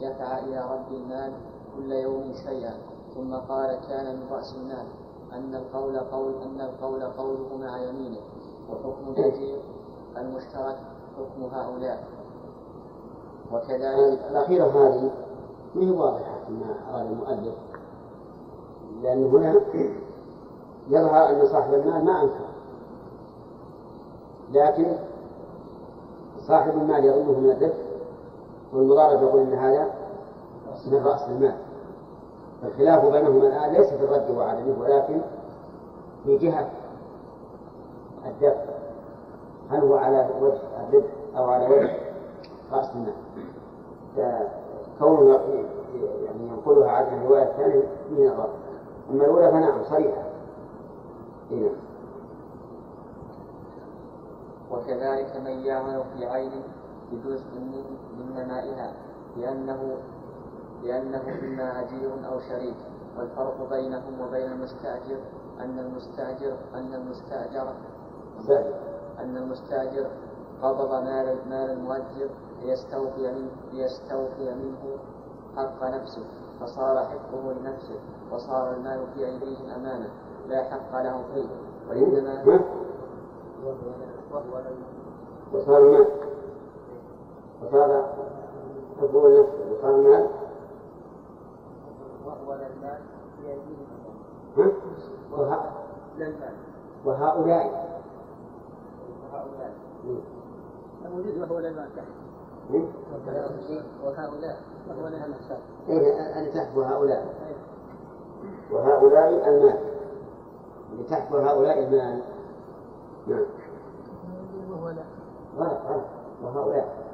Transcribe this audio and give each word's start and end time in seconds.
دفع 0.00 0.38
إلى 0.38 0.60
رب 0.70 0.92
المال 0.92 1.32
كل 1.76 1.92
يوم 1.92 2.32
شيئا 2.46 2.74
ثم 3.14 3.34
قال 3.34 3.78
كان 3.88 4.16
من 4.16 4.26
رأس 4.30 4.54
المال 4.54 4.86
أن 5.32 5.54
القول 5.54 5.98
قول 5.98 6.34
أن 6.42 6.60
القول 6.60 7.02
قوله 7.04 7.56
مع 7.60 7.78
يمينه 7.78 8.20
وحكم 8.70 9.08
الأجير 9.08 9.58
المشترك 10.16 10.78
حكم 11.18 11.42
هؤلاء. 11.42 12.04
وكذلك 13.52 14.20
الأخيرة 14.30 14.64
هذه 14.64 15.10
ما 15.74 15.82
هي 15.82 15.90
واضحة 15.90 16.34
فيما 16.46 16.74
أراد 16.90 17.06
المؤلف؟ 17.06 17.54
لأن 19.02 19.24
هنا 19.24 19.60
يظهر 20.88 21.30
أن 21.30 21.46
صاحب 21.46 21.74
المال 21.74 22.04
ما 22.04 22.22
أنكر. 22.22 22.48
لكن 24.52 24.96
صاحب 26.46 26.70
المال 26.70 27.04
يظنه 27.04 27.38
من 27.40 27.50
الربح 27.50 27.87
والمضارب 28.72 29.22
يقول 29.22 29.40
أن 29.40 29.52
هذا 29.52 29.90
من 30.86 31.06
رأس 31.06 31.28
المال 31.28 31.56
الخلاف 32.64 33.04
بينهما 33.04 33.46
الآن 33.46 33.72
ليس 33.72 33.88
في 33.92 34.04
الرد 34.04 34.30
وعدمه 34.30 34.80
ولكن 34.80 35.20
في 36.24 36.36
جهة 36.36 36.70
الدفع. 38.26 38.64
هل 39.70 39.80
هو 39.80 39.96
على 39.96 40.28
وجه 40.40 40.60
الربح 40.88 41.10
أو 41.36 41.44
على 41.44 41.66
وجه 41.66 41.96
رأس 42.72 42.90
المال 42.94 43.14
كونه 44.98 45.38
يعني 46.24 46.48
ينقلها 46.48 46.90
عن 46.90 47.18
الرواية 47.18 47.42
الثانية 47.42 47.82
من 48.10 48.26
الرد 48.26 48.48
أما 49.10 49.24
الأولى 49.24 49.50
فنعم 49.50 49.84
صريحة. 49.84 50.22
هنا 51.50 51.70
وكذلك 54.70 55.36
من 55.36 55.50
يعمل 55.64 56.02
في 56.16 56.26
عين 56.26 56.62
بجزء 57.12 57.58
من 58.18 58.32
نمائها 58.34 58.92
لأنه 59.36 59.98
لأنه 60.82 61.38
إما 61.42 61.80
أجير 61.80 62.12
أو 62.32 62.40
شريك. 62.40 62.76
والفرق 63.18 63.68
بينهم 63.70 64.20
وبين 64.20 64.52
المستأجر 64.52 65.18
أن 65.60 65.78
المستأجر 65.78 66.56
أن 66.74 66.94
المستأجر 66.94 67.74
أن 69.18 69.36
المستأجر 69.36 70.10
قبض 70.62 70.90
مال 70.90 71.48
مال 71.48 71.70
المؤجر 71.70 72.30
ليستوفي 72.62 73.32
منه 73.32 73.50
ليستوفي 73.72 74.54
منه 74.54 74.98
حق 75.56 75.84
نفسه 75.84 76.24
فصار 76.60 77.04
حقه 77.04 77.52
لنفسه 77.52 78.00
وصار 78.32 78.74
المال 78.74 79.06
في 79.14 79.26
أيديهم 79.26 79.70
أمانة 79.70 80.10
لا 80.48 80.64
حق 80.64 81.02
لهم 81.02 81.24
فيه. 81.34 81.48
وإنما 81.88 82.44
وصار 85.52 85.78
المال. 85.78 86.17
وصار 87.62 88.06
حقه 89.00 89.28
لنفسه 89.28 89.72
وصار 89.72 89.96
أيديهم 93.46 93.86
وهؤلاء. 97.04 97.98
وهؤلاء. 99.32 99.72
موجود 101.04 101.38
وهو 101.38 101.58
للمال 101.58 101.88
تحت. 101.96 102.06
وهؤلاء 104.04 104.56
وهو 104.88 105.08
لها 105.08 105.26
إيه 105.88 106.54
تحت. 106.54 106.76
وهؤلاء؟ 106.76 107.34
وهؤلاء 108.72 109.48
المال. 109.48 109.78
اللي 110.92 111.04
تحت 111.04 111.32
وهؤلاء 111.32 111.78
المال. 111.78 112.22
نعم. 113.26 113.46
غلط 115.58 115.78
غلط. 115.86 116.04
وهؤلاء. 116.42 117.07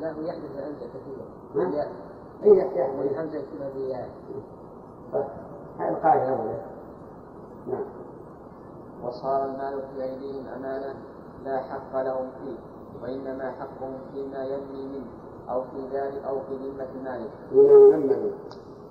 يحدث 0.00 0.80
كثيرا. 0.80 1.26
نعم 1.54 1.88
أي 2.44 2.58
يحدث. 2.58 3.34
يكتبها 3.34 3.68
بالياء 3.74 4.10
هذه 5.78 5.88
القاعدة 5.88 6.28
الأولى 6.28 6.60
نعم. 7.66 7.84
وصار 9.04 9.44
المال 9.44 9.82
في 9.94 10.02
أيديهم 10.04 10.48
أمانة 10.48 10.94
لا 11.44 11.58
حق 11.58 12.02
لهم 12.02 12.30
فيه 12.30 12.56
وإنما 13.02 13.50
حقهم 13.50 13.98
فيما 14.12 14.44
ينمي 14.44 14.86
منه 14.86 15.06
أو 15.50 15.62
في 15.62 15.88
ذلك 15.92 16.24
أو 16.24 16.40
في 16.40 16.56
ذمة 16.56 16.88
المالك 16.94 17.30
فيما 17.50 17.72
ينمى 17.72 18.16
منه. 18.16 18.32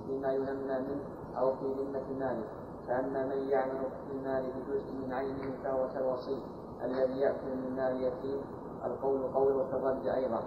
فيما 0.08 0.34
ينمى 0.34 0.80
منه 0.80 1.02
أو 1.38 1.56
في 1.56 1.66
ذمة 1.66 2.02
المالك 2.12 2.48
فأما 2.88 3.26
من 3.26 3.50
يعمل 3.50 3.80
في 4.08 4.14
المال 4.18 4.44
بجزء 4.44 4.94
من 5.06 5.14
عينه 5.14 5.52
فهو 5.64 5.88
كالوصي 5.94 6.38
الذي 6.84 7.20
يأكل 7.20 7.56
من 7.56 7.76
مال 7.76 7.92
اليتيم 7.92 8.42
القول 8.86 9.22
قول 9.34 9.66
في 9.72 9.76
الرد 9.76 10.08
أيضا. 10.08 10.44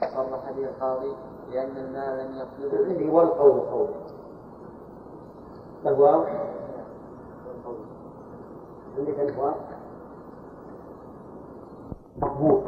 صرح 0.00 0.50
به 0.56 0.64
القاضي 0.64 1.12
لأن 1.52 1.76
المال 1.76 2.26
لم 2.26 2.34
يقبضه 2.38 2.76
اللي 2.80 3.12
هو 3.12 3.22
القول 3.22 3.60
قول 3.60 3.88
فهو 5.84 6.24
عندك 8.98 9.34
مقبول. 12.22 12.60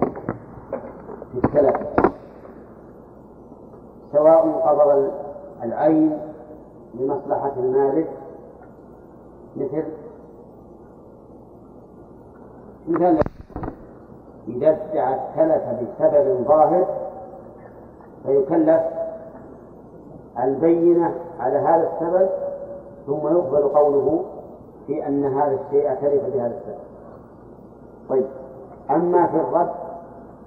في 1.32 1.38
السلف 1.44 1.76
سواء 4.12 4.50
قبض 4.50 5.12
العين 5.62 6.18
لمصلحة 6.94 7.52
المالك 7.56 8.10
مثل؟ 9.56 9.84
مثال. 12.88 13.18
إذا 14.48 14.68
ادعى 14.68 15.14
التلف 15.14 15.62
بسبب 15.64 16.44
ظاهر 16.48 16.89
فيكلف 18.30 18.80
البينة 20.42 21.14
على 21.40 21.58
هذا 21.58 21.90
السبب 21.92 22.28
ثم 23.06 23.28
يقبل 23.28 23.68
قوله 23.68 24.24
في 24.86 25.06
أن 25.06 25.24
هذا 25.24 25.58
الشيء 25.60 25.94
تلف 25.94 26.34
بهذا 26.34 26.54
السبب. 26.60 26.78
طيب. 28.08 28.26
أما 28.90 29.26
في 29.26 29.36
الرد 29.36 29.70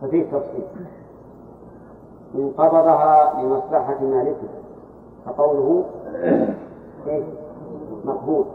ففيه 0.02 0.24
تفصيل. 0.24 0.64
إن 2.36 2.52
قبضها 2.58 3.42
لمصلحة 3.42 4.02
مالكه 4.02 4.48
فقوله 5.26 5.84
إيه؟ 7.08 7.24
مقبول 8.06 8.46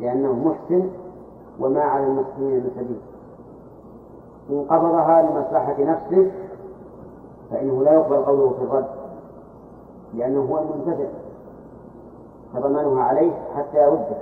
لأنه 0.00 0.32
محسن 0.32 0.88
وما 1.60 1.82
على 1.82 2.06
المحسنين 2.06 2.54
من 2.54 2.70
سبيل. 2.76 3.00
إن 4.50 4.64
قبضها 4.64 5.22
لمصلحة 5.22 5.76
نفسه 5.78 6.30
فإنه 7.50 7.82
لا 7.82 7.92
يقبل 7.92 8.16
قوله 8.16 8.50
في 8.58 8.64
الرد 8.64 8.86
لأنه 10.14 10.40
هو 10.40 10.58
المنتفع 10.58 11.08
فضمانها 12.54 13.02
عليه 13.02 13.32
حتى 13.56 13.78
يرده. 13.78 14.16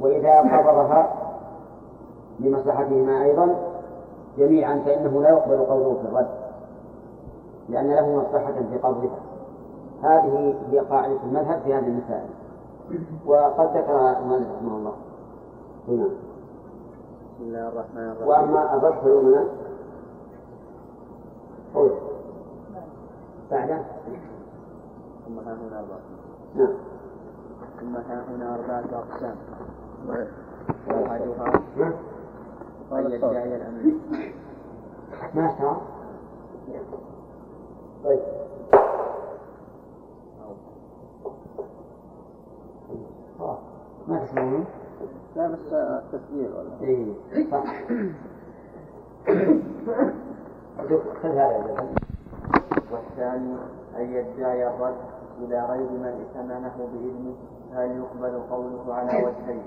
وإذا 0.00 0.40
قبضها 0.40 1.14
لمصلحتهما 2.40 3.22
أيضا 3.22 3.56
جميعا 4.38 4.82
فإنه 4.86 5.22
لا 5.22 5.28
يقبل 5.28 5.58
قوله 5.58 5.96
في 6.02 6.08
الرد 6.08 6.28
لأن 7.68 7.90
له 7.90 8.16
مصلحة 8.16 8.52
في 8.52 8.78
قبضها. 8.78 9.18
هذه 10.02 10.54
هي 10.70 10.78
قاعدة 10.78 11.16
المذهب 11.24 11.60
في 11.64 11.74
هذه 11.74 11.86
المسائل 11.86 12.28
وقد 13.26 13.76
ذكرها 13.76 14.18
المؤلف 14.18 14.46
رحمه 14.56 14.76
الله. 14.76 14.92
هنا. 15.88 16.04
بسم 16.04 17.42
الله 17.42 17.68
الرحمن 17.68 18.12
الرحيم. 18.12 18.28
وأما 18.28 18.74
الرد 18.74 18.94
فيؤمن 19.02 19.48
قول 21.74 21.90
بعده. 23.50 23.82
ثم 25.26 25.38
ها 25.38 25.54
هنا 25.54 25.78
أربعة 25.78 26.00
نعم. 26.54 26.74
ثم 27.80 27.96
ها 27.96 28.24
هنا 28.28 28.54
أربعة 28.54 28.98
أقسام 28.98 29.36
أحدها 30.90 31.62
أن 32.92 33.10
يدعي 33.10 33.56
الأمين 33.56 34.00
ما 35.34 35.46
اشترى 35.46 35.80
طيب. 38.04 38.20
ما 44.08 44.24
تسمعون؟ 44.24 44.64
لا 45.36 45.48
بس 45.48 45.74
تسجيل 46.12 46.50
ولا؟ 46.52 46.80
اي 46.80 47.14
صح. 47.52 47.84
والثاني 52.92 53.56
أن 53.96 54.04
يدعي 54.12 54.66
الرد 54.68 54.96
إلى 55.38 55.64
غير 55.64 55.90
من 55.90 56.06
ائتمنه 56.06 56.74
بإذنه 56.92 57.34
هل 57.74 57.96
يقبل 57.98 58.40
قوله 58.50 58.94
على 58.94 59.24
وجهين 59.26 59.62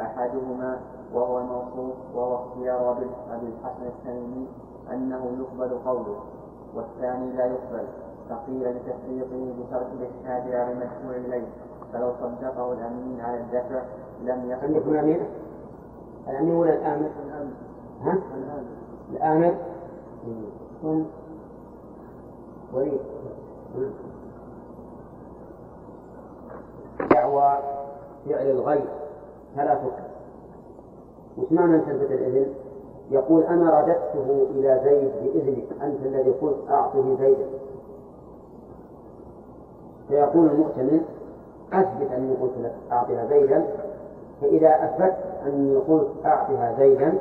أحدهما 0.00 0.80
وهو 1.14 1.38
الموصوف 1.38 1.94
وهو 2.14 2.34
اختيار 2.34 2.92
أبي 3.30 3.46
الحسن 3.46 3.86
التميمي 3.86 4.48
أنه 4.92 5.36
يقبل 5.40 5.78
قوله 5.78 6.16
والثاني 6.74 7.32
لا 7.32 7.44
يقبل 7.46 7.86
فقيل 8.30 8.76
لتفريقه 8.76 9.54
بترك 9.58 9.86
الإشهاد 9.92 10.52
على 10.52 10.72
المشهور 10.72 11.14
إليه 11.16 11.46
فلو 11.92 12.12
صدقه 12.20 12.72
الأمين 12.72 13.20
على 13.20 13.40
الدفع 13.40 13.82
لم 14.22 14.50
يقبل 14.50 14.88
الأمير؟ 14.94 15.26
الأمير 16.28 16.54
ولا 16.54 16.74
الآمر؟ 16.74 17.08
ها؟ 18.02 18.18
الآمر؟ 19.14 19.54
هم 20.84 21.06
وليد 22.74 23.00
دعوى 27.10 27.58
فعل 28.28 28.50
الغير 28.50 28.84
فلا 29.56 29.74
تكره 29.74 30.08
وش 31.38 31.52
معنى 31.52 31.78
تثبت 31.80 32.10
الإذن؟ 32.10 32.46
يقول 33.10 33.42
أنا 33.42 33.80
رددته 33.80 34.46
إلى 34.50 34.80
زيد 34.84 35.12
بإذنك. 35.22 35.82
أنت 35.82 36.06
الذي 36.06 36.30
قلت 36.30 36.56
أعطه 36.70 37.16
زيدا. 37.20 37.46
فيقول 40.08 40.46
المؤتمن 40.46 41.00
أثبت 41.72 42.12
أني 42.12 42.34
قلت 42.34 42.52
لك 42.58 42.74
أعطها 42.92 43.26
زيدا. 43.26 43.66
فإذا 44.40 44.84
أثبت 44.84 45.16
أني 45.46 45.76
قلت 45.76 46.08
أعطها 46.24 46.74
زيدا 46.78 47.18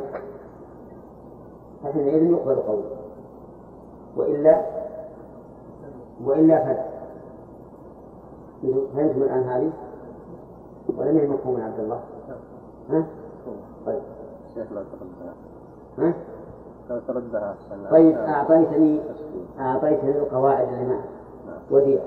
فحينئذ 1.83 2.31
يقبل 2.31 2.55
قوله 2.55 2.89
وإلا 4.17 4.61
وإلا 6.25 6.65
فلا 6.65 6.83
فهمتم 8.95 9.23
الآن 9.23 9.43
هذه؟ 9.43 9.71
ولم 10.97 11.17
هي 11.17 11.27
مفهوم 11.27 11.61
عبد 11.61 11.79
الله؟ 11.79 11.99
ها؟ 12.89 13.05
طيب. 13.85 14.01
شيخ 14.53 14.71
لا 14.71 14.83
تردها. 14.83 15.33
ها؟ 15.97 16.13
لو 16.89 16.99
تردها 17.07 17.55
طيب 17.91 18.17
أعطيتني 18.17 18.99
أعطيتني 19.59 20.11
القواعد 20.11 20.67
اللي 20.67 20.99
وديعة. 21.71 22.03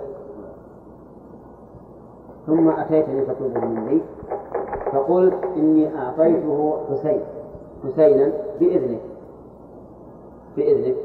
ثم 2.46 2.70
أتيتني 2.70 3.24
تطلبه 3.24 3.60
مني 3.60 4.00
فقلت 4.92 5.44
إني 5.56 5.98
أعطيته 5.98 6.78
حسين. 6.90 7.20
حسينا 7.84 8.32
بإذنك 8.60 9.00
بإذنك. 10.56 10.96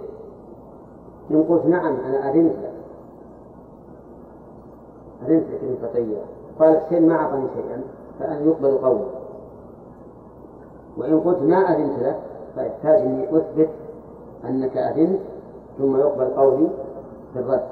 إن 1.31 1.43
قلت 1.43 1.65
نعم 1.65 1.95
أنا 1.95 2.29
أذنت. 2.29 2.55
لك 2.55 2.71
أذنت 5.25 5.47
لك 5.49 5.59
إن 5.63 5.77
تطير 5.81 6.21
قال 6.59 6.79
حسين 6.79 7.07
ما 7.07 7.15
أعطاني 7.15 7.47
شيئا 7.55 7.81
فأن 8.19 8.47
يقبل 8.47 8.77
قوله. 8.77 9.09
وإن 10.97 11.19
قلت 11.19 11.41
ما 11.41 11.57
أذنت 11.57 11.99
لك 11.99 12.19
فيحتاج 12.55 13.01
إني 13.01 13.37
أثبت 13.37 13.69
أنك 14.49 14.77
أذنت 14.77 15.19
ثم 15.77 15.97
يقبل 15.97 16.25
قولي 16.25 16.69
في 17.33 17.39
الرد. 17.39 17.67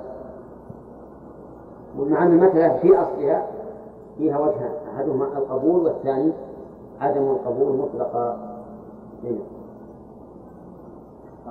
ومع 2.00 2.24
أن 2.24 2.50
في 2.82 2.98
أصلها 3.00 3.48
فيها 4.18 4.40
وجهان 4.40 4.72
أحدهما 4.96 5.26
القبول 5.26 5.86
والثاني 5.86 6.32
عدم 7.02 7.24
القبول 7.24 7.78
مطلقا. 7.78 8.50
هنا 9.24 9.59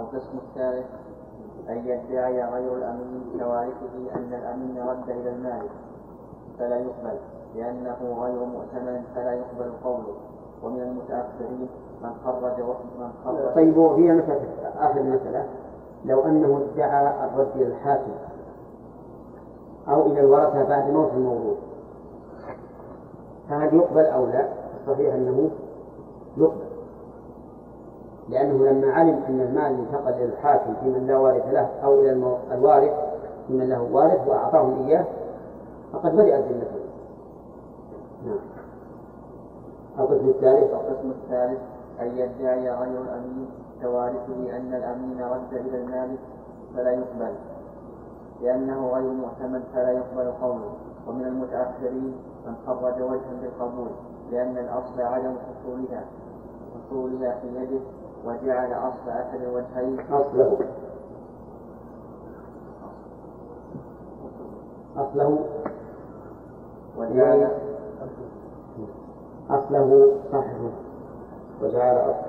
القسم 0.01 0.39
الثالث 0.49 0.87
أن 1.69 1.79
يدعي 1.79 2.45
غير 2.45 2.77
الأمين 2.77 3.23
كوارثه 3.39 4.17
أن 4.17 4.35
الأمين 4.35 4.89
رد 4.89 5.11
إلى 5.11 5.31
المالك 5.31 5.71
فلا 6.59 6.77
يقبل 6.77 7.19
لأنه 7.55 8.17
غير 8.21 8.45
مؤتمن 8.45 9.03
فلا 9.15 9.33
يقبل 9.33 9.73
قوله. 9.85 10.15
ومن 10.63 10.81
المتأخرين 10.81 11.69
من 12.03 12.11
خرج 12.25 12.61
من 12.99 13.13
خرج. 13.25 13.55
طيب 13.55 13.77
وهي 13.77 14.13
مسألة 14.13 14.73
آخر 14.79 15.03
مسألة. 15.03 15.45
لو 16.05 16.25
أنه 16.25 16.63
ادعى 16.75 17.25
الرد 17.25 17.51
إلى 17.57 17.67
الحاكم 17.67 18.13
أو 19.89 20.07
إلى 20.07 20.21
الورثة 20.21 20.65
بعد 20.65 20.91
موت 20.91 21.13
الموضوع 21.13 21.55
فهل 23.49 23.75
يقبل 23.75 24.05
أو 24.05 24.27
لا؟ 24.27 24.49
الصحيح 24.81 25.15
أنه 25.15 25.51
يقبل. 26.37 26.68
لأنه 28.29 28.71
لما 28.71 28.93
علم 28.93 29.23
أن 29.29 29.41
المال 29.41 29.79
انتقل 29.79 30.13
إلى 30.13 30.25
الحاكم 30.25 30.75
في 30.81 30.87
من 30.87 31.07
لا 31.07 31.19
وارث 31.19 31.47
له 31.53 31.69
أو 31.85 32.01
إلى 32.01 32.37
الوارث 32.53 32.93
في 33.47 33.53
من 33.53 33.69
له 33.69 33.83
وارث 33.93 34.29
وأعطاهم 34.29 34.87
إياه 34.87 35.05
فقد 35.93 36.13
بدأت 36.17 36.45
ذمته. 36.45 36.81
نعم. 38.27 38.39
القسم 39.99 40.29
الثالث. 40.29 40.73
القسم 40.73 41.11
الثالث 41.11 41.59
أن 42.01 42.07
يدعي 42.07 42.71
غير 42.71 43.03
الأمين 43.03 43.49
كوارثه 43.83 44.57
أن 44.57 44.75
الأمين 44.75 45.21
رد 45.23 45.67
إلى 45.67 45.83
المالك 45.83 46.19
فلا 46.77 46.91
يقبل. 46.91 47.35
لأنه 48.43 48.89
غير 48.89 49.13
معتمد 49.13 49.63
فلا 49.75 49.91
يقبل 49.91 50.33
قوله. 50.41 50.73
ومن 51.09 51.25
المتأخرين 51.25 52.15
من 52.47 52.55
خرج 52.67 53.03
وجها 53.03 53.35
بالقبول 53.43 53.89
لأن 54.33 54.59
الأصل 54.59 55.01
عدم 55.01 55.35
حصولها 55.39 56.05
حصولها 56.75 57.39
في 57.41 57.47
يده 57.47 57.81
وجعل 58.25 58.73
أصل 58.73 59.11
أحد 59.11 59.41
الوجهين 59.41 60.01
أصله. 60.01 60.59
أصله. 64.97 65.39
وجعل 66.99 67.51
أصله 69.51 70.17
صحيح. 70.33 70.73
وجعل 71.63 71.97
أصله. 71.97 72.23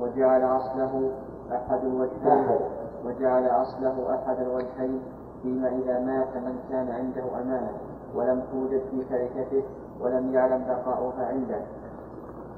وجعل 0.00 0.44
أصله 0.44 1.10
أحد 1.52 1.84
الوجهين 1.84 2.26
أحد. 2.26 2.60
وجعل 3.06 3.46
أصله 3.46 4.14
أحد 4.14 4.38
الوجهين 4.40 5.02
فيما 5.42 5.68
إذا 5.68 5.98
مات 6.00 6.36
من 6.36 6.58
كان 6.70 6.88
عنده 6.90 7.40
أمانة 7.40 7.72
ولم 8.14 8.42
توجد 8.52 8.82
في 8.90 9.04
شركته 9.08 9.62
ولم 10.00 10.34
يعلم 10.34 10.64
بقاؤها 10.68 11.26
عنده. 11.26 11.60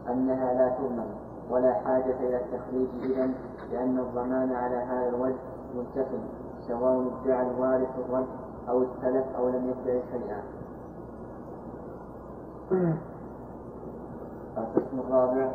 أنها 0.09 0.55
لا 0.55 0.69
تؤمن. 0.69 1.26
ولا 1.51 1.75
حاجة 1.75 2.15
إلى 2.21 2.37
التخريج 2.37 2.89
إذا 3.03 3.31
لأن 3.73 3.99
الضمان 3.99 4.53
على 4.53 4.77
هذا 4.77 5.09
الوجه 5.09 5.37
منتفي 5.75 6.19
سواء 6.69 7.07
ادعى 7.23 7.47
الوارث 7.47 7.89
الرد 8.09 8.27
أو 8.69 8.83
التلف 8.83 9.25
أو 9.39 9.49
لم 9.49 9.71
يدعي 9.71 10.03
شيئا. 10.13 10.43
القسم 14.59 14.99
الرابع 14.99 15.51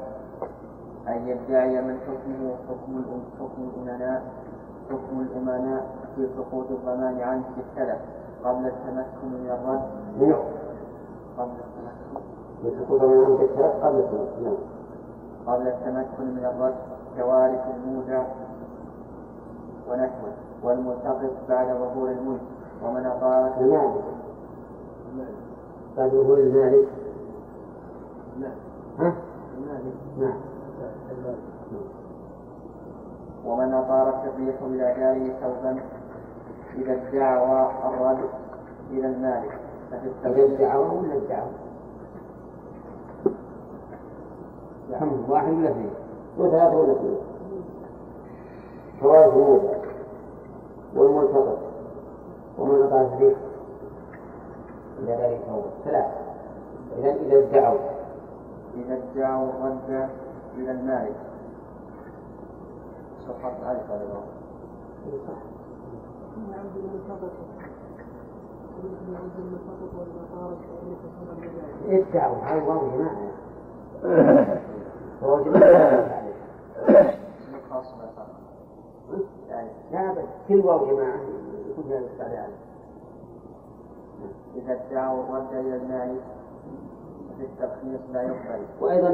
أن 1.07 1.27
يدعي 1.27 1.81
من 1.81 1.99
حكمه 1.99 2.55
حكم 2.69 3.03
حكم 3.39 3.69
الأمناء 3.75 4.23
حكم 4.89 5.19
الأمناء 5.19 5.85
في 6.15 6.27
سقوط 6.38 6.65
الضمان 6.71 7.21
عنه 7.21 7.43
في 7.55 7.61
التلف 7.61 7.99
قبل 8.43 8.65
التمكن 8.65 9.27
من 9.27 9.49
الرد. 9.49 9.81
نعم. 10.21 10.43
قبل 11.38 11.51
التمكن. 11.51 12.21
من 12.63 13.41
الثلاث 13.41 13.83
قبل 13.83 13.99
الثلاث 13.99 14.39
نعم. 14.43 14.81
قبل 15.47 15.67
التمكن 15.67 16.23
من 16.23 16.45
الرد 16.45 16.75
كوارث 17.17 17.61
المودع 17.75 18.23
ونحوه 19.89 20.33
والملتقط 20.63 21.31
بعد 21.50 21.67
ظهور 21.67 22.12
الملك 22.12 22.41
ومن 22.83 23.05
أطال 23.05 23.51
المالك 23.60 24.03
بعد 25.98 26.10
ظهور 26.10 26.38
المالك. 26.38 26.88
ها؟ 29.00 29.13
نعم. 30.19 30.38
ومن 33.45 33.74
أطارت 33.74 34.25
الريح 34.25 34.55
إلى 34.62 34.93
داره 34.98 35.33
ثوبا 35.41 35.79
إذا 36.75 36.93
ادعى 36.93 37.69
الرد 37.86 38.29
إلى 38.89 39.07
المالك. 39.07 39.60
ففي 39.91 40.07
التفصيل 40.07 40.55
ادعوا 40.55 40.91
ولا 40.91 41.15
ادعوا؟ 41.15 41.51
كم 45.00 45.31
واحد 45.31 45.53
ولا 45.53 45.69
اثنين؟ 45.69 45.93
وثلاثة 46.38 46.77
ولا 46.77 46.91
اثنين؟ 46.91 47.17
فوائد 49.01 49.33
الموضع 49.33 49.74
والملتقط 50.95 51.57
ومن 52.57 52.81
أطاع 52.81 53.01
الريح 53.01 53.38
إلى 55.00 55.12
ذلك 55.12 55.41
ثوبا 55.48 55.69
ثلاثة. 55.86 56.21
إذا 56.98 57.12
إذا 57.12 57.38
ادعوا. 57.38 57.79
إذا 58.75 59.00
ادعوا 59.15 59.50
الرد 59.50 60.10
إلى 60.57 60.71
المالك. 60.71 61.15
سقط 63.27 63.53
ألف 63.69 63.91
هذا 63.91 64.03
الوقت. 64.03 64.31
ادعوا. 71.88 72.36
هذا 72.36 72.63
واو 72.67 72.77
جماعة 72.77 72.77
واو 72.77 72.89
جماعة 72.91 73.05
خاص 73.05 73.05
بالخطأ. 73.05 73.12
يعني 73.12 73.50
لا 79.91 80.12
بس 80.13 80.25
كل 80.48 80.60
واو 80.60 80.86
جماعة 80.86 81.20
يكون 81.70 81.84
فيها 81.84 81.98
الاستعلاء 81.98 82.50
إذا 84.55 84.79
ادعوا 84.89 85.24
الرد 85.24 85.53
إلى 85.53 85.75
المالك 85.75 86.22
ففي 87.29 87.43
الترخيص 87.43 88.01
لا 88.13 88.22
يقبل 88.22 88.62
وأيضا 88.81 89.10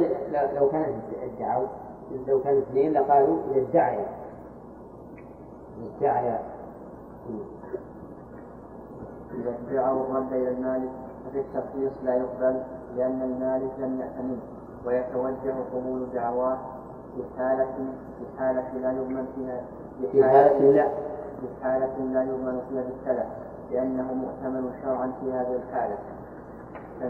لو 0.55 0.69
كانت 0.69 0.95
ادعوا 1.23 1.67
لو 2.27 2.39
كانوا 2.39 2.59
اثنين 2.59 2.93
لقالوا 2.93 3.37
إذا 3.51 3.61
ادعيا 3.61 4.05
ادعيا 5.97 6.39
إذا 9.33 9.53
ادعوا 9.69 10.01
الرد 10.03 10.33
إلى 10.33 10.49
المالك 10.49 10.89
ففي 11.25 11.39
الترخيص 11.39 11.91
لا 12.03 12.15
يقبل 12.15 12.63
لأن 12.97 13.21
المالك 13.21 13.71
لم 13.79 13.99
يأتمن 13.99 14.39
ويتوجه 14.85 15.55
قبول 15.73 16.05
دعواه 16.13 16.57
في 17.15 17.23
حالة 17.37 17.75
في 18.19 18.39
حالة 18.39 18.73
لا 18.81 18.91
يؤمن 18.91 19.25
فيها 19.35 19.61
في 20.11 20.23
حالة 20.23 20.71
لا 20.71 20.87
بحالة 21.43 21.97
لا 22.13 22.23
يؤمن 22.23 22.61
فيها 22.69 22.83
بالتلف 22.83 23.27
لأنه 23.71 24.13
مؤتمن 24.13 24.71
شرعا 24.83 25.11
في 25.21 25.31
هذه 25.31 25.55
الحالة. 25.55 25.97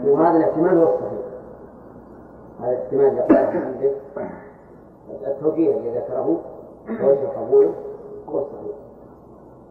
وهذا 0.04 0.36
الاحتمال 0.36 0.78
هو 0.78 0.94
الصحيح. 0.94 1.26
هذا 2.60 2.72
الاحتمال 2.72 3.06
اللي 3.06 3.20
قاله 3.20 3.66
عندك 3.66 3.96
التوجيه 5.26 5.76
الذي 5.76 5.98
ذكره 5.98 6.40
وجه 6.88 7.28
قبوله 7.28 7.74
هو 8.28 8.38
الصحيح. 8.38 8.76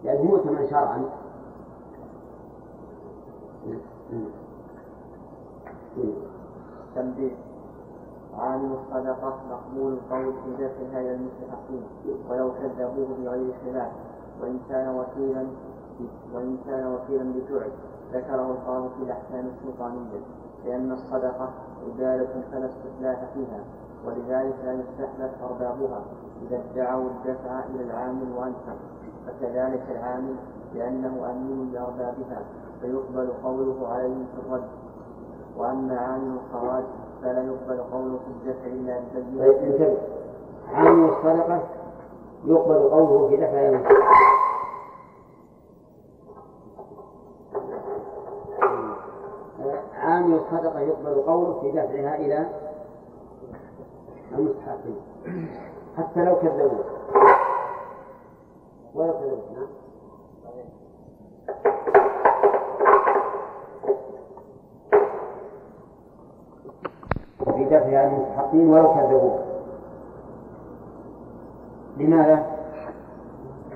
لأنه 0.03 0.23
مؤتمن 0.23 0.67
شرعا. 0.69 1.03
تنبيه. 6.95 7.46
عامل 8.37 8.71
الصدقة 8.71 9.37
مقبول 9.49 9.93
القول 9.93 10.33
في 10.33 10.51
دفعها 10.53 11.01
إلى 11.01 11.15
المستحقين 11.15 11.83
ولو 12.29 12.51
كذبوه 12.53 13.07
بغير 13.19 13.53
خلاف 13.65 13.91
وإن 14.41 14.59
كان 14.69 14.95
وكيلا 14.95 15.47
وإن 16.33 16.57
كان 16.65 16.93
وكيلا 16.93 17.23
بجعل 17.23 17.71
ذكره 18.13 18.51
القاضي 18.51 18.89
في 18.97 19.03
الأحكام 19.03 19.47
السلطانية 19.47 20.19
لأن 20.65 20.91
الصدقة 20.91 21.49
عبادة 21.87 22.41
فلا 22.51 22.65
استخلاف 22.65 23.33
فيها 23.33 23.59
ولذلك 24.05 24.55
لا 24.65 24.73
يستحلف 24.73 25.43
أربابها 25.43 26.01
إذا 26.41 26.61
ادعوا 26.71 27.09
الدفع 27.09 27.59
إلى 27.65 27.83
العامل 27.83 28.31
وأنفق 28.37 28.77
فكذلك 29.27 29.83
العامل 29.91 30.35
لأنه 30.75 31.31
أمين 31.31 31.71
لأربابها 31.73 32.41
فيقبل 32.81 33.29
قوله 33.43 33.87
عليهم 33.87 34.25
في 34.35 34.47
الرد 34.47 34.67
وأما 35.57 35.97
عامل 35.99 36.37
الخراج 36.37 36.83
فلا 37.21 37.43
يقبل 37.43 37.81
قوله 37.91 38.19
في 38.19 38.27
الدفع 38.27 38.65
إلا 38.65 38.99
ببينة 39.15 39.97
عامل 40.73 41.09
الصدقة 41.09 41.61
يقبل 42.45 42.89
قوله 42.89 43.27
في 43.29 43.37
دفع 43.37 43.69
المستحق 43.69 44.07
عامل 49.95 50.33
الصدقة 50.39 50.79
يقبل 50.79 51.21
قوله 51.21 51.59
في 51.61 51.71
دفعها 51.71 52.15
إلى 52.15 52.49
المستحقين. 54.31 55.01
حتى 55.97 56.25
لو 56.25 56.35
كذبوه 56.35 56.85
ولو 58.95 59.13
كذبوه 59.13 59.67
نعم 67.47 67.57
في 67.57 67.65
دفعها 67.65 68.07
المستحقين 68.07 68.69
ولو 68.69 68.93
كذبوه 68.93 69.39
لماذا؟ 71.97 72.45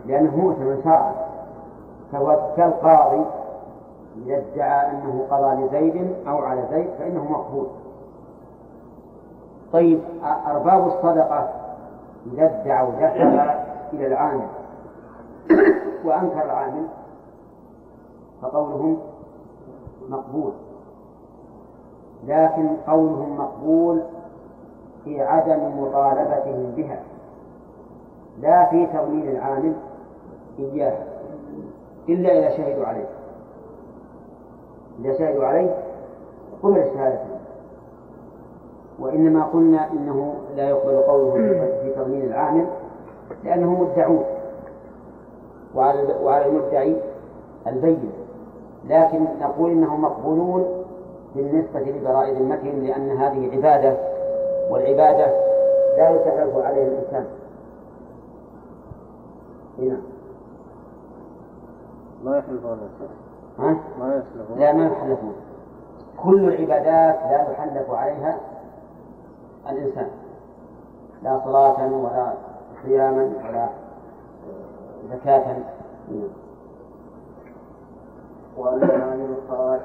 لأنه 0.05 0.37
مؤتمن 0.37 0.81
شرعا. 0.83 1.13
فهو 2.11 2.39
كالقاضي 2.57 3.25
إذا 4.17 4.37
ادعى 4.37 4.91
أنه 4.91 5.27
قضى 5.31 5.65
لزيد 5.65 6.15
أو 6.27 6.37
على 6.37 6.63
زيد 6.71 6.89
فإنه 6.99 7.31
مقبول. 7.31 7.67
طيب 9.73 9.99
أرباب 10.47 10.87
الصدقة 10.87 11.49
إذا 12.33 12.45
ادعوا 12.45 12.91
دفع 12.91 13.55
إلى 13.93 14.07
العامل 14.07 14.47
وأنكر 16.05 16.45
العامل 16.45 16.87
فقولهم 18.41 18.97
مقبول. 20.09 20.51
لكن 22.27 22.67
قولهم 22.87 23.37
مقبول 23.37 24.01
في 25.03 25.21
عدم 25.21 25.81
مطالبتهم 25.81 26.73
بها. 26.77 26.99
لا 28.41 28.65
في 28.65 28.85
تضمين 28.85 29.29
العامل 29.29 29.73
إياها 30.59 31.03
إلا 32.09 32.39
إذا 32.39 32.57
شهدوا 32.57 32.85
عليه. 32.85 33.09
إذا 34.99 35.17
شهدوا 35.17 35.45
عليه 35.45 35.75
قبل 36.63 36.85
شهادته 36.93 37.41
وإنما 38.99 39.43
قلنا 39.43 39.91
إنه 39.91 40.33
لا 40.55 40.69
يقبل 40.69 40.97
قوله 40.97 41.31
في 41.81 41.93
تضمين 41.95 42.21
العامل 42.21 42.65
لأنهم 43.43 43.81
مدعون 43.81 44.23
وعلى 45.75 46.15
وعلى 46.23 46.45
المدعي 46.45 46.95
البين 47.67 48.11
لكن 48.89 49.25
نقول 49.41 49.71
إنهم 49.71 50.01
مقبولون 50.01 50.80
بالنسبة 51.35 51.79
لبراء 51.79 52.33
ذمتهم 52.33 52.83
لأن 52.83 53.11
هذه 53.17 53.51
عبادة 53.55 53.97
والعبادة 54.69 55.25
لا 55.97 56.09
يتعرف 56.09 56.57
عليها 56.57 56.87
الإنسان. 56.87 57.25
هنا. 59.79 60.01
ما 62.23 62.37
يحلفون 62.37 62.79
ها؟ 63.59 63.77
ما 63.99 64.15
يسلفون 64.15 64.59
لا 64.59 64.73
ما 64.73 64.85
يحلفون 64.85 65.33
كل 66.23 66.47
العبادات 66.47 67.15
لا 67.15 67.51
يحلف 67.51 67.89
عليها 67.89 68.37
الإنسان. 69.69 70.07
لا 71.23 71.41
صلاة 71.45 71.93
ولا 71.93 72.33
صياما 72.83 73.23
ولا 73.23 73.69
زكاة. 75.11 75.55
وأما 78.57 78.93
عامل 78.93 79.29
الخراج 79.37 79.79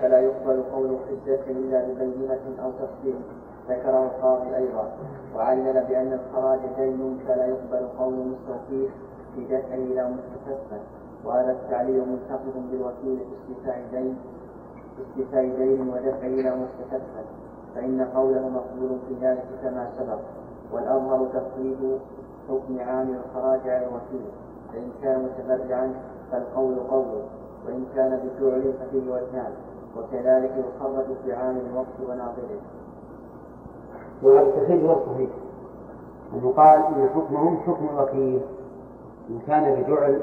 فلا 0.00 0.20
يقبل 0.20 0.62
قول 0.74 0.96
حجة 1.08 1.40
إلا 1.50 1.84
ببينة 1.84 2.40
أو 2.64 2.70
تفصيل 2.70 3.14
ذكره 3.68 4.02
القاضي 4.04 4.56
أيضا. 4.56 4.88
وعلل 5.36 5.84
بأن 5.88 6.12
الخراج 6.12 6.58
دين 6.76 7.18
فلا 7.28 7.46
يقبل 7.46 7.88
قول 7.98 8.14
مستوفيه 8.14 8.88
في 9.34 9.44
دفعه 9.44 9.74
إلى 9.74 10.10
مستكفى 10.10 10.80
وهذا 11.24 11.52
التعليل 11.52 12.00
منتقد 12.00 12.70
بالوكيل 12.70 13.18
في 13.18 13.52
استيفاء 13.52 13.82
دين 13.92 14.16
استيفاء 15.00 15.44
دين 15.56 15.88
ودفعه 15.88 16.26
إلى 16.26 16.50
مستكفى 16.50 17.22
فإن 17.74 18.04
قوله 18.14 18.48
مقبول 18.48 18.98
في 19.08 19.14
ذلك 19.26 19.44
كما 19.62 19.90
سبق. 19.98 20.18
والأظهر 20.72 21.26
تفويض 21.26 22.00
حكم 22.48 22.80
عامل 22.80 23.16
الخراج 23.24 23.60
على 23.68 23.86
الوكيل. 23.86 24.30
فإن 24.72 24.90
كان 25.02 25.24
متبرعا 25.24 25.94
فالقول 26.32 26.76
قوله. 26.90 27.22
وإن 27.68 27.86
كان 27.94 28.10
بفعل 28.10 28.72
ففيه 28.80 29.12
وجهان 29.12 29.52
وكذلك 29.96 30.50
يخرج 30.50 31.04
في 31.24 31.32
عامل 31.32 31.60
الوقت 31.70 32.00
وناظره. 32.08 32.60
وهذا 34.22 34.40
التخريج 34.42 34.84
هو 34.84 34.92
الصحيح 34.92 35.30
أن 36.34 36.48
يقال 36.48 36.80
إن 36.80 37.08
حكمهم 37.14 37.56
حكم 37.66 37.88
الوكيل. 37.94 38.40
إن 39.30 39.38
كان 39.46 39.74
بجعل 39.74 40.20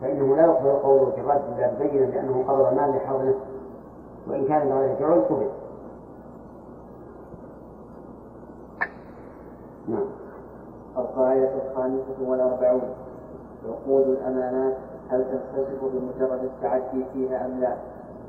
فإنه 0.00 0.36
لا 0.36 0.42
يقبل 0.42 0.70
قوله 0.70 1.10
في 1.10 1.20
الرد 1.20 1.42
إلا 1.56 1.74
بينة 1.78 2.06
لأنه 2.06 2.44
قبض 2.48 2.66
المال 2.66 2.90
لحفظ 2.96 3.20
نفسه 3.20 3.50
وإن 4.28 4.44
كان 4.44 4.68
بغير 4.68 4.96
جعل 5.00 5.20
قبل 5.20 5.48
نعم. 9.88 10.06
القاعدة 10.96 11.50
الخامسة 11.70 12.30
والأربعون 12.30 12.82
عقود 13.68 14.08
الأمانات 14.08 14.76
هل 15.10 15.24
تنحسب 15.24 15.78
بمجرد 15.82 16.44
التعدي 16.44 17.04
فيها 17.12 17.46
أم 17.46 17.60
لا؟ 17.60 17.74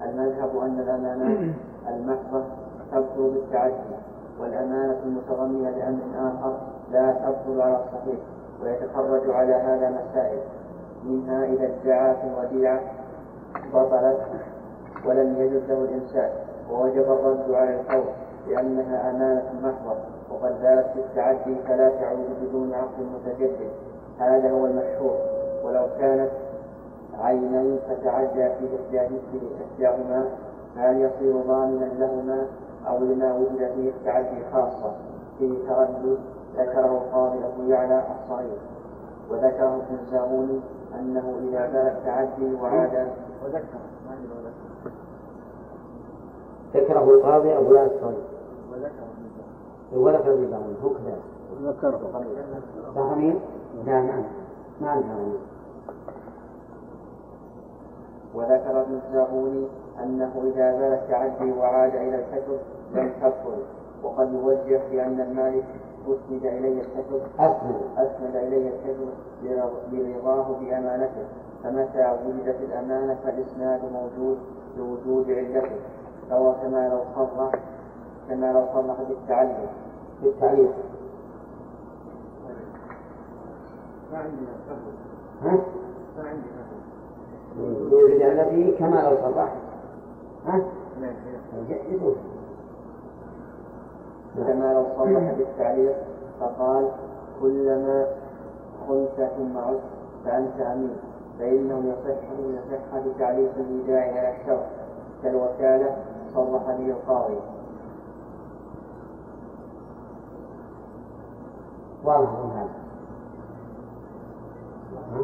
المذهب 0.06 0.58
أن 0.58 0.80
الأمانات 0.80 1.56
المحضة 1.90 2.44
تبطل 2.92 3.30
بالتعدي 3.30 3.96
والأمانة 4.40 4.98
المتضمنة 5.06 5.70
لأمر 5.70 6.02
آخر 6.16 6.58
لا 6.92 7.12
تبطل 7.12 7.62
على 7.62 7.76
الصحيح 7.84 8.20
ويتخرج 8.64 9.30
على 9.30 9.54
هذا 9.54 9.90
مسائل 9.90 10.40
منها 11.04 11.46
إذا 11.46 11.66
ادعى 11.66 12.16
في 12.16 12.22
الوديعة 12.28 12.80
بطلت 13.74 14.20
ولم 15.06 15.36
يجد 15.38 15.62
له 15.70 15.84
الإمساك 15.84 16.32
ووجب 16.72 17.12
الرد 17.12 17.52
على 17.52 17.80
القول 17.80 18.04
لأنها 18.48 19.10
أمانة 19.10 19.52
محضة 19.64 19.98
وقد 20.32 20.56
زالت 20.62 20.88
في 20.94 21.00
التعدي 21.00 21.56
فلا 21.68 21.90
تعود 21.90 22.30
بدون 22.42 22.74
عقد 22.74 23.00
متجدد 23.16 23.70
هذا 24.20 24.52
هو 24.52 24.66
المشهور 24.66 25.18
ولو 25.64 25.88
كانت 26.00 26.32
عينين 27.22 27.80
فتعدى 27.90 28.50
في 28.60 28.68
إحداهما 29.64 30.26
هل 30.78 31.02
يصير 31.02 31.42
ضامنا 31.48 31.86
لهما 31.86 32.46
أو 32.88 32.98
لما 32.98 33.34
وجد 33.34 33.72
فيه 33.76 33.90
التعدي 33.90 34.46
خاصة. 34.54 34.94
فيه 35.40 35.68
تردد 35.68 36.18
ذكره 36.58 36.86
القاضي 36.86 37.38
أبو 37.46 37.70
يعلى 37.70 38.04
الصغير. 38.24 38.58
وذكره 39.30 39.76
ابن 39.76 39.98
الزاغوني 40.02 40.60
أنه 41.00 41.36
إذا 41.50 41.68
بال 41.68 41.88
التعدي 41.88 42.56
وعاد. 42.62 43.08
وذكر. 43.46 43.80
ذكره 46.74 47.04
القاضي 47.04 47.58
أبو 47.58 47.74
يعلى 47.74 47.96
الصغير. 47.96 48.24
وذكر 48.72 48.86
ابن 48.86 49.26
الزاغوني 49.26 49.52
وذكر 49.94 50.34
ابن 50.34 50.50
داود 50.50 50.76
هو 50.84 50.90
كذلك 50.90 51.22
ذكره 51.64 52.00
فهمين؟ 52.96 53.40
لا 53.86 54.02
ما 54.02 54.24
ما 54.82 55.34
وذكر 58.36 58.82
ابن 58.82 59.00
الزاغوني 59.08 59.68
أنه 60.04 60.32
إذا 60.44 60.80
زال 60.80 60.94
التعدي 60.94 61.52
وعاد 61.52 61.96
إلى 61.96 62.16
الكتب 62.16 62.58
لم 62.94 63.12
تبطل 63.22 63.64
وقد 64.04 64.34
يوجه 64.34 64.82
بأن 64.92 65.20
المالك 65.22 65.66
أسند 66.08 66.46
إليه 66.46 66.82
الكتب 66.82 67.22
أسند. 67.40 67.82
أسند 67.98 68.36
إليه 68.36 68.70
الكتب 68.70 69.10
برضاه 69.92 70.56
بأمانته. 70.60 71.26
فمتى 71.64 72.18
وجدت 72.26 72.62
الأمانة 72.62 73.18
فالإسناد 73.24 73.82
موجود 73.94 74.38
بوجود 74.78 75.32
علته؟ 75.32 75.76
فهو 76.30 76.54
كما 76.62 76.90
لو 76.90 77.00
صرح 77.16 77.52
كما 78.30 78.54
لو 78.54 78.66
صرح 78.74 78.96
بالتعلم 79.10 79.68
بالتعليق 80.24 80.72
ما 84.12 84.18
عندنا؟ 84.18 84.52
ما 86.18 86.24
عندنا 86.30 86.61
كما 88.80 89.02
لو 89.02 89.18
صرح 89.34 89.54
ها؟ 90.46 90.62
يجوز 91.90 92.16
كما 94.38 94.74
لو 94.74 94.86
صرح 94.98 95.34
بالتعليق 95.38 95.96
فقال 96.40 96.92
كلما 97.42 98.06
قلت 98.90 99.30
ثم 99.38 99.58
عدت 99.58 99.82
فأنت 100.26 100.60
أمين 100.62 100.98
فإنه 101.40 101.80
يصح 101.94 102.24
يصح 102.40 103.08
بتعليق 103.08 103.52
الإيداع 103.58 104.02
على 104.20 104.36
الشرع 104.42 104.66
كالوكالة 105.24 105.96
صرح 106.36 106.64
به 106.66 106.90
القاضي 106.92 107.38
واضح 112.04 112.30
هذا 112.30 112.70
ها؟ 115.12 115.24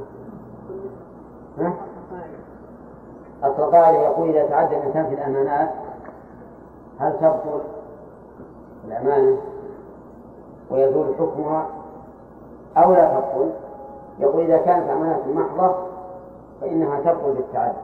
ها؟ 1.57 1.73
القاعدة 3.43 3.97
يقول 3.97 4.29
إذا 4.29 4.47
تعدى 4.47 4.77
الإنسان 4.77 5.07
في 5.07 5.13
الأمانات 5.13 5.69
هل 6.99 7.13
تبطل 7.21 7.61
الأمانة 8.87 9.37
ويزول 10.71 11.15
حكمها 11.19 11.67
أو 12.77 12.93
لا 12.93 13.13
تبطل؟ 13.13 13.51
يقول 14.19 14.43
إذا 14.43 14.57
كانت 14.57 14.89
أمانة 14.89 15.23
محضة 15.35 15.75
فإنها 16.61 16.99
تبطل 16.99 17.33
بالتعدي 17.33 17.77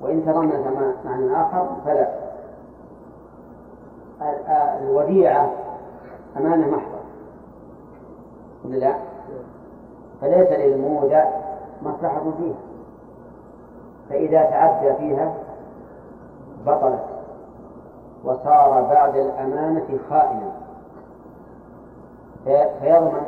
وإن 0.00 0.26
تضمنت 0.26 0.66
معنى 1.04 1.40
آخر 1.40 1.66
فلا. 1.84 2.08
الوديعة 4.82 5.50
أمانة 6.36 6.66
محضة 6.66 6.98
ولا 8.64 8.76
لا؟ 8.76 8.94
فليس 10.20 10.48
للمودع 10.52 11.24
مصلحة 11.82 12.22
فيها. 12.38 12.73
فإذا 14.14 14.42
تعدى 14.42 14.94
فيها 14.94 15.34
بطلت 16.66 17.04
وصار 18.24 18.82
بعد 18.82 19.16
الأمانة 19.16 19.98
خائنا. 20.10 20.52
فيضمن 22.80 23.26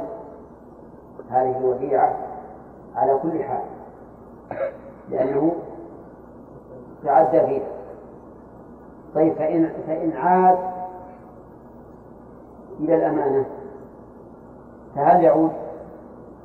هذه 1.30 1.58
الوديعة 1.58 2.16
على 2.96 3.18
كل 3.22 3.44
حال 3.44 3.62
لأنه 5.10 5.52
تعدى 7.04 7.40
فيها. 7.40 7.68
طيب 9.14 9.34
فإن 9.34 9.70
فإن 9.86 10.12
عاد 10.12 10.58
إلى 12.80 12.96
الأمانة 12.96 13.44
فهل 14.94 15.24
يعود 15.24 15.52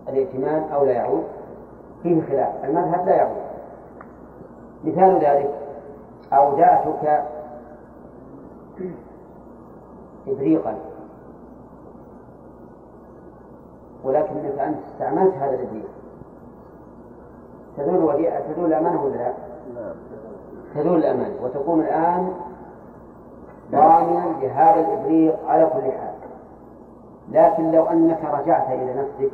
الائتمان 0.10 0.70
أو 0.74 0.86
لا 0.86 0.92
يعود؟ 0.92 1.24
فيه 2.04 2.22
خلاف. 2.22 2.66
المذهب 2.66 3.06
لا 3.06 3.16
يعود. 3.16 3.51
مثال 4.84 5.20
ذلك 5.20 5.50
أودعتك 6.34 7.24
إبريقا. 10.28 10.76
ولكنك 14.04 14.60
أنت 14.60 14.78
استعملت 14.92 15.34
هذا 15.34 15.56
الإبريق. 15.56 15.90
تدل 17.78 18.04
وديعة 18.04 18.54
تدل 18.54 18.66
الأمانة 18.66 19.04
ولا 19.04 19.16
لا؟ 19.16 19.34
تدل 20.76 20.96
الأمانة. 20.96 21.36
وتكون 21.44 21.80
الآن 21.80 22.34
ضامنا 23.72 24.36
لهذا 24.42 24.80
الإبريق 24.80 25.48
على 25.48 25.66
كل 25.66 25.92
حال. 25.92 26.14
لكن 27.32 27.72
لو 27.72 27.86
أنك 27.86 28.20
رجعت 28.24 28.68
إلى 28.70 28.94
نفسك 28.94 29.32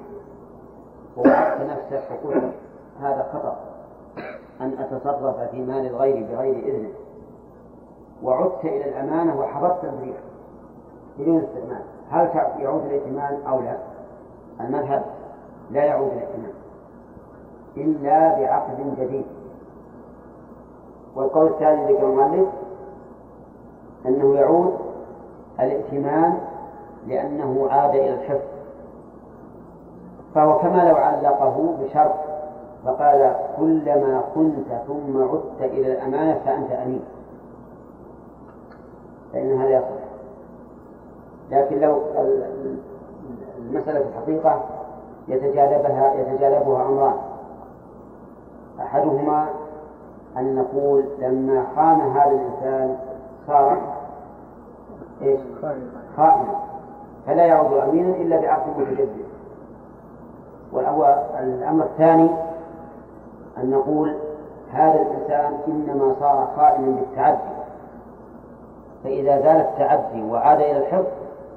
ووعدت 1.18 1.62
نفسك 1.62 2.04
وقلت 2.26 2.54
هذا 3.02 3.30
خطأ. 3.34 3.77
أن 4.62 4.74
أتصرف 4.80 5.40
في 5.52 5.62
مال 5.62 5.86
الغير 5.86 6.28
بغير 6.32 6.56
إذنه. 6.56 6.90
وعدت 8.24 8.66
إلى 8.66 8.90
الأمانة 8.90 9.40
وحفظت 9.40 9.84
الريح 9.84 10.18
بدون 11.20 11.44
استئمان 11.44 11.82
هل 12.12 12.30
يعود 12.60 12.86
الائتمان 12.86 13.38
أو 13.48 13.62
لا؟ 13.62 13.78
المذهب 14.60 15.06
لا 15.72 15.84
يعود 15.84 16.12
الائتمان 16.12 16.54
إلا 17.78 18.40
بعقد 18.40 18.96
جديد. 19.00 19.26
والقول 21.16 21.48
الثاني 21.48 21.94
ذكر 21.94 22.08
المؤلف 22.10 22.48
أنه 24.06 24.36
يعود 24.36 24.78
الائتمان 25.60 26.40
لأنه 27.08 27.68
عاد 27.72 27.96
إلى 27.96 28.14
الحفظ. 28.14 28.48
فهو 30.36 30.58
كما 30.60 30.90
لو 30.90 30.96
علقه 30.96 31.76
بشرط 31.82 32.27
فقال 32.88 33.36
كلما 33.58 34.22
كنت 34.36 34.68
ثم 34.88 35.24
عدت 35.24 35.62
إلى 35.62 35.92
الأمانة 35.94 36.42
فأنت 36.46 36.72
أمين. 36.72 37.04
فإن 39.34 39.62
هذا 39.62 39.70
يصح 39.70 40.08
لكن 41.52 41.80
لو 41.80 42.02
المسألة 43.58 44.06
الحقيقة 44.10 44.62
يتجاذبها 45.28 46.14
يتجاذبها 46.14 46.86
أمران 46.86 47.18
أحدهما 48.80 49.46
أن 50.38 50.56
نقول 50.56 51.06
لما 51.20 51.66
خان 51.76 52.02
هذا 52.02 52.32
الإنسان 52.32 52.98
صار 53.48 53.78
إيش؟ 55.22 55.40
خائنا. 56.18 56.56
فلا 57.26 57.46
يعود 57.46 57.74
أمينا 57.74 58.16
إلا 58.16 58.42
بعقد 58.42 58.80
متجدد. 58.80 59.26
والأمر 60.74 61.84
الثاني 61.84 62.30
أن 63.62 63.70
نقول 63.70 64.14
هذا 64.72 65.02
الإنسان 65.02 65.54
إنما 65.68 66.16
صار 66.20 66.48
خائنا 66.56 66.88
بالتعدي. 66.88 67.58
فإذا 69.04 69.42
زال 69.42 69.58
التعدي 69.58 70.24
وعاد 70.24 70.60
إلى 70.60 70.78
الحفظ 70.78 71.08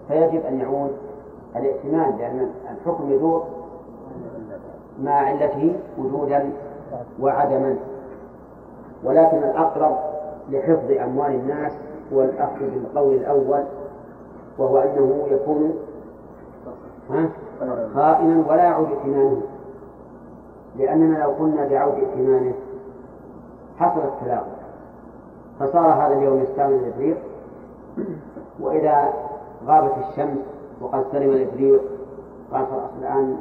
فيجب 0.08 0.46
أن 0.46 0.60
يعود 0.60 0.96
الائتمان 1.56 2.16
لأن 2.18 2.50
الحكم 2.70 3.12
يدور 3.12 3.44
مع 5.02 5.12
علته 5.12 5.74
وجودا 5.98 6.50
وعدما. 7.20 7.76
ولكن 9.04 9.36
الأقرب 9.36 9.96
لحفظ 10.50 10.90
أموال 10.90 11.30
الناس 11.30 11.72
هو 12.12 12.22
الأخذ 12.22 12.58
بالقول 12.60 13.14
الأول 13.14 13.64
وهو 14.58 14.78
أنه 14.78 15.26
يكون 15.30 15.74
خائنا 17.94 18.44
ولا 18.48 18.64
يعود 18.64 18.88
ائتمانه 18.90 19.42
لأننا 20.76 21.18
لو 21.18 21.30
قلنا 21.30 21.68
بعود 21.68 21.94
ائتمانه 21.94 22.54
حصل 23.78 24.00
التلاعب 24.00 24.46
فصار 25.60 25.92
هذا 25.92 26.16
اليوم 26.18 26.40
يستعمل 26.42 26.74
الإبريق 26.74 27.16
وإذا 28.60 29.12
غابت 29.66 29.92
الشمس 30.08 30.38
وقد 30.80 31.04
سلم 31.12 31.30
الإبريق 31.30 31.80
قال 32.52 32.66
خلاص 32.66 32.90
الآن 33.00 33.36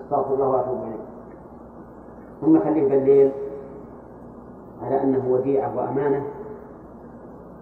أستغفر 0.00 0.34
الله 0.34 0.48
وأتوب 0.48 0.82
إليه. 0.82 1.06
ثم 2.40 2.60
خليه 2.60 2.88
بالليل 2.88 3.32
على 4.82 5.02
أنه 5.02 5.26
وديعة 5.28 5.76
وأمانة. 5.76 6.26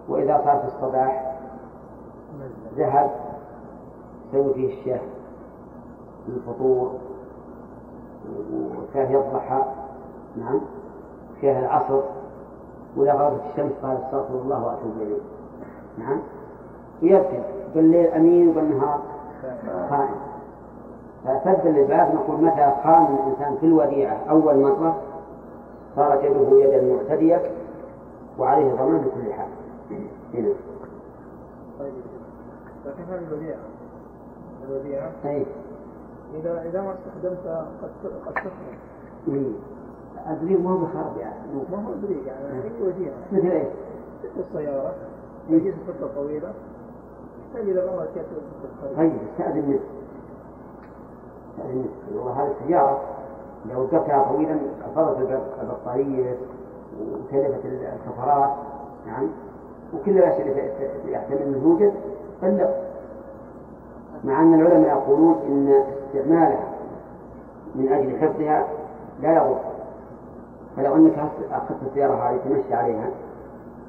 وإذا 0.09 0.41
صار 0.45 0.59
في 0.59 0.67
الصباح 0.67 1.37
ذهب 2.77 3.11
يسوي 4.29 4.53
فيه 4.53 4.79
الشاي 4.79 5.01
الفطور. 6.27 6.91
وشاهي 8.53 9.17
الضحى 9.17 9.61
نعم. 10.37 10.61
شاهي 11.41 11.59
العصر. 11.59 12.01
وإذا 12.97 13.13
غابت 13.13 13.41
الشمس 13.51 13.71
قال 13.83 13.97
استغفر 13.97 14.33
الله 14.33 14.65
وأتوب 14.65 14.91
إليه. 15.01 15.21
نعم. 15.97 16.19
ويبكي 17.03 17.43
بالليل 17.75 18.07
أمين 18.07 18.49
وبالنهار 18.49 18.99
خائن 19.89 20.15
فسد 21.25 21.67
للباب 21.67 22.15
نقول 22.15 22.41
متى 22.41 22.73
خان 22.83 23.05
الإنسان 23.15 23.57
في 23.59 23.65
الوديعة؟ 23.65 24.17
أول 24.29 24.59
مرة 24.59 24.95
صارت 25.95 26.23
يده 26.23 26.59
يدا 26.59 26.93
معتدية 26.93 27.41
وعليه 28.39 28.73
ضمان 28.73 28.97
بكل 28.97 29.33
حال. 29.33 29.47
هنا. 30.33 30.53
طيب. 31.79 31.93
الوديعة؟ 33.27 33.57
الوديعة؟ 34.67 35.11
أي. 35.25 35.45
إذا 36.39 36.65
إذا 36.69 36.81
ما 36.81 36.93
استخدمتها 36.93 37.67
قد 37.81 37.89
قد 38.25 38.33
تخرج. 38.33 38.77
إيه. 39.27 39.51
أدري 40.27 40.57
ما 40.57 40.69
هو 40.71 40.77
بخرب 40.77 41.17
يعني. 41.19 41.35
ما 41.71 41.77
هو 41.77 41.93
أدري 41.93 42.17
يعني. 42.27 42.63
أي 42.63 42.71
وديعة 42.81 43.13
مثل 43.31 43.47
إيش؟ 43.47 43.67
السيارة. 44.37 44.93
يجلس 45.49 45.75
فترة 45.87 46.09
طويلة. 46.15 46.53
يحتاج 47.47 47.69
إلى 47.69 47.85
بعض 47.85 47.99
الأشياء 47.99 48.25
طيب 48.97 49.13
استأذن 49.31 49.69
منه. 49.69 49.79
استأذن 51.51 51.75
منه. 51.77 52.17
والله 52.17 52.43
هذه 52.43 52.51
السيارة 52.61 53.01
لو 53.73 53.81
وقفتها 53.81 54.23
طويلا 54.23 54.59
فرضت 54.95 55.41
البطارية 55.61 56.37
وتلفت 57.01 57.65
الكفرات. 57.65 58.49
نعم. 59.07 59.27
وكل 59.93 60.17
الأشياء 60.17 60.47
اللي 60.47 61.13
يحتمل 61.13 61.37
أن 61.37 61.61
توجد 61.63 61.93
بلغ 62.41 62.69
مع 64.25 64.41
أن 64.41 64.53
العلماء 64.53 64.89
يقولون 64.89 65.35
إن 65.47 65.83
استعمالها 66.07 66.67
من 67.75 67.91
أجل 67.93 68.19
حفظها 68.19 68.67
لا 69.21 69.35
يضر 69.35 69.59
فلو 70.77 70.95
أنك 70.95 71.17
أخذت 71.51 71.77
السيارة 71.87 72.13
هذه 72.13 72.37
تمشي 72.37 72.73
عليها 72.73 73.09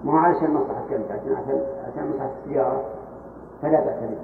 ما 0.04 0.12
هو 0.12 0.16
علشان 0.16 0.54
مصلحة 0.54 0.82
كلمة 0.90 1.04
عشان 1.12 1.60
عشان 1.88 2.08
مصلحة 2.10 2.30
السيارة 2.44 2.82
فلا 3.62 3.80
بأس 3.80 4.00
به 4.00 4.16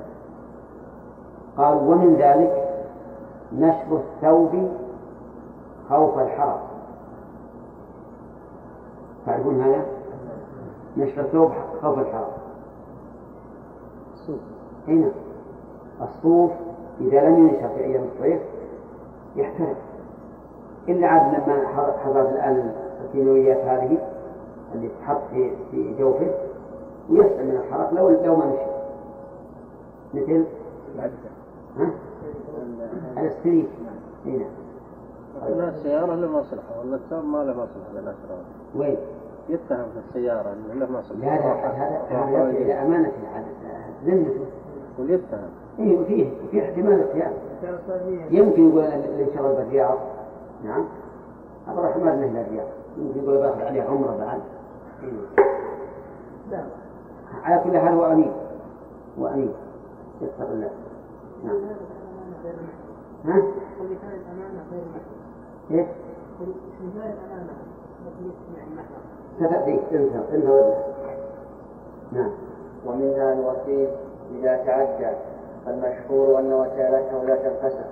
قال 1.56 1.76
ومن 1.76 2.14
ذلك 2.16 2.68
نشر 3.52 3.96
الثوب 3.96 4.68
خوف 5.88 6.18
الحرق 6.18 6.62
تعرفون 9.26 9.60
هذا؟ 9.62 9.84
نشر 10.96 11.20
الثوب 11.20 11.50
خوف 11.82 11.98
الحرق 11.98 12.36
هنا 14.88 15.10
الصوف 16.02 16.50
إذا 17.00 17.20
لم 17.20 17.48
ينشر 17.48 17.68
في 17.68 17.84
أيام 17.84 18.04
الصيف 18.04 18.40
يحترق. 19.36 19.76
إلا 20.88 21.06
عاد 21.06 21.34
لما 21.34 21.68
حضرت 22.04 22.30
الآن 22.30 22.72
الكيماويات 23.04 23.58
هذه 23.58 23.98
اللي 24.74 24.88
تحط 25.00 25.20
في 25.30 25.50
في 25.70 25.94
جوفه 25.98 26.30
ويسلم 27.10 27.46
من 27.46 27.56
الحرق 27.56 27.94
لو 27.94 28.08
لو 28.08 28.36
ما 28.36 28.46
نشر 28.46 28.72
مثل؟ 30.14 30.44
ها؟ 31.78 31.90
الستريك 33.18 33.68
هنا 34.26 34.44
لا 35.56 35.68
السيارة 35.68 36.14
له 36.14 36.28
مصلحة 36.28 36.80
ولا 36.80 36.96
الثوب 36.96 37.24
ما 37.24 37.38
له 37.44 37.52
مصلحة 37.52 37.92
للأشرار 37.92 38.42
وين؟ 38.76 38.96
يتهم 39.48 39.86
في 39.92 39.98
السيارة 40.08 40.52
أنه 40.52 40.80
له 40.80 40.92
مصلحة 40.92 41.20
لا 41.20 41.40
لا 41.40 41.54
هذا 41.70 42.02
هذا 42.10 42.82
أمانة 42.82 43.12
ذمته. 44.04 44.46
واليتهم 44.98 45.50
إيه 45.78 45.98
وفيه 45.98 46.30
في 46.50 46.64
احتمال 46.64 47.04
صحيح 47.88 48.26
يمكن 48.30 48.68
يقول 48.68 48.84
اللي 48.84 49.24
انشغل 49.24 49.54
بالرياض 49.54 49.98
نعم. 50.64 50.84
عبد 51.68 51.78
الرحمن 51.78 52.04
له 52.04 52.40
الرياض؟ 52.40 52.66
يمكن 52.96 53.20
يقول 53.22 53.38
باخذ 53.38 53.62
عليه 53.62 53.82
عمرة 53.82 54.16
بعد. 54.16 54.40
إيه. 55.02 55.44
لا. 56.50 56.64
على 57.44 57.60
كل 57.64 57.78
حال 57.78 57.94
هو 57.94 58.12
أمين. 58.12 58.32
هو 59.18 59.26
أمين. 59.26 59.52
يتق 60.20 60.50
الله. 60.50 60.70
نعم. 61.44 61.56
ها؟ 63.24 63.42
إيش؟ 65.70 65.86
ستأتي. 69.36 69.80
انت 69.92 70.14
انت 70.32 70.44
نعم. 72.12 72.30
ومنها 72.86 73.32
الوكيل 73.32 73.88
إذا 74.38 74.56
تعدى 74.66 75.16
فالمشهور 75.66 76.38
أن 76.38 76.52
وكالته 76.52 77.24
لا 77.24 77.36
تنفسخ 77.36 77.86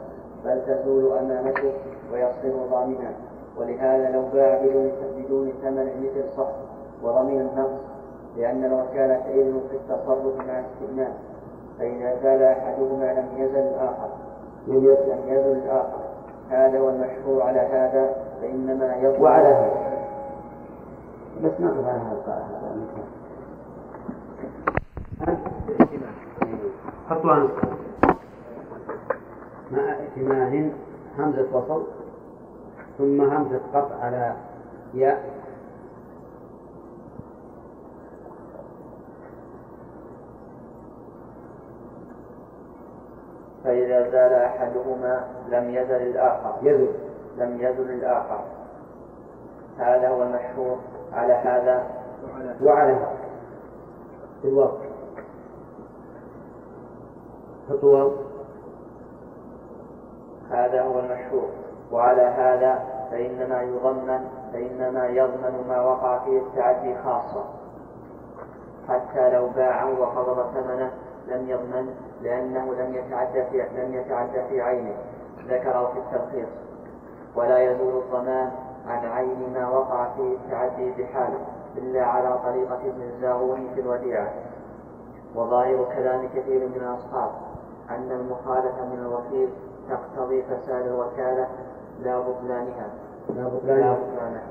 بل 0.45 0.63
تزول 0.67 1.19
أمانته 1.19 1.73
ويصير 2.13 2.57
ضامنا. 2.71 3.13
ولهذا 3.59 4.11
لو 4.11 4.23
باع 4.35 4.59
بدون 4.65 4.93
بدون 5.19 5.53
ثمن 5.63 5.87
مثل 6.03 6.29
صح 6.37 6.49
وضمن 7.03 7.41
النقص 7.41 7.81
لأن 8.37 8.65
الوكالة 8.65 9.15
إذن 9.15 9.61
في 9.71 9.77
التصرف 9.77 10.37
مع 10.37 10.61
استئناف. 10.61 11.13
فإذا 11.79 12.17
زال 12.23 12.43
أحدهما 12.43 13.13
لم 13.13 13.29
يزل 13.37 13.59
الآخر 13.59 14.09
لم 14.67 14.85
يزل 15.27 15.53
الآخر. 15.53 16.01
هذا 16.51 16.81
والمشهور 16.81 17.43
على 17.43 17.61
هذا 17.61 18.15
فإنما 18.43 18.97
يضمن 18.97 19.23
وعلى 19.23 19.49
هذا. 19.49 19.91
بس 21.45 21.61
نقف 21.61 21.87
على 21.89 21.99
هذا 21.99 22.61
نسخة 27.11 27.49
مع 29.71 29.93
ائتمان 29.93 30.73
همزة 31.19 31.47
وصل 31.53 31.87
ثم 32.99 33.21
همزة 33.21 33.61
قطع 33.75 33.95
على 34.03 34.35
ياء. 34.95 35.41
فإذا 43.65 44.11
زال 44.11 44.33
أحدهما 44.33 45.25
لم 45.49 45.71
يزل 45.71 46.03
الآخر. 46.03 46.55
يزل. 46.63 46.89
لم 47.39 47.57
يزل 47.61 47.91
الآخر. 47.91 48.41
هذا 49.79 50.09
هو 50.09 50.23
المشهور 50.23 50.79
على 51.13 51.33
هذا. 51.33 51.87
وعلى 52.63 52.93
هذا. 52.93 53.17
في 54.43 54.49
الوقت 54.49 54.90
خطوة 57.71 58.17
هذا 60.51 60.83
هو 60.83 60.99
المشهور 60.99 61.49
وعلى 61.93 62.23
هذا 62.23 62.85
فإنما 63.11 63.63
يضمن 63.63 64.29
فإنما 64.53 65.07
يضمن 65.07 65.65
ما 65.69 65.81
وقع 65.81 66.19
فيه 66.19 66.39
التعدي 66.39 66.95
خاصة. 67.05 67.45
حتى 68.89 69.31
لو 69.31 69.49
باعه 69.49 70.01
وقبض 70.01 70.51
ثمنه 70.55 70.91
لم 71.29 71.51
يضمن 71.51 71.95
لأنه 72.23 72.75
لم 72.75 72.95
يتعدى 72.95 73.45
في 73.45 73.67
لم 73.77 73.95
يتعدى 73.95 74.43
في 74.49 74.61
عينه. 74.61 74.95
ذكره 75.49 75.93
في 75.93 75.99
التلخيص. 75.99 76.49
ولا 77.37 77.59
يزول 77.59 78.03
الضمان 78.03 78.51
عن 78.87 79.07
عين 79.07 79.53
ما 79.55 79.69
وقع 79.69 80.09
فيه 80.17 80.37
التعدي 80.37 80.91
بحاله 80.91 81.47
إلا 81.77 82.05
على 82.05 82.39
طريقة 82.45 82.79
ابن 82.87 83.03
الزاغوني 83.03 83.75
في 83.75 83.81
الوديعة. 83.81 84.29
وظاهر 85.35 85.85
كلام 85.97 86.29
كثير 86.29 86.69
من 86.69 86.77
الأصحاب 86.77 87.50
أن 87.91 88.11
المخالفة 88.11 88.85
من 88.85 88.99
الوكيل 88.99 89.49
تقتضي 89.91 90.43
فساد 90.43 90.87
الوكالة 90.87 91.49
لا 92.03 92.19
بطلانها. 92.19 92.89
لا 93.29 93.41
لا 93.41 93.49
بطلان 93.49 93.97
بطلانها. 93.97 94.47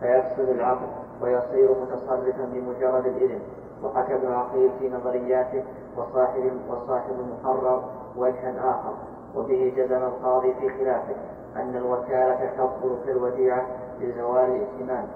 فيفسد 0.00 0.48
العقد 0.48 0.88
ويصير 1.22 1.70
متصرفا 1.82 2.44
بمجرد 2.52 3.06
الإذن. 3.06 3.40
وحكى 3.84 4.14
ابن 4.14 4.32
عقيل 4.32 4.70
في 4.78 4.88
نظرياته 4.88 5.64
وصاحب 5.96 6.52
وصاحب 6.70 7.14
المحرر 7.20 7.84
وجها 8.16 8.70
آخر. 8.70 8.94
وبه 9.36 9.72
جزم 9.76 10.02
القاضي 10.02 10.54
في 10.54 10.68
خلافه 10.68 11.14
أن 11.56 11.76
الوكالة 11.76 12.50
تبطل 12.58 12.96
في 13.04 13.10
الوديعة 13.12 13.66
لزوال 14.00 14.44
الائتمان 14.44 15.08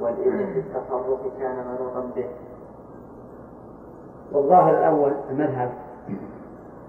والإذن 0.00 0.52
في 0.52 0.58
التصرف 0.58 1.20
كان 1.38 1.56
منوطا 1.66 2.10
به. 2.16 2.28
والظاهر 4.32 4.78
الأول 4.78 5.12
المذهب 5.30 5.70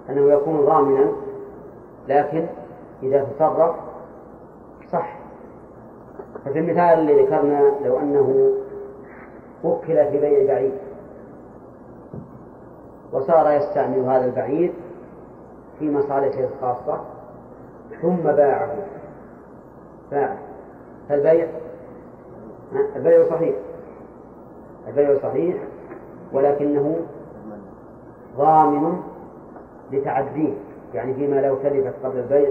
أنه 0.10 0.34
يكون 0.34 0.66
ضامنا 0.66 1.12
لكن 2.08 2.46
إذا 3.04 3.24
تصرف 3.24 3.76
صح. 4.92 5.20
ففي 6.46 6.60
المثال 6.60 6.80
اللي 6.80 7.24
ذكرنا 7.24 7.72
لو 7.86 8.00
أنه 8.00 8.54
وكل 9.64 10.06
في 10.12 10.20
بيع 10.20 10.54
بعيد 10.54 10.74
وصار 13.14 13.52
يستعمل 13.52 14.00
هذا 14.00 14.26
البعير 14.26 14.74
في 15.80 15.92
مصالحه 15.92 16.40
الخاصة 16.40 17.02
ثم 18.02 18.16
باعه. 18.16 18.76
باعه 20.12 20.38
فالبيع 21.10 21.48
البيع 22.96 23.30
صحيح. 23.30 23.56
البيع 24.88 25.18
صحيح 25.24 25.56
ولكنه 26.34 26.96
ضامن 28.38 29.02
لتعديه 29.92 30.54
يعني 30.94 31.14
فيما 31.14 31.42
لو 31.42 31.56
تلفت 31.56 31.94
قبل 32.04 32.20
البيع. 32.20 32.50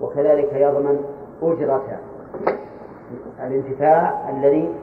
وكذلك 0.00 0.52
يضمن 0.52 1.04
أجرة 1.42 2.00
الانتفاع 3.40 4.30
الذي 4.30 4.74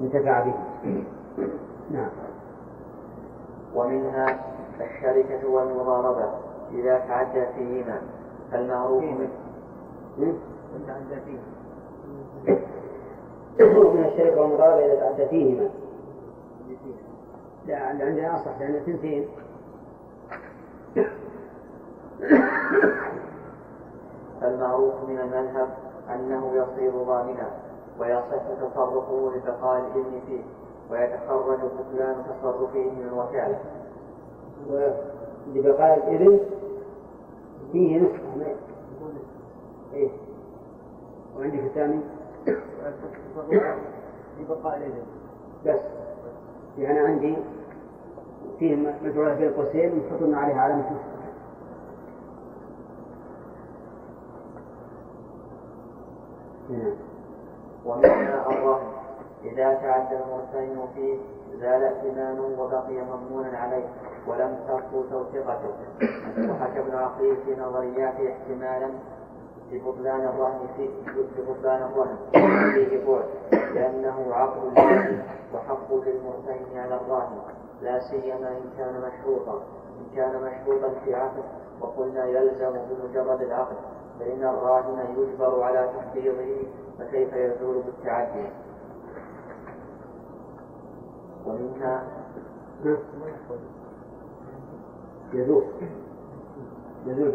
انتفع 0.00 0.40
به. 0.40 0.54
نعم. 1.90 2.10
ومنها 3.74 4.40
الشركة 4.80 5.48
والمضاربة 5.48 6.30
إذا 6.72 6.98
تعدى 6.98 7.46
فيهما 7.56 8.00
فالمعروف 8.52 9.04
منه. 10.18 10.34
تعدى 10.86 11.20
فيه 11.26 11.38
من 13.68 14.04
الشركة 14.04 14.40
والمضاربة 14.40 14.86
إذا 14.86 15.00
تعدى 15.00 15.26
فيهما. 15.28 15.70
لا 17.66 17.76
عندنا 17.76 18.36
أصح 18.36 18.60
لأن 18.60 18.74
اثنتين 18.74 19.28
فالمعروف 24.40 24.94
من 25.08 25.18
المذهب 25.18 25.68
أنه 26.14 26.52
يصير 26.54 26.90
ضامنا 27.02 27.50
ويصح 28.00 28.42
تصرفه 28.60 29.32
لبقاء 29.36 29.80
الإذن 29.80 30.20
فيه 30.26 30.40
ويتخرج 30.90 31.58
بطلان 31.60 32.16
تصرفه 32.24 32.78
من 32.78 33.08
الوكالة 33.12 33.58
ولبقاء 34.70 35.96
الإذن 36.08 36.40
فيه 37.72 37.98
نسخة 38.00 38.36
ما- 38.38 38.54
إيه. 39.94 40.10
وعندك 41.38 41.58
الثاني 41.58 42.00
في 44.36 44.44
بقاء 44.48 44.76
اليدين 44.76 45.04
بس. 45.66 45.80
يعني 46.78 46.98
عندي 46.98 47.36
فيه 48.58 48.76
مجعولة 49.04 49.34
بين 49.34 49.52
قوسين 49.52 50.02
وحطنا 50.06 50.38
عليها 50.38 50.60
علامة 50.60 50.90
نعم. 56.70 56.94
ومنها 57.84 58.46
الرهن 58.50 58.86
إذا 59.44 59.74
تعدى 59.74 60.16
المرتهن 60.16 60.88
فيه 60.94 61.18
زال 61.60 61.82
ائتمانه 61.84 62.42
وبقي 62.58 63.02
مضمونا 63.12 63.58
عليه 63.58 63.84
ولم 64.26 64.56
تبطل 64.68 65.10
توثيقته. 65.10 65.70
وحكى 66.38 66.80
ابن 66.80 66.94
عقيل 66.94 67.36
في 67.46 67.60
نظرياته 67.60 68.32
احتمالا 68.32 68.90
ببطلان 69.72 70.20
الرهن 70.20 70.60
فيه 70.76 70.88
ببطلان 71.38 71.82
الرهن 71.82 72.16
فيه 72.74 73.06
بعد. 73.06 73.24
لأنه 73.74 74.26
عقد 74.34 74.58
لله 74.64 75.22
وحق 75.54 75.94
للمرتهن 75.94 76.78
على 76.78 76.94
الراهن 76.94 77.38
لا 77.82 78.00
سيما 78.00 78.48
إن 78.48 78.70
كان 78.78 78.94
مشروطا 79.00 79.62
إن 80.00 80.16
كان 80.16 80.42
مشروطا 80.42 80.88
في 81.04 81.14
عقد 81.14 81.44
وقلنا 81.80 82.24
يلزم 82.24 82.72
بمجرد 82.72 83.42
العقد 83.42 83.76
فإن 84.20 84.42
الراهن 84.44 85.14
يجبر 85.18 85.62
على 85.62 85.90
تحفيظه 85.96 86.56
فكيف 86.98 87.32
يزول 87.32 87.82
بالتعدي؟ 87.82 88.48
ومنها 91.46 92.04
يزول 95.32 95.64
يزول 97.06 97.34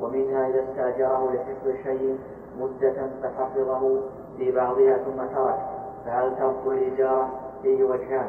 ومنها 0.00 0.48
إذا 0.48 0.62
استأجره 0.70 1.32
لحفظ 1.34 1.82
شيء 1.82 2.18
مدة 2.60 3.10
فحفظه 3.22 4.00
في 4.36 4.52
بعضها 4.52 4.98
ثم 4.98 5.34
ترك 5.34 5.58
فهل 6.04 6.36
تبطل 6.36 6.72
الإجارة؟ 6.72 7.47
فيه 7.62 7.84
وجهان. 7.84 8.28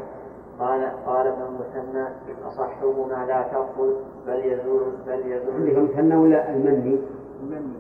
قال 0.60 0.92
قال 1.06 1.28
ابن 1.28 1.42
المثنى 1.42 2.08
أصحهما 2.48 3.26
لا 3.28 3.42
تبطل 3.42 3.96
بل 4.28 4.40
يزول 4.46 4.82
بل 5.08 5.32
يزول 5.32 5.54
عندك 5.56 5.78
المثنى 5.78 6.16
ولا 6.16 6.50
المني؟ 6.56 7.00
المني. 7.44 7.74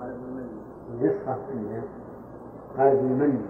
قال 0.00 0.10
ابن 0.10 0.24
المني. 0.28 0.62
نسخة 1.02 1.36
عندنا. 1.50 1.82
قال 2.78 2.86
ابن 2.88 3.06
المني. 3.06 3.40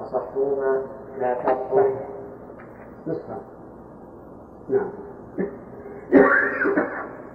أصحهما 0.00 0.82
لا 1.18 1.34
تبطل 1.34 1.94
نسخة. 3.06 3.38
نعم. 4.68 4.90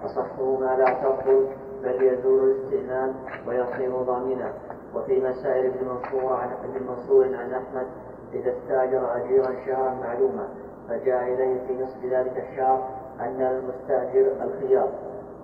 أصحهما 0.04 0.76
لا 0.78 0.94
تبطل 1.02 1.46
بل 1.82 2.02
يزول 2.02 2.50
الاستئنان 2.50 3.14
ويصير 3.48 4.02
ضامنا. 4.02 4.52
وفي 4.94 5.20
مسائل 5.20 5.66
ابن 5.66 5.88
منصور 5.88 6.32
عن 6.32 6.48
ابن 6.64 6.86
منصور 6.86 7.24
عن 7.24 7.52
أحمد 7.52 7.86
إذا 8.32 8.50
استأجر 8.52 9.16
أجيرا 9.16 9.54
شهرا 9.66 9.94
معلوما 9.94 10.48
فجاء 10.88 11.22
إليه 11.34 11.66
في 11.66 11.82
نصف 11.82 12.04
ذلك 12.04 12.44
الشهر 12.50 12.88
أن 13.20 13.40
المستأجر 13.42 14.32
الخيار 14.44 14.88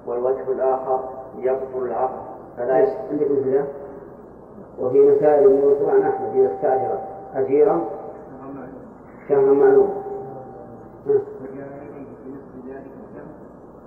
والوجه 0.06 0.52
الآخر 0.52 1.08
يبطل 1.38 1.82
العقد 1.86 2.24
فلا 2.56 2.74
عندكم 3.10 3.44
كذا 3.44 3.66
وفي 4.80 5.00
مسائل 5.00 5.44
ابن 5.44 5.68
منصور 5.68 5.90
عن 5.90 6.02
أحمد 6.02 6.36
إذا 6.36 6.54
استاجر 6.54 6.98
أجيرا 7.34 7.84
شهرا 9.28 9.52
معلوم 9.54 9.90
ها. 11.06 11.12
فجاء 11.40 11.68
اليه 11.82 12.04
في 12.24 12.30
نصف 12.30 12.66
ذلك 12.68 12.90
الشهر 13.08 13.26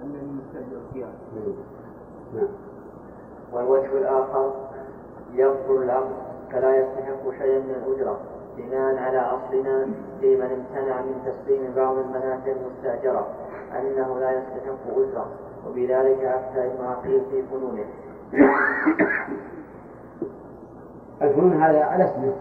ان 0.04 0.16
المستاجر 0.22 0.78
خيار 0.94 1.10
نعم 1.36 1.54
والوجه 3.54 3.98
الآخر 3.98 4.52
يبطل 5.34 5.84
العقد 5.84 6.16
فلا 6.52 6.78
يستحق 6.78 7.32
شيئا 7.38 7.60
من 7.60 7.76
الأجرة 7.86 8.20
بناء 8.58 8.98
على 8.98 9.20
أصلنا 9.20 9.88
في 10.22 10.36
من 10.36 10.44
امتنع 10.44 11.02
من 11.02 11.16
تسليم 11.26 11.74
بعض 11.76 11.98
المنافع 11.98 12.52
المستأجرة 12.52 13.28
أنه 13.80 14.20
لا 14.20 14.32
يستحق 14.32 14.98
أجرة 14.98 15.26
وبذلك 15.68 16.24
أفتى 16.24 16.66
ابن 16.66 16.86
عقيل 16.86 17.22
في 17.32 17.44
فنونه. 17.44 17.86
الفنون 21.22 21.54
هذا 21.54 21.84
على 21.84 22.04
اسمه 22.04 22.34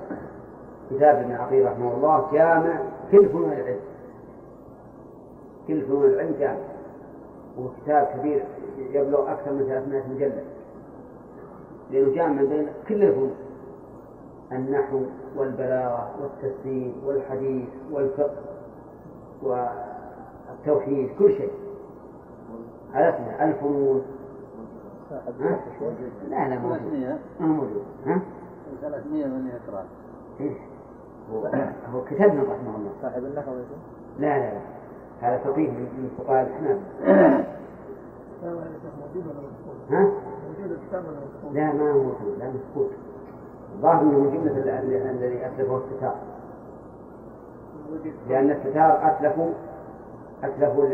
كتاب 0.91 1.17
ابن 1.17 1.33
عقيل 1.33 1.67
رحمه 1.67 1.95
الله 1.95 2.29
جامع 2.33 2.79
كل 3.13 3.29
فنون 3.29 3.53
العلم 3.53 3.81
كل 5.69 5.81
فنون 5.81 6.05
العلم 6.05 6.35
جامع. 6.39 6.76
وكتاب 7.59 8.07
كبير 8.07 8.45
يبلغ 8.79 9.33
أكثر 9.33 9.53
من 9.53 9.67
300 9.67 10.03
مجلد. 10.15 10.45
لأنه 11.91 12.15
جامع 12.15 12.43
بين 12.43 12.69
كل 12.89 13.03
الفنون 13.03 13.35
النحو 14.53 15.03
والبلاغة 15.37 16.11
والتفسير 16.21 16.93
والحديث 17.05 17.69
والفقه 17.93 18.43
والتوحيد 19.43 21.11
كل 21.19 21.33
شيء. 21.33 21.53
على 22.95 23.09
اسمه 23.09 23.45
الفنون؟ 23.45 24.03
لا 26.31 26.49
لا 26.49 26.59
موجود. 26.59 26.79
300 26.79 27.19
ما 27.41 27.47
موجود. 27.47 27.85
ها؟ 28.07 28.21
300 28.81 29.27
من 29.27 29.47
يقرأ 29.47 29.85
إيه؟ 30.41 30.57
هو 31.33 31.47
هو 31.93 32.05
كتبنا 32.05 32.43
رحمه 32.43 32.77
الله. 32.77 32.91
صاحب 33.03 33.25
النحو 33.25 33.53
لا 34.19 34.39
لا 34.39 34.55
لا. 34.55 34.61
هذا 35.21 35.39
فقيه 35.39 35.71
من 35.71 36.11
فقهاء 36.19 36.45
مفقود؟ 36.45 36.81
ها؟ 39.91 40.11
لا 41.53 41.73
ما 41.73 41.91
هو 41.93 42.03
لا 42.39 42.49
مسكوت 42.51 42.91
الظاهر 43.75 44.03
إنه 44.03 44.19
من 44.19 44.31
جمله 44.31 44.59
ال- 44.59 44.69
ال- 44.69 45.11
الذي 45.11 45.47
أتلفه 45.47 45.77
الستار 45.77 46.17
لأن 48.29 48.51
الستار 48.51 49.09
اتلفوا 49.09 49.51
اتلفوا 50.45 50.85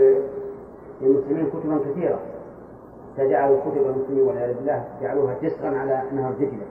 للمسلمين 1.00 1.46
كتبا 1.50 1.78
كثيرة. 1.78 2.18
فجعلوا 3.16 3.60
كتب 3.60 3.86
المسلمين 3.86 4.22
والعياذ 4.22 4.54
بالله 4.56 4.84
جعلوها 5.02 5.34
جسرا 5.42 5.78
على 5.78 6.02
نهر 6.12 6.32
دجلة. 6.32 6.66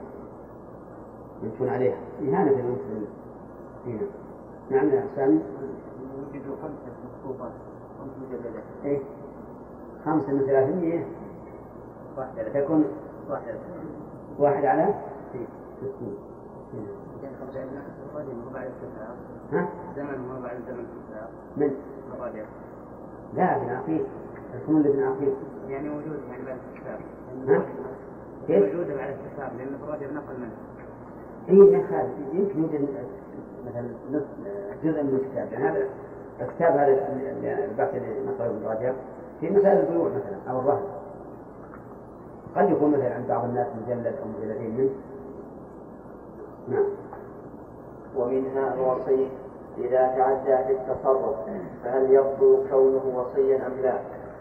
يمشون 1.42 1.68
عليها. 1.68 1.96
إهانة 2.22 2.50
للمسلمين. 2.50 3.06
هنا 3.86 4.00
نعم 4.70 4.88
يا 4.88 5.04
سامي 5.16 5.40
وجدوا 6.30 6.56
خمسة. 6.62 6.91
مخطوطات 7.24 7.52
خمس 7.98 8.12
مجلدات. 8.28 8.62
إيه. 8.84 8.98
خمسة 10.04 10.32
من 10.32 10.46
ثلاثمية. 10.46 11.06
واحدة 12.16 12.60
تكون 12.60 12.84
واحدة 13.30 13.54
واحد 14.38 14.64
على 14.64 14.94
ستين. 15.78 16.16
هو 18.46 18.50
بعد 18.54 18.66
الكتاب 18.66 19.16
ها؟ 19.52 19.68
زمن 19.96 20.30
هو 20.30 20.42
بعد 20.42 20.56
زمن 20.68 20.86
الكتاب 20.96 21.28
من؟ 21.56 21.70
لا 23.36 23.56
ابن 23.56 23.68
عقيل. 23.70 24.04
الفنون 24.54 24.82
لابن 24.82 25.02
عقيل. 25.02 25.34
يعني 25.68 25.88
موجود 25.88 26.20
يعني 26.30 26.44
بعد 26.44 26.58
الكتاب 26.74 26.98
ها؟ 27.48 27.62
كيف؟ 28.46 28.74
موجودة 28.74 28.96
بعد 28.96 29.08
الكتاب 29.08 29.50
لأن 29.58 29.74
الرجل 29.82 30.14
نقل 30.14 30.34
منه. 30.40 30.56
اي 31.48 31.72
يا 31.72 31.86
خالد 31.86 32.34
يمكن 32.34 32.62
يوجد 32.62 32.88
مثلا 33.66 33.88
نص 34.12 34.22
جزء 34.84 35.02
من 35.02 35.20
الكتاب. 35.22 35.52
يعني 35.52 35.64
هذا 35.64 35.88
الكتاب 36.40 36.72
هذا 36.76 37.08
اللي 37.12 37.64
البحث 37.64 37.94
اللي 37.94 38.08
نقله 38.26 38.46
ابن 38.46 38.66
رجب 38.66 38.94
في 39.40 39.50
مسائل 39.50 39.78
البيوع 39.78 40.08
مثلا 40.08 40.52
أو 40.52 40.60
الرهن. 40.60 40.82
قد 42.56 42.70
يكون 42.70 42.90
مثلا 42.90 43.14
عند 43.14 43.28
بعض 43.28 43.44
الناس 43.44 43.66
مجلد 43.86 44.06
أو 44.06 44.28
مجلدين 44.38 44.76
منه. 44.76 44.90
نعم. 46.68 46.84
ومنها 48.16 48.74
الوصي 48.74 49.28
إذا 49.78 50.14
تعدى 50.16 50.64
في 50.64 50.72
التصرف 50.72 51.36
فهل 51.84 52.10
يبطل 52.10 52.64
كونه 52.70 53.02
وصيا 53.14 53.56
أم 53.56 53.72
لا؟ 53.82 53.94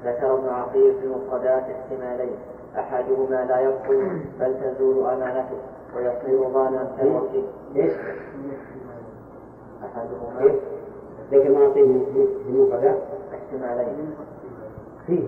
ذكر 0.06 0.34
ابن 0.34 0.50
عقيل 0.50 0.94
في 1.00 1.06
المفردات 1.06 1.64
احتمالين. 1.64 2.36
أحدهما 2.78 3.46
لا 3.46 3.60
يبطل 3.60 4.22
بل 4.40 4.56
تزول 4.62 5.06
أمانته 5.06 5.58
ويصير 5.96 6.48
ضانا 6.48 6.92
كالوكيل 6.98 7.44
إيش؟ 7.76 7.94
أحدهما 9.86 10.52
ذكر 11.32 11.50
ما 11.52 11.66
أعطيه 11.66 11.84
في 11.84 12.50
المفردات 12.50 12.98
احتمالين 13.34 14.16
فيه. 15.08 15.24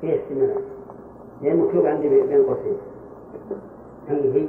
فيه 0.00 0.16
احتمال. 0.22 0.54
لأن 1.42 1.56
مكتوب 1.56 1.86
عندي 1.86 2.08
بين 2.08 2.42
قوسين. 2.44 2.76
فيه. 4.08 4.46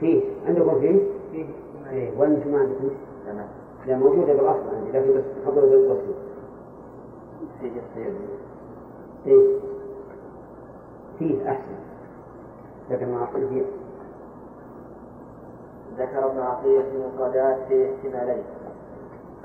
فيه 0.00 0.22
عندكم 0.46 0.80
فيه؟ 0.80 0.98
فيه 1.32 1.46
إيه 1.90 2.18
وأنتم 2.18 2.52
ما 2.52 2.58
عندكم؟ 2.58 2.88
تمام. 3.26 3.46
لا 3.86 3.96
موجودة 3.96 4.32
بالأصل 4.32 4.74
عندي 4.74 4.90
لكن 4.98 5.18
بس 5.18 5.24
حضروا 5.46 5.70
بين 5.70 5.88
قوسين. 5.88 6.14
إيه. 9.26 9.58
فيه 11.18 11.50
أحسن. 11.50 11.74
لكن 12.90 13.08
ما 13.12 13.18
أعطيه 13.18 13.46
فيه. 13.48 13.62
ذكر 15.98 16.26
ابن 16.26 16.40
عقيل 16.40 16.82
في 16.82 16.96
المفردات 16.96 17.56
في 17.68 17.90
احتمالين 17.90 18.42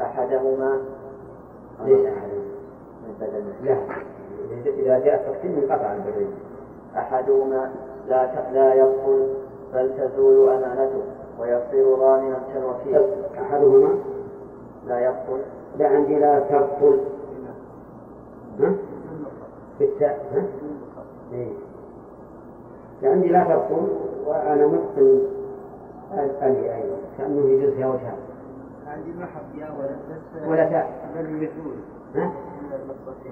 أحدهما 0.01 0.81
أحدهما؟ 1.81 2.55
بدل 3.21 3.43
لا 3.63 3.77
إذا 4.65 4.99
جاء 4.99 5.15
التقسيم 5.15 5.58
انقطع 5.58 5.93
البدل 5.93 6.27
أحدهما 6.97 7.71
لا 8.08 8.51
لا 8.53 8.73
يبطل 8.73 9.34
بل 9.73 9.91
تزول 9.97 10.49
أمانته 10.49 11.01
ويصير 11.39 11.95
ضامنا 11.95 12.39
كالوكيل 12.53 13.01
أحدهما 13.41 13.95
لا 14.88 14.99
يبطل 14.99 15.41
لا 15.77 15.88
عندي 15.88 16.19
لا 16.19 16.39
تبطل 16.39 16.99
ها؟ 18.60 18.73
بالتاء 19.79 20.25
ها؟ 20.34 20.43
إيه. 21.34 21.51
عندي 23.03 23.27
لا 23.27 23.43
تبطل 23.43 23.88
وأنا 24.27 24.67
متقن 24.67 25.19
الألي 26.13 26.75
أيضا 26.75 26.97
كأنه 27.17 27.49
يجوز 27.49 27.73
فيها 27.73 27.87
وجهان. 27.87 28.17
عندي 28.87 29.11
ما 29.19 29.25
حط 29.25 29.55
يا 29.57 29.69
ولد 29.79 29.99
بس 30.11 30.47
ولا 30.47 30.69
تاء. 30.69 31.11
بل 31.15 31.43
يجوز. 31.43 31.77
ها؟ 32.15 32.31
يبطل 32.71 33.29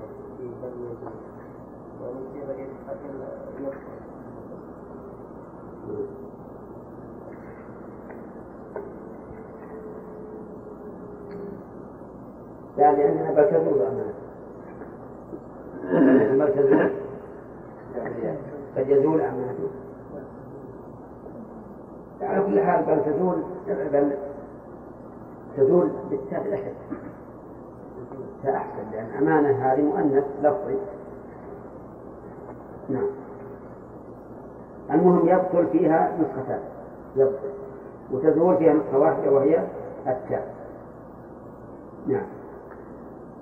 لا 12.77 12.91
لأننا 12.91 13.31
بل 13.31 13.49
تزول 13.49 13.81
أمانة 13.81 14.13
بل 16.45 16.53
تزول 16.53 16.89
قد 18.77 18.89
يزول 18.89 19.21
أمانته 19.21 19.69
على 22.21 22.43
كل 22.45 22.59
حال 22.59 22.85
بل 22.85 23.03
تزول 23.05 23.43
بل 23.67 24.11
تزول 25.57 25.89
بالتاء 26.09 26.41
الأشد 26.41 26.73
أحسن 28.45 28.91
لأن 28.91 29.09
أمانة 29.17 29.49
هذه 29.49 29.81
مؤنث 29.81 30.23
لفظي. 30.41 30.77
نعم. 32.89 33.07
المهم 34.91 35.27
يبطل 35.27 35.67
فيها 35.67 36.17
نسختان. 36.19 36.59
يبطل. 37.15 37.49
وتزول 38.11 38.57
فيها 38.57 38.73
نسخة 38.73 38.99
واحدة 38.99 39.31
وهي 39.31 39.67
التاء. 40.07 40.53
نعم. 42.07 42.25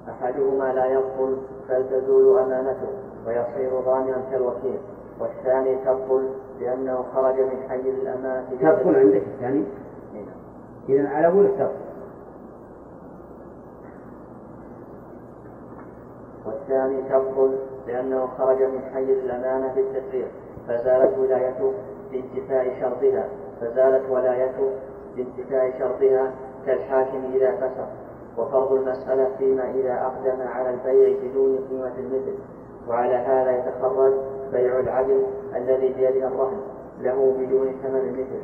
أحدهما 0.09 0.73
لا 0.73 0.85
يبطل 0.85 1.37
بل 1.69 1.89
تزول 1.89 2.39
أمانته 2.39 2.87
ويصير 3.27 3.79
ضامنا 3.85 4.21
كالوكيل 4.31 4.77
والثاني 5.19 5.75
تبطل 5.75 6.29
لأنه 6.61 7.05
خرج 7.15 7.39
من 7.39 7.69
حيز 7.69 7.85
الأمانة 7.85 8.49
تبطل 8.61 8.95
عندك 8.95 9.23
الثاني 9.35 9.63
إذا 10.89 11.09
على 11.09 11.27
أول 11.27 11.47
تبطل 11.47 11.91
والثاني 16.45 17.01
تبطل 17.01 17.57
لأنه 17.87 18.27
خرج 18.37 18.63
من 18.63 18.81
حيز 18.93 19.09
الأمانة 19.09 19.73
بالتسريع 19.75 20.27
فزالت 20.67 21.17
ولايته 21.17 21.73
بانتفاء 22.11 22.79
شرطها 22.81 23.25
فزالت 23.61 24.09
ولايته 24.09 24.71
بانتفاء 25.15 25.79
شرطها 25.79 26.31
كالحاكم 26.65 27.21
إذا 27.33 27.51
فسق. 27.51 27.87
وفرض 28.37 28.73
المسألة 28.73 29.29
فيما 29.37 29.71
إذا 29.71 29.93
أقدم 29.93 30.41
على 30.41 30.69
البيع 30.69 31.17
بدون 31.23 31.59
قيمة 31.69 31.91
المثل. 31.97 32.35
وعلى 32.89 33.15
هذا 33.15 33.51
يتخرج 33.51 34.13
بيع 34.51 34.79
العدل 34.79 35.23
الذي 35.55 35.93
بيده 35.93 36.27
الرهن 36.27 36.57
له 37.01 37.35
بدون 37.39 37.73
ثمن 37.83 37.99
المثل 37.99 38.41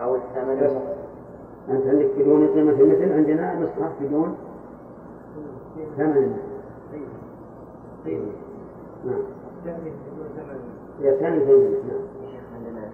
أو 0.00 0.16
الثمن 0.16 0.80
أنت 1.68 1.86
عندك 1.86 2.10
بدون 2.18 2.46
قيمة 2.46 2.72
المثل 2.72 3.12
عندنا 3.12 3.54
نسخة 3.54 3.92
بدون 4.00 4.36
ثمن. 5.96 6.36
المثل 8.06 8.32
نعم. 9.04 9.22
الثاني 9.58 9.90
بدون 9.90 10.28
ثمن. 10.36 10.60
هي 11.00 11.18
ثاني 11.18 11.40
ثمن 11.40 11.72
نعم. 11.88 12.00
يا 12.22 12.30
شيخ 12.30 12.44
عندنا 12.54 12.90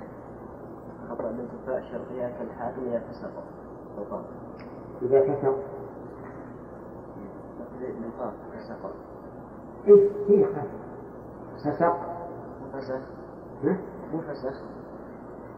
خطأ 1.10 1.22
بانتفاء 1.22 1.82
شرطها 1.92 2.30
كالحاكم 2.38 2.82
إذا 2.90 3.02
فسق 3.10 3.30
إذا 5.02 5.20
كسر. 5.20 5.54
فسق 8.54 8.92
إيه 10.30 10.46
فسق 11.64 12.17
فسخ 12.72 13.00
ها 13.64 13.76
مو 14.12 14.20
فسخ 14.20 14.62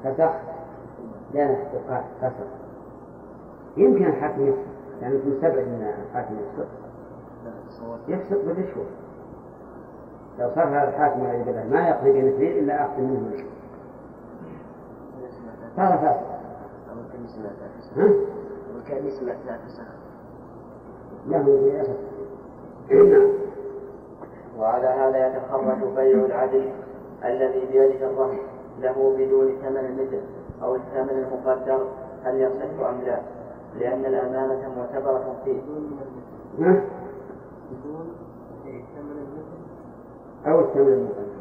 فسق 0.05 0.35
لا 1.35 1.51
يقال 1.51 2.05
فسق 2.21 2.47
يمكن 3.77 4.07
الحاكم 4.07 4.47
يفسق 4.47 4.71
يعني 5.03 5.17
أنت 5.17 5.27
مستبعد 5.27 5.59
أن 5.59 5.95
الحاكم 6.09 6.35
تصور 7.69 7.99
يفسق 8.09 8.45
بالرشوة 8.45 8.85
لو 10.39 10.51
صار 10.55 10.69
هذا 10.69 10.89
الحاكم 10.89 11.27
الذي 11.27 11.43
بدأ 11.43 11.65
ما 11.65 11.89
يقضي 11.89 12.13
بمثلين 12.13 12.59
إلا 12.59 12.85
أخذ 12.87 13.01
منه 13.01 13.29
الرشوة 13.29 13.51
صار 15.77 15.99
فاسق 15.99 16.31
أو 16.91 16.97
كان 18.89 19.11
سمعتها 19.11 19.59
فسخ 19.67 19.69
فسخ 19.69 19.85
له 21.27 21.97
نعم 22.91 23.31
وعلى 24.59 24.87
هذا 24.87 25.27
يتخرج 25.27 25.95
بيع 25.97 26.25
العدل. 26.25 26.71
الذي 27.25 27.67
بيده 27.73 28.11
الرهن 28.11 28.39
له 28.81 29.15
بدون 29.19 29.57
ثمن 29.63 29.77
المثل 29.77 30.21
أو 30.63 30.75
الثمن 30.75 31.25
المقدر 31.25 31.87
هل 32.25 32.41
يصح 32.41 32.89
أم 32.89 33.01
لا؟ 33.07 33.21
لأن 33.79 34.05
الأمانة 34.05 34.75
معتبرة 34.77 35.37
فيه. 35.45 35.61
ها؟ 36.59 36.83
بدون 37.71 38.13
ثمن 38.65 39.17
المثل 39.17 39.61
أو 40.47 40.61
الثمن 40.61 40.93
المقدم 40.93 41.41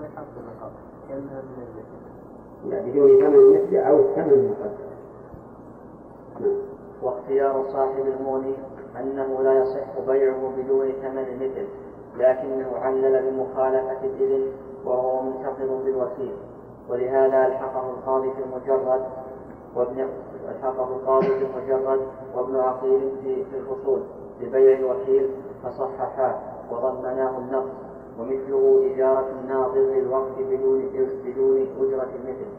ما 0.00 0.06
يحط 0.06 0.26
النقاط 0.40 0.72
كأنها 1.08 1.42
من 1.42 1.62
المثل 1.62 2.00
لا 2.70 2.80
بدون 2.80 3.20
ثمن 3.20 3.34
المثل 3.34 3.76
أو 3.76 3.98
الثمن 3.98 4.32
المقدم 4.32 4.90
نعم. 6.40 6.56
واختيار 7.02 7.64
صاحب 7.72 8.04
المغني 8.06 8.54
أنه 9.00 9.42
لا 9.42 9.62
يصح 9.62 10.00
بيعه 10.06 10.52
بدون 10.58 10.92
ثمن 11.02 11.24
المثل 11.28 11.66
لكنه 12.16 12.76
علل 12.76 13.30
بمخالفة 13.30 14.04
الإذن 14.04 14.52
وهو 14.84 15.22
منتقض 15.22 15.84
بالوكيل 15.84 16.36
ولهذا 16.88 17.46
ألحقه 17.46 17.90
القاضي 17.90 18.30
في 18.30 18.42
المجرد 18.42 19.02
وابن 19.76 20.08
ألحقه 20.48 20.88
القاضي 20.88 21.26
في 21.26 21.44
المجرد 21.44 22.00
وابن 22.34 22.56
عقيل 22.56 23.10
في 23.22 23.56
الفصول 23.56 24.00
ببيع 24.40 24.78
الوكيل 24.78 25.30
فصححاه 25.62 26.34
وضمناه 26.70 27.38
النقص 27.38 27.70
ومثله 28.20 28.92
إجارة 28.94 29.26
الناظر 29.42 29.80
للوقت 29.80 30.38
بدون 30.38 30.82
بدون 31.24 31.66
أجرة 31.80 32.08
المثل. 32.14 32.50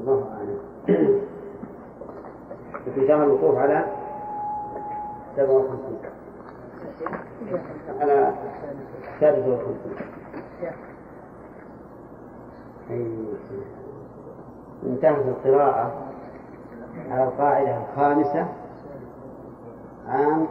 الله 0.00 0.24
أعلم. 0.38 0.58
في 2.94 3.12
الوقوف 3.12 3.56
على 3.56 3.84
57 5.36 6.07
على 8.00 8.32
53 9.20 9.76
أي 12.90 13.06
انتهت 14.86 15.24
القراءة 15.26 15.92
على 17.10 17.24
القاعدة 17.24 17.78
الخامسة 17.78 18.46
عام 20.08 20.46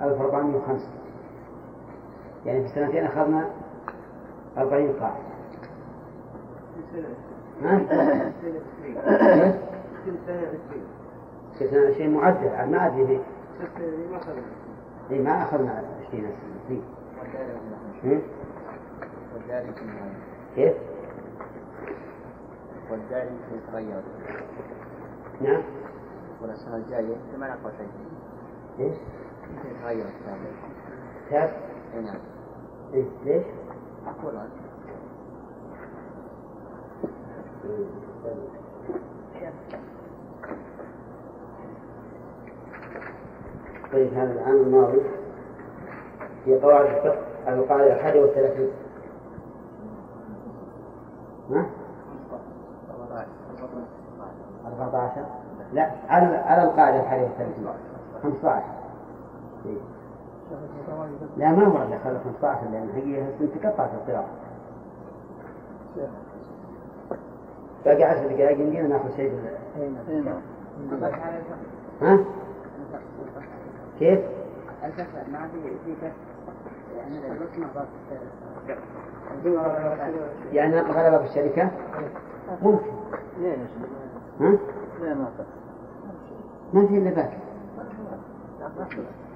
1405 0.00 0.86
يعني 2.46 2.62
في 2.62 2.68
سنتين 2.68 3.04
أخذنا 3.04 3.50
40 4.58 4.92
قاعدة. 5.00 5.16
ها؟ 7.62 7.78
كل 10.04 10.12
سنة 10.26 10.36
عشرين. 10.36 10.84
في 11.58 11.68
سنة 11.68 11.94
20 11.94 12.10
معدل 12.14 12.70
ما 12.70 12.86
أدري. 12.86 13.20
دي 15.08 15.18
ما 15.18 15.30
إيه 15.36 15.42
أخذنا 15.42 15.84
20 16.08 16.22
سنة؟ 16.22 16.80
والداري 19.34 19.72
كيف؟ 20.54 20.74
والداري 22.90 23.30
يتغير 23.54 24.02
نعم 25.40 25.62
والسنة 26.42 26.76
الجاية 26.76 27.16
ما 27.38 27.48
نقوى 27.48 27.72
شيء 27.78 27.88
ليش؟ 28.78 28.96
يتغير 29.64 30.06
الكتاب؟ 30.06 30.38
اي 31.94 32.00
نعم 32.02 32.18
إيه 32.94 33.04
ليش؟ 33.24 33.44
أقول 34.06 34.36
عنه 34.36 34.50
طيب 43.92 44.14
هذا 44.14 44.32
العام 44.32 44.56
الماضي 44.56 45.00
في 46.44 46.60
قواعد 46.60 46.86
الفقه 46.86 47.18
القاعدة 47.48 47.92
الحادية 47.92 48.20
والثلاثين 48.20 48.70
ها؟ 51.50 51.66
14 54.66 55.24
لا 55.72 55.90
على 56.08 56.36
على 56.36 56.62
القاعدة 56.62 57.00
الحديث 57.00 57.28
15 58.22 58.62
إيه. 59.66 59.76
لا 61.36 61.52
ما 61.52 61.68
ورد 61.68 61.98
خلى 62.04 62.18
15 62.24 62.70
لأن 62.72 62.88
هي 62.94 63.46
تقطع 63.46 63.86
في 63.86 63.94
القراءة 63.94 64.28
باقي 67.84 68.04
عشر 68.04 68.26
دقائق 68.26 68.60
يمدينا 68.60 68.88
نأخذ 68.88 69.16
شيء 69.16 69.32
ها؟ 72.02 72.18
كيف؟ 74.02 74.20
ما 75.32 75.48
في 75.48 75.94
في 75.94 76.12
يعني 80.52 80.76
نقف 80.76 80.96
على 80.96 81.10
باب 81.10 81.24
الشركة؟ 81.24 81.70
ممكن 82.62 82.86
ها؟ 84.40 84.58
ما 86.74 86.86
في 86.86 86.98
إلا 86.98 87.10
باكر 87.10 87.38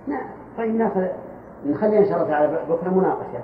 نعم 0.07 0.29
طيب 0.59 0.75
ناخذ 0.75 1.07
نخلي 1.67 1.99
إن 1.99 2.05
شاء 2.05 2.17
الله 2.17 2.29
تعالى 2.29 2.65
بكرة 2.69 2.91
مناقشة 2.91 3.41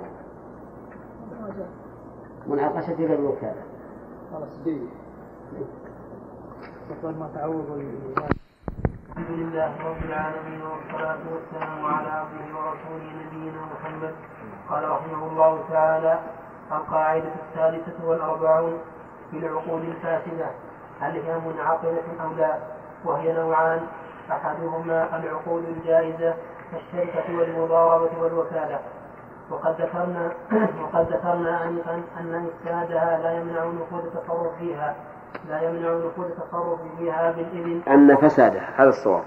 مناقشة 2.47 2.95
في 2.95 3.05
الوكالة 3.05 3.63
خلاص 4.33 4.63
جيد 4.65 4.89
ما 7.03 7.29
تعوض 7.35 7.83
الحمد 9.13 9.39
لله 9.39 9.71
رب 9.85 10.01
العالمين 10.09 10.61
والصلاة 10.61 11.21
والسلام 11.33 11.85
على 11.85 12.09
عبده 12.09 12.47
ورسوله 12.57 13.07
نبينا 13.21 13.61
محمد. 13.73 14.13
قال 14.69 14.89
رحمه 14.89 15.27
الله 15.27 15.59
تعالى 15.69 16.19
القاعدة 16.71 17.31
الثالثة 17.43 18.05
والأربعون 18.05 18.77
في 19.31 19.37
العقود 19.37 19.81
الفاسدة 19.81 20.45
هل 21.01 21.11
هي 21.11 21.39
منعقدة 21.39 22.23
أو 22.23 22.33
لا؟ 22.37 22.57
وهي 23.05 23.33
نوعان 23.33 23.81
أحدهما 24.31 25.17
العقود 25.17 25.63
الجائزة 25.63 26.33
كالشركة 26.71 27.37
والمضاربة 27.37 28.21
والوكالة. 28.21 28.79
وقد 29.49 29.81
ذكرنا 29.81 30.31
وقد 30.81 31.13
ذكرنا 31.13 31.63
أنفا 31.63 32.01
أن 32.19 32.49
إفسادها 32.49 33.17
لا 33.17 33.31
يمنع 33.33 33.65
نفوذ 33.65 34.05
التصرف 34.05 34.57
فيها. 34.59 34.95
لا 35.49 35.61
يمنع 35.61 36.07
نفوذ 36.07 36.25
التصرف 36.25 36.79
فيها 36.97 37.31
بالإذن 37.31 37.81
أن 37.87 38.15
فسادها 38.15 38.69
هذا 38.77 38.89
الصواب. 38.89 39.23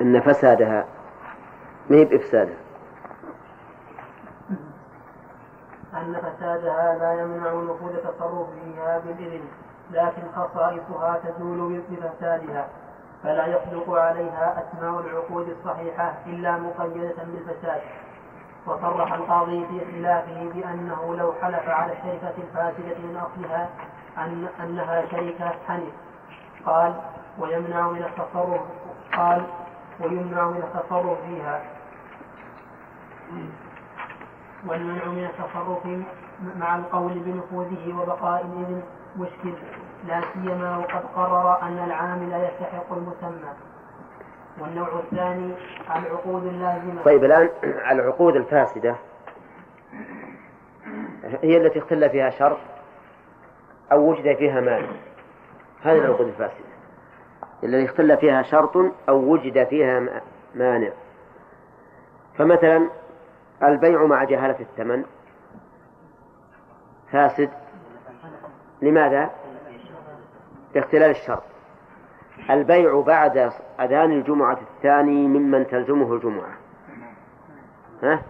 أن 0.00 0.20
فسادها 0.20 0.84
ما 1.90 1.96
هي 1.96 2.04
بإفسادها؟ 2.04 2.56
أن 5.94 6.16
فسادها 6.22 6.98
لا 6.98 7.12
يمنع 7.22 7.52
نفوذ 7.52 7.94
التصرف 7.94 8.46
فيها 8.64 8.98
بالإذن 8.98 9.42
لكن 9.90 10.22
خصائصها 10.36 11.20
تزول 11.24 11.82
بفسادها 11.90 12.68
فلا 13.22 13.46
يصدق 13.46 13.90
عليها 13.90 14.62
أسماء 14.62 15.00
العقود 15.00 15.48
الصحيحة 15.48 16.14
إلا 16.26 16.56
مقيدة 16.58 17.14
بالفساد. 17.24 17.80
وصرح 18.66 19.12
القاضي 19.12 19.66
في 19.66 19.80
خلافه 19.92 20.50
بأنه 20.54 21.14
لو 21.16 21.32
حلف 21.42 21.68
على 21.68 21.92
الشركة 21.92 22.34
الفاسدة 22.38 22.98
من 22.98 23.16
أصلها 23.16 23.68
أن 24.18 24.48
أنها 24.62 25.02
شركة 25.10 25.52
حنف 25.68 25.92
قال 26.66 26.94
ويمنع 27.38 27.88
من 27.88 28.02
التصرف 28.02 28.60
قال 29.16 29.42
ويمنع 30.00 30.48
من 30.48 30.56
التصرف 30.56 31.18
فيها. 31.26 31.62
والمنع 34.66 35.04
من 35.04 35.24
التصرف 35.24 35.86
مع 36.56 36.76
القول 36.76 37.12
بنفوذه 37.12 37.98
وبقاء 37.98 38.40
الإذن 38.40 38.82
مشكل 39.16 39.54
لا 40.06 40.20
سيما 40.32 40.76
وقد 40.76 41.02
قرر 41.16 41.62
أن 41.62 41.78
العامل 41.78 42.32
يستحق 42.32 42.92
المسمى. 42.92 43.52
والنوع 44.62 44.88
الثاني 44.98 45.54
العقود 45.96 46.46
اللازمة 46.46 47.02
طيب 47.02 47.24
الآن 47.24 47.48
العقود 47.90 48.36
الفاسدة. 48.36 48.96
هي 51.42 51.56
التي 51.56 51.78
اختل 51.78 52.10
فيها 52.10 52.30
شرط 52.30 52.58
أو 53.92 54.10
وجد 54.10 54.36
فيها 54.36 54.60
مانع 54.60 54.88
هذه 55.82 55.98
العقود 55.98 56.26
الفاسدة. 56.26 56.64
التي 57.64 57.84
اختل 57.84 58.16
فيها 58.16 58.42
شرط 58.42 58.76
أو 59.08 59.16
وجد 59.16 59.66
فيها 59.66 60.22
مانع. 60.54 60.90
فمثلا 62.38 62.88
البيع 63.62 64.06
مع 64.06 64.24
جهالة 64.24 64.60
الثمن. 64.60 65.04
فاسد. 67.12 67.50
لماذا؟ 68.82 69.30
لاختلال 70.74 71.10
الشرط 71.10 71.51
البيع 72.50 73.00
بعد 73.00 73.52
أذان 73.80 74.12
الجمعة 74.12 74.58
الثاني 74.76 75.28
ممن 75.28 75.66
تلزمه 75.66 76.14
الجمعة. 76.14 76.56
ها؟ 78.02 78.22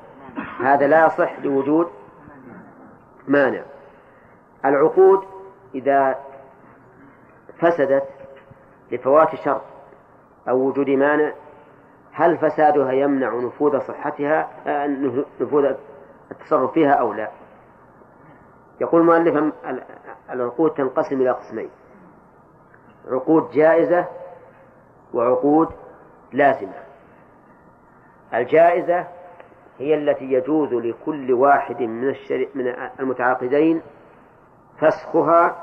هذا 0.61 0.87
لا 0.87 1.07
يصح 1.07 1.39
لوجود 1.39 1.89
مانع. 3.29 3.63
العقود 4.65 5.25
إذا 5.75 6.19
فسدت 7.59 8.09
لفوات 8.91 9.35
شرط 9.35 9.63
أو 10.49 10.57
وجود 10.57 10.91
مانع 10.91 11.33
هل 12.13 12.39
فسادها 12.39 12.93
يمنع 12.93 13.35
نفوذ 13.35 13.81
صحتها 13.81 14.51
آه، 14.67 14.87
نفوذ 15.41 15.75
التصرف 16.31 16.73
فيها 16.73 16.93
أو 16.93 17.13
لا؟ 17.13 17.31
يقول 18.81 19.01
المؤلف 19.01 19.53
العقود 20.31 20.71
تنقسم 20.71 21.21
إلى 21.21 21.31
قسمين. 21.31 21.71
عقود 23.09 23.51
جائزة 23.51 24.07
وعقود 25.15 25.69
لازمة. 26.33 26.83
الجائزة 28.35 29.07
هي 29.79 29.95
التي 29.95 30.25
يجوز 30.25 30.73
لكل 30.73 31.33
واحد 31.33 31.83
من. 31.83 32.15
من 32.55 32.75
المتعاقدين 33.01 33.83
فسخها 34.79 35.57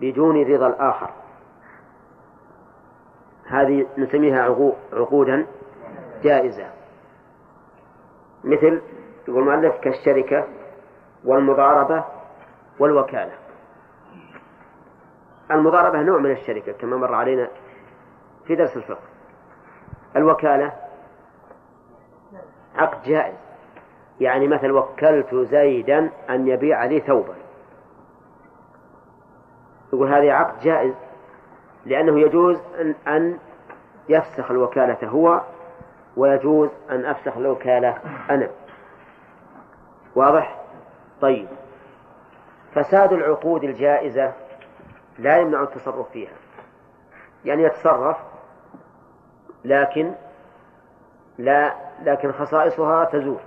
بدون 0.00 0.42
رضا 0.42 0.66
الآخر. 0.66 1.10
هذه 3.46 3.86
نسميها 3.98 4.42
عقودا 4.92 5.46
جائزة. 6.22 6.66
مثل 8.44 8.80
يقول 9.28 9.48
المؤلف 9.48 9.74
كالشركة 9.76 10.44
والمضاربة 11.24 12.04
والوكالة. 12.78 13.32
المضاربة 15.50 16.02
نوع 16.02 16.18
من 16.18 16.30
الشركة 16.30 16.72
كما 16.72 16.96
مر 16.96 17.14
علينا 17.14 17.48
في 18.46 18.54
درس 18.54 18.76
الفقه. 18.76 19.02
الوكالة 20.16 20.72
عقد 22.74 23.02
جائز. 23.02 23.34
يعني 24.20 24.48
مثل 24.48 24.70
وكلت 24.70 25.34
زيدا 25.34 26.10
أن 26.30 26.48
يبيع 26.48 26.84
لي 26.84 27.00
ثوبا. 27.00 27.34
يقول 29.92 30.14
هذا 30.14 30.32
عقد 30.32 30.60
جائز 30.60 30.94
لأنه 31.86 32.20
يجوز 32.20 32.60
أن, 32.80 32.94
أن 33.08 33.38
يفسخ 34.08 34.50
الوكالة 34.50 35.08
هو 35.08 35.40
ويجوز 36.16 36.70
أن 36.90 37.04
أفسخ 37.04 37.36
الوكالة 37.36 37.98
أنا. 38.30 38.50
واضح؟ 40.14 40.60
طيب. 41.20 41.48
فساد 42.74 43.12
العقود 43.12 43.64
الجائزة 43.64 44.32
لا 45.18 45.36
يمنع 45.36 45.62
التصرف 45.62 46.10
فيها. 46.10 46.32
يعني 47.44 47.62
يتصرف 47.62 48.16
لكن 49.64 50.14
لا 51.38 51.74
لكن 52.02 52.32
خصائصها 52.32 53.04
تزول. 53.04 53.40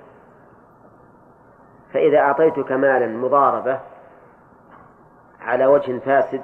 فإذا 1.94 2.20
أعطيتك 2.20 2.72
مالا 2.72 3.08
مضاربة 3.08 3.80
على 5.42 5.66
وجه 5.66 6.00
فاسد 6.00 6.44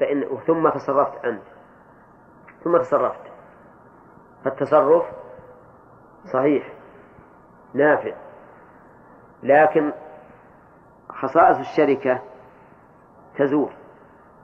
فإن 0.00 0.38
ثم 0.46 0.68
تصرفت 0.68 1.24
أنت. 1.24 1.42
ثم 2.64 2.78
تصرفت. 2.78 3.32
فالتصرف 4.44 5.04
صحيح 6.32 6.72
نافع. 7.74 8.14
لكن 9.42 9.92
خصائص 11.08 11.58
الشركة 11.58 12.20
تزول. 13.36 13.72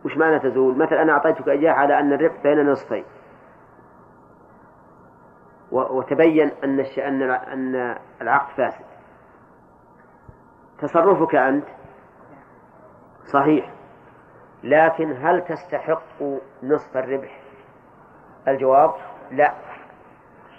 وش 0.05 0.17
معنى 0.17 0.39
تزول؟ 0.39 0.79
مثلا 0.79 1.03
أنا 1.03 1.13
أعطيتك 1.13 1.49
إياه 1.49 1.73
على 1.73 1.99
أن 1.99 2.13
الربح 2.13 2.43
بين 2.43 2.71
نصفين. 2.71 3.05
وتبين 5.71 6.51
أن 6.65 6.81
أن 6.99 7.23
أن 7.23 7.97
العقد 8.23 8.55
فاسد. 8.57 8.85
تصرفك 10.79 11.35
أنت 11.35 11.67
صحيح 13.25 13.73
لكن 14.63 15.17
هل 15.27 15.45
تستحق 15.45 16.23
نصف 16.63 16.97
الربح؟ 16.97 17.41
الجواب 18.49 18.95
لا. 19.31 19.55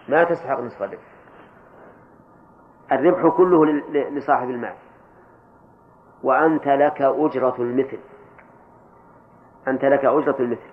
ما 0.10 0.24
تستحق 0.24 0.60
نصف 0.60 0.84
الربح. 0.84 1.12
الربح 2.92 3.38
كله 3.38 3.66
لصاحب 3.92 4.50
المال. 4.50 4.74
وأنت 6.24 6.68
لك 6.68 7.02
أجرة 7.02 7.56
المثل. 7.60 8.00
أنت 9.68 9.86
لك 9.86 10.06
أجرة 10.06 10.36
المثل 10.40 10.72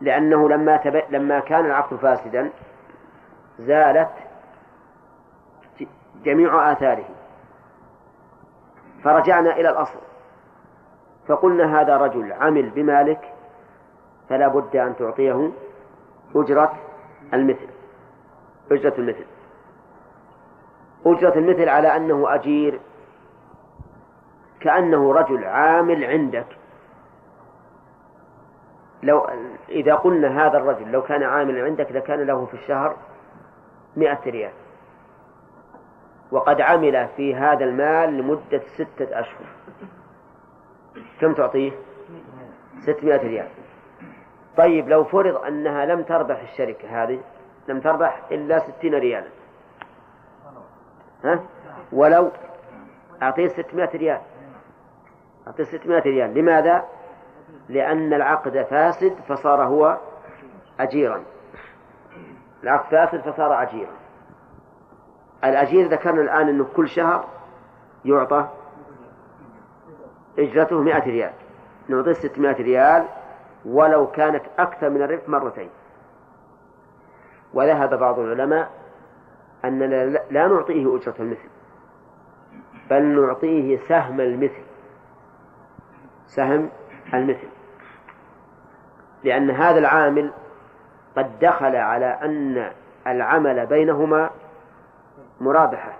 لأنه 0.00 0.48
لما 0.48 0.76
تب... 0.76 1.02
لما 1.10 1.40
كان 1.40 1.66
العقد 1.66 1.96
فاسدا 1.96 2.50
زالت 3.58 4.10
جميع 6.24 6.72
آثاره. 6.72 7.04
فرجعنا 9.04 9.56
إلى 9.56 9.70
الأصل. 9.70 9.98
فقلنا 11.28 11.80
هذا 11.80 11.96
رجل 11.96 12.32
عمل 12.32 12.70
بمالك 12.70 13.32
فلا 14.28 14.48
بد 14.48 14.76
أن 14.76 14.96
تعطيه 14.96 15.50
أجرة 16.34 16.72
المثل 17.34 17.68
أجرة 18.72 18.94
المثل. 18.98 19.26
أجرة 21.06 21.34
المثل 21.38 21.68
على 21.68 21.96
أنه 21.96 22.34
أجير 22.34 22.80
كأنه 24.60 25.12
رجل 25.12 25.44
عامل 25.44 26.04
عندك. 26.04 26.46
لو 29.02 29.28
إذا 29.68 29.94
قلنا 29.94 30.46
هذا 30.46 30.58
الرجل 30.58 30.92
لو 30.92 31.02
كان 31.02 31.22
عاملا 31.22 31.64
عندك 31.64 31.92
لكان 31.92 32.20
له 32.20 32.46
في 32.46 32.54
الشهر 32.54 32.96
مئة 33.96 34.20
ريال 34.26 34.52
وقد 36.30 36.60
عمل 36.60 37.08
في 37.16 37.34
هذا 37.34 37.64
المال 37.64 38.18
لمدة 38.18 38.62
ستة 38.74 39.20
أشهر 39.20 39.46
كم 41.20 41.34
تعطيه؟ 41.34 41.72
ستمائة 42.80 43.28
ريال 43.28 43.48
طيب 44.56 44.88
لو 44.88 45.04
فرض 45.04 45.36
أنها 45.36 45.86
لم 45.86 46.02
تربح 46.02 46.40
الشركة 46.40 47.02
هذه 47.02 47.20
لم 47.68 47.80
تربح 47.80 48.22
إلا 48.30 48.58
ستين 48.58 48.94
ريالا 48.94 49.28
ها؟ 51.24 51.40
ولو 51.92 52.30
أعطيه 53.22 53.48
ستمائة 53.48 53.96
ريال 53.96 54.20
أعطيه 55.46 55.64
ستمائة 55.64 56.02
ريال 56.02 56.34
لماذا؟ 56.34 56.84
لأن 57.68 58.14
العقد 58.14 58.62
فاسد 58.62 59.14
فصار 59.28 59.62
هو 59.64 59.98
أجيرا. 60.80 61.22
العقد 62.62 62.90
فاسد 62.90 63.20
فصار 63.20 63.62
أجيرا. 63.62 63.92
الأجير 65.44 65.88
ذكرنا 65.88 66.22
الآن 66.22 66.48
أنه 66.48 66.66
كل 66.76 66.88
شهر 66.88 67.24
يعطى 68.04 68.48
إجرته 70.38 70.80
مئة 70.80 71.04
ريال. 71.04 71.32
نعطيه 71.88 72.12
ستمائة 72.12 72.62
ريال 72.62 73.04
ولو 73.64 74.06
كانت 74.06 74.42
أكثر 74.58 74.90
من 74.90 75.02
الربح 75.02 75.28
مرتين. 75.28 75.70
وذهب 77.54 77.98
بعض 77.98 78.18
العلماء 78.18 78.70
أننا 79.64 80.04
لا 80.30 80.46
نعطيه 80.46 80.96
أجرة 80.96 81.14
المثل 81.20 81.48
بل 82.90 83.02
نعطيه 83.02 83.78
سهم 83.78 84.20
المثل. 84.20 84.62
سهم 86.26 86.70
المثل. 87.14 87.48
لأن 89.24 89.50
هذا 89.50 89.78
العامل 89.78 90.32
قد 91.16 91.38
دخل 91.38 91.76
على 91.76 92.06
أن 92.06 92.70
العمل 93.06 93.66
بينهما 93.66 94.30
مرابحة 95.40 95.92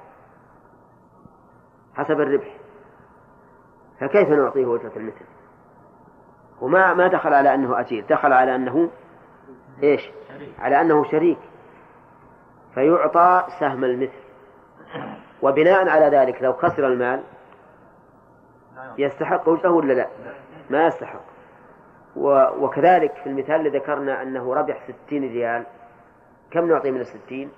حسب 1.95 2.21
الربح. 2.21 2.57
فكيف 4.01 4.29
نعطيه 4.29 4.77
أجرة 4.77 4.93
المثل؟ 4.97 5.25
وما 6.61 6.95
ما 6.95 7.09
دخل 7.09 7.35
على 7.35 7.55
أنه 7.55 7.81
أجير 7.81 8.05
دخل 8.11 8.33
على 8.33 8.55
أنه 8.55 8.91
إيش؟ 9.83 10.11
على 10.59 10.81
أنه 10.81 11.05
شريك. 11.05 11.39
فيعطى 12.75 13.47
سهم 13.61 13.85
المثل. 13.85 14.23
وبناء 15.43 15.89
على 15.89 16.17
ذلك 16.17 16.43
لو 16.43 16.53
خسر 16.53 16.87
المال 16.87 17.23
يستحق 18.99 19.49
وجهه 19.49 19.71
ولا 19.71 19.93
لا؟ 19.93 20.09
ما 20.73 20.87
يستحق. 20.87 21.21
وكذلك 22.61 23.15
في 23.15 23.27
المثال 23.27 23.55
اللي 23.55 23.79
ذكرنا 23.79 24.23
أنه 24.23 24.55
ربح 24.55 24.83
ستين 24.89 25.23
ريال 25.23 25.67
كم 26.51 26.69
نعطيه 26.69 26.91
من 26.91 27.01
الستين؟ 27.01 27.51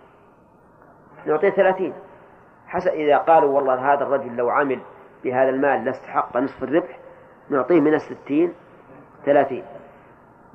نعطيه 1.26 1.50
ثلاثين. 1.50 1.92
حسب 2.66 2.90
إذا 2.90 3.16
قالوا 3.16 3.50
والله 3.50 3.92
هذا 3.92 4.02
الرجل 4.02 4.36
لو 4.36 4.50
عمل 4.50 4.80
بهذا 5.24 5.48
المال 5.48 5.84
لاستحق 5.84 6.36
نصف 6.36 6.62
الربح 6.62 6.98
نعطيه 7.50 7.80
من 7.80 7.94
الستين 7.94 8.52
ثلاثين. 9.24 9.64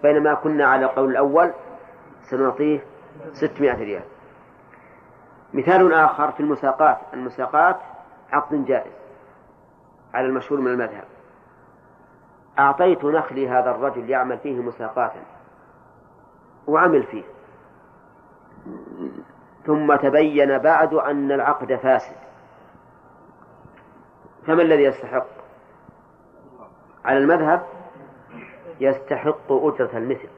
بينما 0.03 0.34
كنا 0.34 0.66
على 0.66 0.86
القول 0.86 1.12
الأول 1.12 1.53
سنعطيه 2.22 2.80
ستمائة 3.34 3.84
ريال. 3.84 4.03
مثال 5.53 5.93
آخر 5.93 6.32
في 6.32 6.39
المساقات. 6.39 6.97
المساقات 7.14 7.76
عقد 8.32 8.66
جائز 8.66 8.93
على 10.14 10.28
المشهور 10.28 10.62
من 10.62 10.68
المذهب. 10.68 11.18
أعطيت 12.60 13.05
نخلي 13.05 13.49
هذا 13.49 13.72
الرجل 13.72 14.10
يعمل 14.10 14.38
فيه 14.38 14.62
مساقاتا 14.62 15.20
وعمل 16.68 17.03
فيه. 17.03 17.24
ثم 19.66 19.95
تبين 19.95 20.57
بعد 20.57 20.93
أن 20.93 21.32
العقد 21.32 21.76
فاسد. 21.76 22.16
فما 24.47 24.62
الذي 24.62 24.84
يستحق؟ 24.84 25.26
على 27.05 27.18
المذهب 27.18 27.66
يستحق 28.80 29.51
أجرة 29.51 29.97
المثل. 29.97 30.30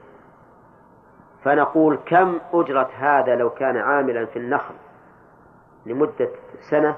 فنقول 1.44 1.98
كم 2.06 2.38
أجرة 2.52 2.90
هذا 2.98 3.34
لو 3.36 3.50
كان 3.50 3.76
عاملا 3.76 4.26
في 4.26 4.38
النخل 4.38 4.74
لمدة 5.86 6.28
سنة؟ 6.70 6.96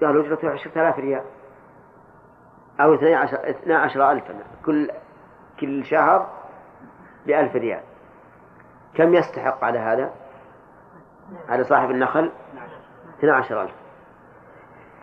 قالوا 0.00 0.22
أجرته 0.22 0.50
عشرة 0.50 0.72
آلاف 0.80 0.98
ريال. 0.98 1.24
أو 2.80 2.94
اثني 2.94 3.14
عشر, 3.14 3.50
اثني 3.50 3.74
عشر 3.74 4.12
ألفا. 4.12 4.34
كل 4.66 4.90
كل 5.60 5.84
شهر 5.84 6.30
بألف 7.26 7.56
ريال. 7.56 7.80
كم 8.94 9.14
يستحق 9.14 9.64
على 9.64 9.78
هذا؟ 9.78 10.10
على 11.48 11.64
صاحب 11.64 11.90
النخل؟ 11.90 12.30
اثني 13.18 13.30
عشر 13.30 13.62
ألف. 13.62 13.74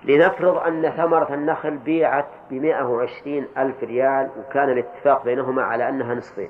لنفرض 0.03 0.57
أن 0.57 0.89
ثمرة 0.89 1.33
النخل 1.33 1.77
بيعت 1.77 2.27
بمائة 2.49 2.83
وعشرين 2.83 3.47
ألف 3.57 3.83
ريال 3.83 4.29
وكان 4.39 4.69
الاتفاق 4.69 5.23
بينهما 5.23 5.63
على 5.63 5.89
أنها 5.89 6.15
نصفين. 6.15 6.49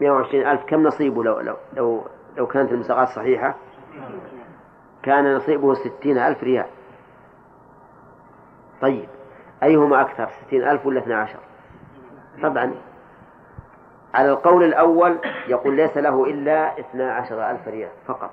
مائة 0.00 0.10
وعشرين 0.10 0.46
ألف 0.46 0.64
كم 0.64 0.82
نصيبه 0.82 1.24
لو, 1.24 1.40
لو, 1.40 1.56
لو, 1.72 2.04
لو 2.36 2.46
كانت 2.46 2.72
المساقات 2.72 3.08
صحيحة؟ 3.08 3.54
كان 5.02 5.36
نصيبه 5.36 5.74
ستين 5.74 6.18
ألف 6.18 6.42
ريال. 6.44 6.66
طيب. 8.80 9.08
أيهما 9.62 10.00
أكثر؟ 10.00 10.28
ستين 10.46 10.68
ألف 10.68 10.86
ولا 10.86 11.00
اثنى 11.00 11.14
عشر؟ 11.14 11.38
طبعا. 12.42 12.74
على 14.14 14.30
القول 14.30 14.64
الأول 14.64 15.18
يقول 15.46 15.76
ليس 15.76 15.96
له 15.96 16.24
إلا 16.24 16.80
اثنى 16.80 17.02
عشر 17.02 17.50
ألف 17.50 17.68
ريال 17.68 17.90
فقط. 18.06 18.30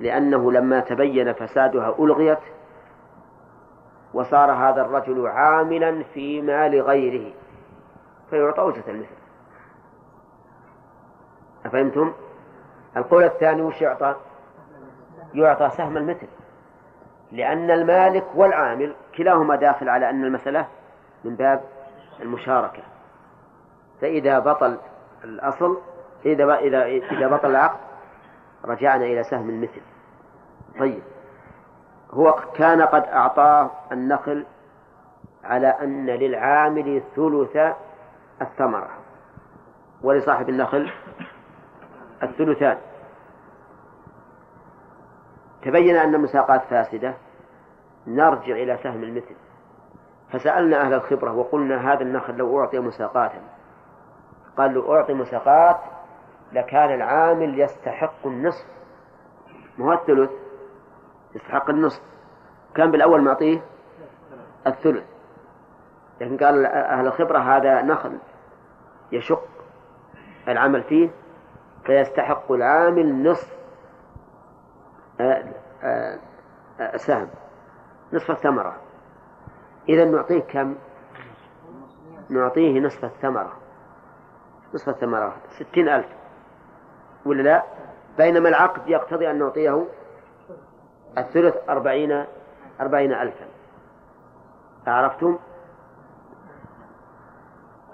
لأنه 0.00 0.52
لما 0.52 0.80
تبين 0.80 1.32
فسادها 1.32 1.94
ألغيت 1.98 2.38
وصار 4.14 4.52
هذا 4.52 4.82
الرجل 4.82 5.26
عاملا 5.26 6.02
في 6.02 6.42
مال 6.42 6.80
غيره. 6.82 7.32
فيعطى 8.30 8.62
وجهة 8.62 8.84
المثل. 8.88 9.16
أفهمتم؟ 11.66 12.12
القول 12.96 13.24
الثاني 13.24 13.62
وش 13.62 13.82
يعطى؟ 13.82 14.16
يعطى 15.34 15.70
سهم 15.76 15.96
المثل. 15.96 16.26
لأن 17.32 17.70
المالك 17.70 18.24
والعامل 18.34 18.94
كلاهما 19.16 19.56
داخل 19.56 19.88
على 19.88 20.10
أن 20.10 20.24
المسألة 20.24 20.66
من 21.24 21.36
باب 21.36 21.60
المشاركة. 22.20 22.82
فإذا 24.00 24.38
بطل 24.38 24.78
الأصل 25.24 25.78
إذا 26.26 26.54
إذا 26.54 26.84
إذا 26.84 27.28
بطل 27.28 27.50
العقد 27.50 27.78
رجعنا 28.64 29.04
إلى 29.04 29.22
سهم 29.22 29.50
المثل. 29.50 29.80
طيب. 30.78 31.02
هو 32.10 32.32
كان 32.54 32.82
قد 32.82 33.04
أعطاه 33.04 33.70
النخل 33.92 34.46
على 35.44 35.66
أن 35.66 36.06
للعامل 36.06 37.02
ثلث 37.16 37.56
الثمرة. 38.42 38.90
ولصاحب 40.02 40.48
النخل 40.48 40.90
الثلثان. 42.22 42.78
تبين 45.66 45.96
أن 45.96 46.14
المساقات 46.14 46.62
فاسدة؟ 46.62 47.14
نرجع 48.06 48.54
إلى 48.54 48.78
سهم 48.82 49.02
المثل. 49.02 49.34
فسألنا 50.32 50.80
أهل 50.80 50.94
الخبرة 50.94 51.32
وقلنا 51.32 51.92
هذا 51.92 52.02
النخل 52.02 52.34
لو 52.34 52.60
أعطي 52.60 52.78
مساقاتا. 52.78 53.40
قال 54.56 54.70
لو 54.70 54.94
أعطي 54.94 55.14
مساقات 55.14 55.76
لكان 56.52 56.94
العامل 56.94 57.60
يستحق 57.60 58.26
النصف. 58.26 58.66
ما 59.78 59.86
هو 59.86 59.92
الثلث؟ 59.92 60.30
يستحق 61.34 61.70
النصف. 61.70 62.02
كان 62.74 62.90
بالأول 62.90 63.20
معطيه 63.20 63.60
الثلث. 64.66 65.04
لكن 66.20 66.36
قال 66.36 66.66
أهل 66.66 67.06
الخبرة 67.06 67.38
هذا 67.38 67.82
نخل 67.82 68.18
يشق 69.12 69.48
العمل 70.48 70.82
فيه 70.82 71.10
فيستحق 71.84 72.52
العامل 72.52 73.30
نصف. 73.30 73.56
سهم 76.96 77.28
نصف 78.12 78.30
الثمرة 78.30 78.76
إذا 79.88 80.04
نعطيه 80.04 80.40
كم؟ 80.40 80.74
نعطيه 82.28 82.80
نصف 82.80 83.04
الثمرة 83.04 83.52
نصف 84.74 84.88
الثمرة 84.88 85.36
ستين 85.58 85.88
ألف 85.88 86.06
ولا 87.26 87.42
لا؟ 87.42 87.62
بينما 88.18 88.48
العقد 88.48 88.88
يقتضي 88.88 89.30
أن 89.30 89.38
نعطيه 89.38 89.86
الثلث 91.18 91.54
أربعين 91.68 92.24
أربعين 92.80 93.12
ألفا 93.12 93.46
عرفتم؟ 94.86 95.38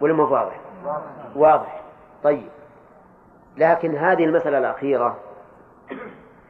ولا 0.01 0.15
ما 0.15 0.25
واضح؟ 0.25 0.61
واضح 1.37 1.83
طيب 2.25 2.49
لكن 3.57 3.97
هذه 3.97 4.25
المسألة 4.25 4.59
الأخيرة 4.59 5.17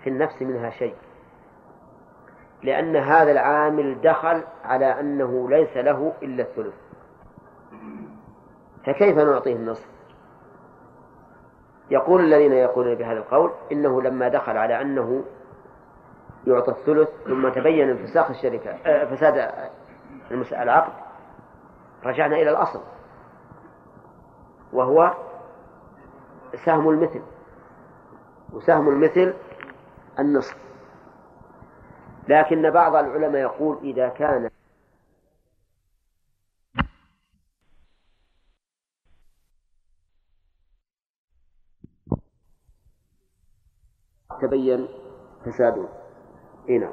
في 0.05 0.11
النفس 0.11 0.43
منها 0.43 0.71
شيء. 0.71 0.95
لأن 2.63 2.97
هذا 2.97 3.31
العامل 3.31 4.01
دخل 4.01 4.43
على 4.65 5.01
أنه 5.01 5.51
ليس 5.51 5.77
له 5.77 6.13
إلا 6.23 6.43
الثلث. 6.43 6.75
فكيف 8.87 9.19
نعطيه 9.19 9.57
النصف؟ 9.57 9.87
يقول 11.91 12.21
الذين 12.25 12.53
يقولون 12.53 12.95
بهذا 12.95 13.19
القول 13.19 13.51
إنه 13.73 14.03
لما 14.03 14.29
دخل 14.29 14.57
على 14.57 14.81
أنه 14.81 15.25
يعطى 16.47 16.71
الثلث 16.71 17.09
ثم 17.25 17.49
تبين 17.49 17.91
انفساخ 17.91 18.31
الشركة 18.31 18.71
آه، 18.71 19.05
فساد 19.05 19.51
العقد 20.53 20.93
رجعنا 22.05 22.37
إلى 22.37 22.51
الأصل. 22.51 22.81
وهو 24.73 25.15
سهم 26.65 26.89
المثل. 26.89 27.23
وسهم 28.53 28.89
المثل 28.89 29.35
النصف 30.19 30.57
لكن 32.29 32.71
بعض 32.71 32.95
العلماء 32.95 33.41
يقول 33.43 33.79
إذا 33.83 34.09
كان 34.09 34.51
تبين 44.43 44.89
فساده 45.45 45.89
اي 46.69 46.79
نعم. 46.79 46.93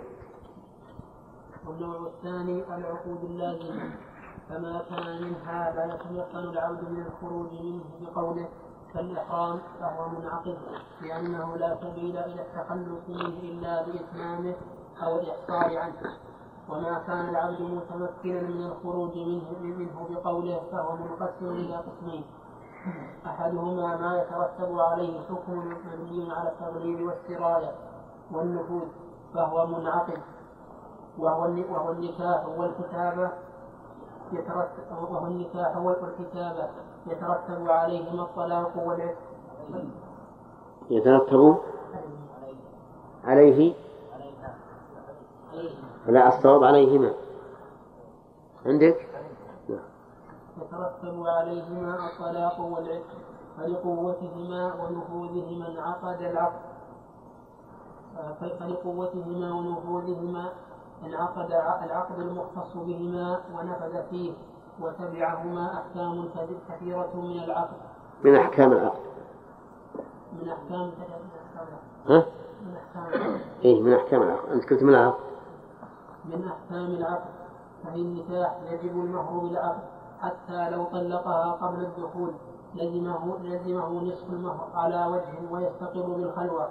والنوع 1.67 2.07
الثاني 2.07 2.63
العقود 2.75 3.23
اللازمة 3.23 3.91
فما 4.49 4.85
كان 4.89 5.21
منها 5.21 5.71
لا 5.75 5.85
يتيقن 5.85 6.49
العبد 6.49 6.89
من 6.89 7.01
الخروج 7.01 7.53
منه 7.53 7.83
بقوله 8.01 8.49
كالإحرام 8.93 9.59
فهو 9.79 10.09
منعقد 10.09 10.57
لأنه 11.01 11.57
لا 11.57 11.75
سبيل 11.81 12.17
إلى 12.17 12.41
التخلص 12.41 13.09
منه 13.09 13.39
إلا 13.43 13.83
بإتمامه 13.85 14.55
أو 15.03 15.19
الإحصار 15.19 15.77
عنه. 15.77 16.17
وما 16.69 17.03
كان 17.07 17.29
العبد 17.29 17.61
متمكنا 17.61 18.41
من 18.41 18.65
الخروج 18.65 19.17
منه 19.17 19.59
منه 19.61 20.07
بقوله 20.09 20.61
فهو 20.71 20.95
منقسم 20.95 21.49
إلى 21.49 21.75
قسمين. 21.75 22.25
أحدهما 23.25 23.97
ما 23.97 24.21
يترتب 24.21 24.79
عليه 24.79 25.21
حكم 25.21 25.57
مبني 25.57 26.33
على 26.33 26.49
التغليب 26.49 27.07
والسراية 27.07 27.71
والنفوذ 28.31 28.87
فهو 29.33 29.67
منعقد. 29.67 30.21
وهو 31.17 31.45
النكاح 31.91 32.45
والكتابة 32.45 33.31
يترتب 34.31 34.91
وهو 34.91 35.27
النكاح 35.27 35.77
والكتابة 35.77 36.69
يترتب 37.09 37.69
عليهما 37.69 38.23
الطلاق 38.23 38.73
والعتق 38.77 39.17
يترتب 40.89 41.57
عليه 43.25 43.73
لا 46.07 46.27
الصواب 46.27 46.63
عليهما. 46.63 47.13
عندك؟ 48.65 49.07
يترتب 50.57 51.27
عليهما 51.27 51.91
الطلاق 52.07 52.59
والعتق 52.61 53.17
فلقوتهما 53.57 54.73
ونفوذهما 54.73 55.67
انعقد 55.67 56.21
العقد. 56.21 56.61
فلقوتهما 58.39 59.53
ونفوذهما 59.53 60.49
انعقد 61.05 61.51
العقد 61.83 62.19
المختص 62.19 62.77
بهما 62.77 63.39
ونفذ 63.53 64.03
فيه. 64.09 64.33
وتبعهما 64.81 65.73
أحكام 65.73 66.29
كثيرة 66.69 67.11
من 67.15 67.43
العقد 67.43 67.77
من 68.23 68.35
أحكام 68.35 68.71
العقد 68.71 68.99
من 70.41 70.49
أحكام 70.49 70.91
ها؟ 72.09 72.25
من 72.65 72.75
أحكام 72.75 73.39
إيه 73.63 73.81
من 73.81 73.93
أحكام 73.93 74.21
العقد 74.21 74.49
أنت 74.51 74.69
قلت 74.69 74.83
من 74.83 74.89
العقد 74.89 75.19
من 76.25 76.47
أحكام 76.47 76.85
العقد 76.85 77.29
ففي 77.83 77.95
النكاح 77.95 78.57
يجب 78.71 78.91
المهر 78.91 79.39
بالعقد 79.39 79.83
حتى 80.21 80.69
لو 80.69 80.83
طلقها 80.83 81.51
قبل 81.51 81.81
الدخول. 81.85 82.31
لزمه 82.75 83.37
لزمه 83.43 84.03
نصف 84.03 84.29
المهر 84.29 84.67
على 84.75 85.05
وجه 85.05 85.51
ويستقر 85.51 86.01
بالخلوة. 86.01 86.69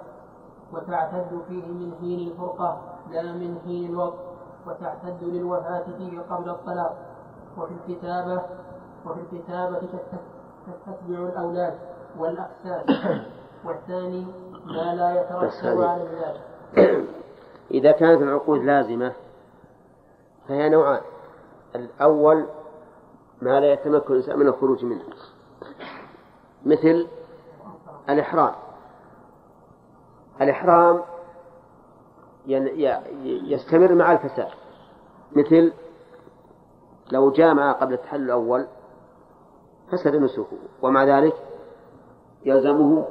وتعتد 0.73 1.41
فيه 1.47 1.65
من 1.67 1.93
حين 1.99 2.27
الفرقة 2.27 2.81
لا 3.11 3.21
من 3.21 3.59
حين 3.65 3.89
الوقت. 3.89 4.19
وتعتد 4.67 5.23
للوفاة 5.23 5.83
فيه 5.97 6.19
قبل 6.29 6.49
الطلاق. 6.49 6.97
وفي 7.57 7.71
الكتابة 7.71 8.41
وفي 9.05 9.19
الكتابة 9.19 9.79
تتبع 10.85 11.19
الأولاد 11.19 11.73
والأقسام 12.17 12.83
والثاني 13.65 14.25
ما 14.65 14.95
لا 14.95 15.21
يترتب 15.21 15.81
على 15.81 16.03
ذلك 16.03 17.05
إذا 17.71 17.91
كانت 17.91 18.21
العقود 18.21 18.63
لازمة 18.63 19.13
فهي 20.47 20.69
نوعان 20.69 21.01
الأول 21.75 22.45
ما 23.41 23.59
لا 23.59 23.73
يتمكن 23.73 24.13
الإنسان 24.13 24.39
من 24.39 24.47
الخروج 24.47 24.85
منه. 24.85 25.03
مثل 26.65 27.07
الإحرام. 28.09 28.53
الإحرام 30.41 31.01
يستمر 33.23 33.95
مع 33.95 34.11
الفساد. 34.11 34.51
مثل 35.35 35.73
لو 37.11 37.31
جامع 37.31 37.71
قبل 37.71 37.93
التحلل 37.93 38.25
الأول 38.25 38.67
فسد 39.91 40.15
نسكه 40.15 40.57
ومع 40.81 41.03
ذلك 41.03 41.35
يلزمه 42.45 43.07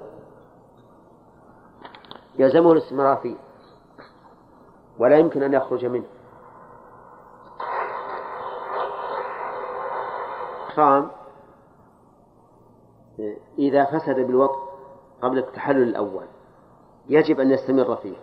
يلزمه 2.39 2.73
الاستمرار 2.73 3.17
فيه 3.17 3.37
ولا 4.99 5.19
يمكن 5.19 5.43
أن 5.43 5.53
يخرج 5.53 5.87
منه. 5.87 6.07
الإحرام 10.67 11.11
إذا 13.59 13.85
فسد 13.85 14.17
بالوطء 14.17 14.59
قبل 15.23 15.39
التحلل 15.39 15.83
الأول 15.83 16.27
يجب 17.09 17.41
أن 17.41 17.51
يستمر 17.51 17.97
فيه. 17.97 18.17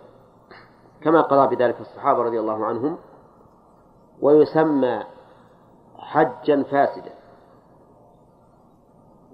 كما 1.00 1.20
قضى 1.20 1.56
بذلك 1.56 1.80
الصحابة 1.80 2.22
رضي 2.22 2.40
الله 2.40 2.66
عنهم 2.66 2.98
ويسمى 4.20 5.04
حجا 6.06 6.62
فاسدا. 6.62 7.10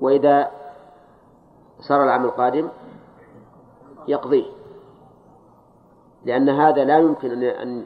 وإذا 0.01 0.51
صار 1.81 2.05
العام 2.05 2.25
القادم 2.25 2.69
يقضيه. 4.09 4.47
لأن 6.25 6.49
هذا 6.49 6.85
لا 6.85 6.99
يمكن 6.99 7.43
أن 7.43 7.85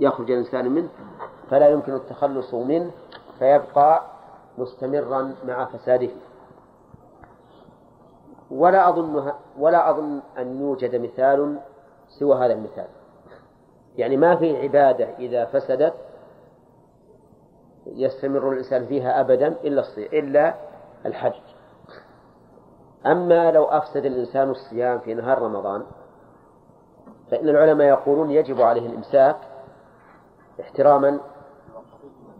يخرج 0.00 0.30
الإنسان 0.30 0.70
منه 0.70 0.88
فلا 1.50 1.68
يمكن 1.68 1.94
التخلص 1.94 2.54
منه 2.54 2.90
فيبقى 3.38 4.02
مستمرا 4.58 5.34
مع 5.44 5.64
فساده. 5.64 6.10
ولا 8.50 8.88
أظن 8.88 9.32
ولا 9.58 9.90
أظن 9.90 10.20
أن 10.38 10.60
يوجد 10.60 10.96
مثال 10.96 11.60
سوى 12.08 12.36
هذا 12.36 12.52
المثال. 12.52 12.88
يعني 13.96 14.16
ما 14.16 14.36
في 14.36 14.62
عبادة 14.62 15.04
إذا 15.18 15.44
فسدت 15.44 15.94
يستمر 17.88 18.52
الإنسان 18.52 18.86
فيها 18.86 19.20
أبدا 19.20 19.48
إلا 19.48 19.84
إلا 19.98 20.54
الحج. 21.06 21.40
أما 23.06 23.50
لو 23.50 23.64
أفسد 23.64 24.04
الإنسان 24.04 24.50
الصيام 24.50 24.98
في 24.98 25.14
نهار 25.14 25.42
رمضان 25.42 25.82
فإن 27.30 27.48
العلماء 27.48 27.86
يقولون 27.86 28.30
يجب 28.30 28.60
عليه 28.60 28.86
الإمساك 28.86 29.36
احتراما 30.60 31.20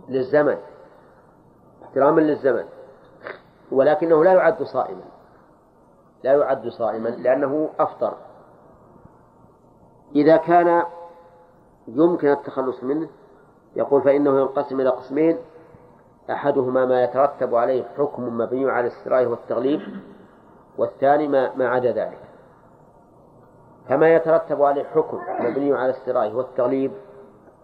للزمن 0.08 0.58
احتراما 1.84 2.20
للزمن 2.20 2.64
ولكنه 3.72 4.24
لا 4.24 4.32
يعد 4.32 4.62
صائما 4.62 5.02
لا 6.24 6.32
يعد 6.32 6.68
صائما 6.68 7.08
لأنه 7.08 7.68
أفطر. 7.78 8.14
إذا 10.14 10.36
كان 10.36 10.82
يمكن 11.88 12.28
التخلص 12.28 12.84
منه 12.84 13.08
يقول 13.76 14.02
فإنه 14.02 14.40
ينقسم 14.40 14.80
إلى 14.80 14.88
قسمين. 14.90 15.38
أحدهما 16.30 16.86
ما 16.86 17.04
يترتب 17.04 17.54
عليه 17.54 17.84
حكم 17.98 18.38
مبني 18.38 18.70
على 18.70 18.86
السراية 18.86 19.26
والتغليب 19.26 19.80
والثاني 20.78 21.28
ما, 21.28 21.54
ما 21.54 21.68
عدا 21.68 21.92
ذلك. 21.92 22.18
فما 23.88 24.14
يترتب 24.14 24.62
عليه 24.62 24.84
حكم 24.84 25.20
مبني 25.40 25.72
على 25.72 25.90
السراية 25.90 26.34
والتغليب 26.34 26.92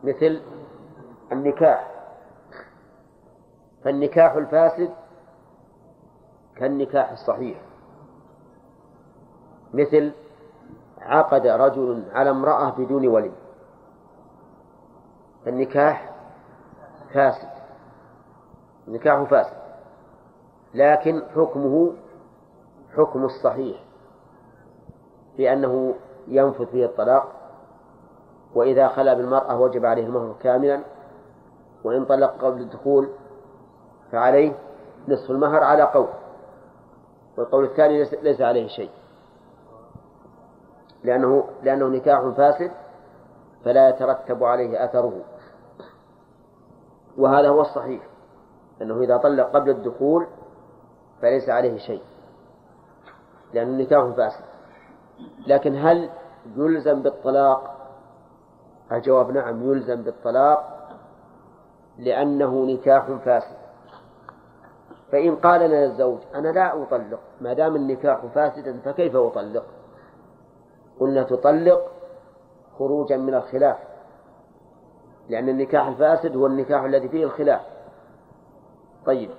مثل 0.05 0.41
النكاح. 1.33 1.91
فالنكاح 3.85 4.33
الفاسد 4.35 4.91
كالنكاح 6.57 7.11
الصحيح. 7.11 7.61
مثل 9.75 10.13
عقد 11.01 11.47
رجل 11.47 12.05
على 12.13 12.31
امرأة 12.31 12.71
بدون 12.71 13.09
ولي. 13.09 13.33
فالنكاح 15.45 16.11
فاسد. 17.15 17.49
النكاح 18.89 19.23
فاسد. 19.23 19.57
لكن 20.75 21.23
حكمه 21.37 21.93
حكم 22.97 23.25
الصحيح 23.25 23.85
بأنه 25.37 25.95
ينفذ 26.29 26.67
فيه 26.67 26.85
الطلاق 26.85 27.33
وإذا 28.55 28.89
خلا 28.89 29.15
بالمرأة 29.15 29.61
وجب 29.61 29.85
عليه 29.87 30.07
المهر 30.07 30.35
كاملا 30.41 30.81
وإن 31.85 32.05
طلق 32.05 32.45
قبل 32.45 32.61
الدخول 32.61 33.09
فعليه 34.13 34.53
نصف 35.09 35.31
المهر 35.31 35.65
على 35.65 35.83
قول. 35.83 36.09
والقول 37.37 37.65
الثاني 37.65 38.05
ليس 38.23 38.41
عليه 38.41 38.69
شيء. 38.69 38.91
لأنه 41.05 41.45
لأنه 41.63 41.89
نكاح 41.89 42.21
فاسد 42.21 42.71
فلا 43.65 43.89
يترتب 43.89 44.45
عليه 44.45 44.85
أثره. 44.85 45.21
وهذا 47.19 47.49
هو 47.49 47.61
الصحيح 47.61 48.03
أنه 48.83 49.01
إذا 49.01 49.17
طلق 49.17 49.51
قبل 49.51 49.71
الدخول 49.71 50.27
فليس 51.23 51.49
عليه 51.49 51.79
شيء 51.79 52.03
لأنه 53.55 53.83
نكاح 53.83 54.05
فاسد. 54.17 54.45
لكن 55.47 55.77
هل 55.77 56.11
يلزم 56.57 57.03
بالطلاق؟ 57.03 57.75
الجواب 58.93 59.31
نعم 59.31 59.73
يلزم 59.73 60.03
بالطلاق؟ 60.03 60.89
لأنه 61.99 62.67
نكاح 62.67 63.07
فاسد. 63.25 63.57
فإن 65.13 65.37
قال 65.37 65.61
لنا 65.61 65.85
الزوج 65.85 66.19
أنا 66.35 66.49
لا 66.49 66.83
أطلق 66.83 67.21
ما 67.41 67.53
دام 67.53 67.77
النكاح 67.77 68.27
فاسدا 68.27 68.81
فكيف 68.85 69.17
أطلق؟ 69.17 69.65
قلنا 71.01 71.23
تطلق 71.23 71.81
خروجا 72.79 73.17
من 73.17 73.35
الخلاف. 73.35 73.79
لأن 75.29 75.49
النكاح 75.49 75.87
الفاسد 75.87 76.37
هو 76.37 76.47
النكاح 76.47 76.83
الذي 76.83 77.09
فيه 77.09 77.25
الخلاف. 77.25 77.61
طيب. 79.07 79.31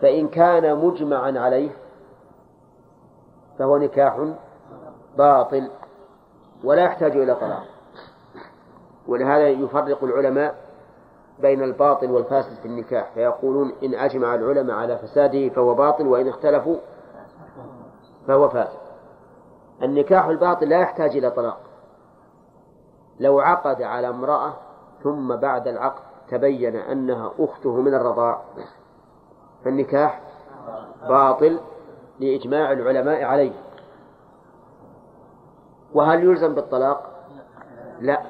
فإن 0.00 0.28
كان 0.28 0.78
مجمعا 0.78 1.38
عليه 1.38 1.70
فهو 3.58 3.76
نكاح 3.76 4.28
باطل 5.18 5.70
ولا 6.64 6.82
يحتاج 6.82 7.16
إلى 7.16 7.34
طلاق 7.34 7.64
ولهذا 9.08 9.48
يفرق 9.48 10.04
العلماء 10.04 10.54
بين 11.38 11.62
الباطل 11.62 12.10
والفاسد 12.10 12.54
في 12.54 12.68
النكاح. 12.68 13.10
فيقولون 13.14 13.72
إن 13.82 13.94
أجمع 13.94 14.34
العلماء 14.34 14.76
على 14.76 14.98
فساده 14.98 15.48
فهو 15.48 15.74
باطل 15.74 16.06
وإن 16.06 16.28
اختلفوا 16.28 16.76
فهو 18.26 18.48
فاسد. 18.48 18.78
النكاح 19.82 20.26
الباطل 20.26 20.68
لا 20.68 20.80
يحتاج 20.80 21.16
إلى 21.16 21.30
طلاق. 21.30 21.60
لو 23.20 23.40
عقد 23.40 23.82
على 23.82 24.08
امرأة 24.08 24.52
ثم 25.02 25.36
بعد 25.36 25.68
العقد 25.68 26.02
تبين 26.28 26.76
أنها 26.76 27.32
أخته 27.38 27.80
من 27.80 27.94
الرضاع. 27.94 28.42
فالنكاح 29.64 30.20
باطل 31.08 31.60
لإجماع 32.20 32.72
العلماء 32.72 33.24
عليه. 33.24 33.52
وهل 35.94 36.24
يلزم 36.24 36.54
بالطلاق؟ 36.54 37.26
لا. 38.00 38.22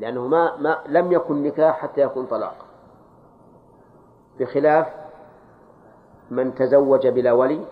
لأنه 0.00 0.26
ما, 0.28 0.56
ما 0.56 0.78
لم 0.86 1.12
يكن 1.12 1.42
نكاح 1.42 1.78
حتى 1.78 2.00
يكون 2.00 2.26
طلاق. 2.26 2.56
بخلاف 4.40 4.86
من 6.30 6.54
تزوج 6.54 7.06
بلا 7.06 7.32
ولي 7.32 7.64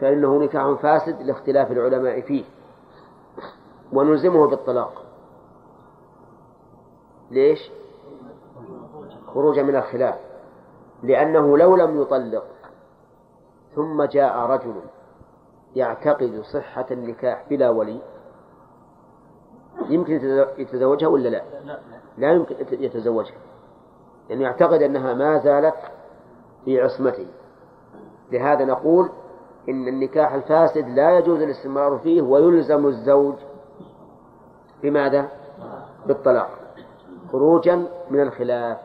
فإنه 0.00 0.38
نكاح 0.38 0.72
فاسد 0.82 1.22
لاختلاف 1.22 1.72
العلماء 1.72 2.20
فيه. 2.20 2.44
ونلزمه 3.92 4.46
بالطلاق. 4.46 5.09
ليش؟ 7.30 7.70
خروجا 9.26 9.62
من 9.62 9.76
الخلاف 9.76 10.14
لأنه 11.02 11.58
لو 11.58 11.76
لم 11.76 12.02
يطلق 12.02 12.44
ثم 13.74 14.02
جاء 14.02 14.38
رجل 14.38 14.74
يعتقد 15.76 16.42
صحة 16.52 16.86
النكاح 16.90 17.44
بلا 17.50 17.70
ولي 17.70 18.00
يمكن 19.88 20.12
يتزوجها 20.58 21.08
ولا 21.08 21.28
لا؟ 21.28 21.42
لا 22.18 22.32
يمكن 22.32 22.56
يتزوجها 22.70 23.38
لأنه 24.28 24.42
يعتقد 24.42 24.82
أنها 24.82 25.14
ما 25.14 25.38
زالت 25.38 25.74
في 26.64 26.80
عصمته 26.80 27.26
لهذا 28.32 28.64
نقول 28.64 29.08
إن 29.68 29.88
النكاح 29.88 30.32
الفاسد 30.32 30.88
لا 30.88 31.18
يجوز 31.18 31.40
الاستمرار 31.42 31.98
فيه 31.98 32.22
ويلزم 32.22 32.86
الزوج 32.86 33.34
بماذا؟ 34.82 35.28
بالطلاق 36.06 36.59
خروجا 37.32 37.86
من 38.10 38.20
الخلاف 38.20 38.78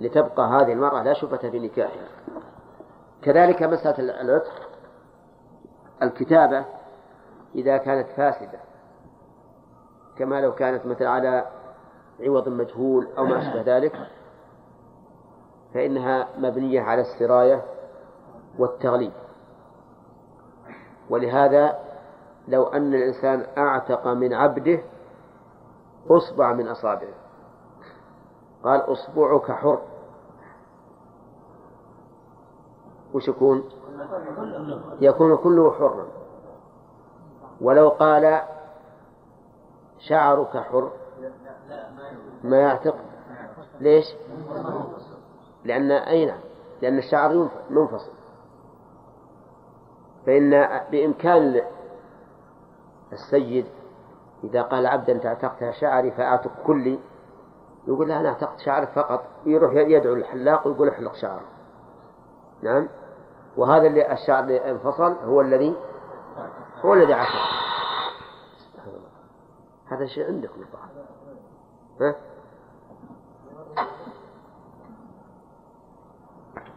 لتبقى 0.00 0.48
هذه 0.48 0.72
المرأة 0.72 1.02
لا 1.02 1.12
شبهة 1.12 1.50
في 1.50 1.58
نكاحها. 1.58 2.08
كذلك 3.22 3.62
مسألة 3.62 4.20
العتق. 4.20 4.52
الكتابة 6.02 6.64
إذا 7.54 7.76
كانت 7.76 8.08
فاسدة 8.08 8.58
كما 10.18 10.40
لو 10.40 10.54
كانت 10.54 10.86
مثل 10.86 11.04
على 11.04 11.44
عوض 12.20 12.48
مجهول 12.48 13.08
أو 13.18 13.24
ما 13.24 13.38
أشبه 13.38 13.76
ذلك 13.76 13.92
فإنها 15.74 16.28
مبنية 16.38 16.80
على 16.80 17.00
السراية 17.00 17.62
والتغليب. 18.58 19.12
ولهذا 21.10 21.78
لو 22.48 22.64
أن 22.64 22.94
الإنسان 22.94 23.46
أعتق 23.58 24.06
من 24.06 24.34
عبده 24.34 24.80
أصبع 26.10 26.52
من 26.52 26.68
أصابعه. 26.68 27.19
قال 28.64 28.92
أصبعك 28.92 29.50
حر 29.52 29.82
وش 33.14 33.28
يكون؟ 33.28 33.64
يكون 35.00 35.36
كله 35.36 35.72
حرا 35.72 36.06
ولو 37.60 37.88
قال 37.88 38.42
شعرك 39.98 40.56
حر 40.56 40.90
ما 42.44 42.56
يعتق 42.56 42.96
ليش؟ 43.80 44.04
لأن 45.64 45.90
أين؟ 45.90 46.34
لأن 46.82 46.98
الشعر 46.98 47.48
منفصل 47.70 48.12
فإن 50.26 50.80
بإمكان 50.90 51.62
السيد 53.12 53.66
إذا 54.44 54.62
قال 54.62 54.86
عبدا 54.86 55.12
أنت 55.12 55.26
اعتقت 55.26 55.70
شعري 55.80 56.10
فأعتق 56.10 56.50
كلي 56.66 56.98
يقول 57.86 58.08
له 58.08 58.20
أنا 58.20 58.28
اعتقت 58.28 58.58
شعرك 58.58 58.88
فقط 58.88 59.24
يروح 59.46 59.72
يدعو 59.74 60.14
الحلاق 60.14 60.66
ويقول 60.66 60.88
احلق 60.88 61.14
شعره 61.14 61.44
نعم؟ 62.62 62.88
وهذا 63.56 63.86
اللي 63.86 64.12
الشعر 64.12 64.42
اللي 64.42 64.70
انفصل 64.70 65.12
هو 65.24 65.40
الذي 65.40 65.76
هو 66.84 66.94
الذي 66.94 67.12
عتق 67.12 67.30
هذا 69.86 70.06
شيء 70.06 70.26
عندكم 70.26 70.60
الظاهر 70.60 70.90
ها؟ 72.00 72.14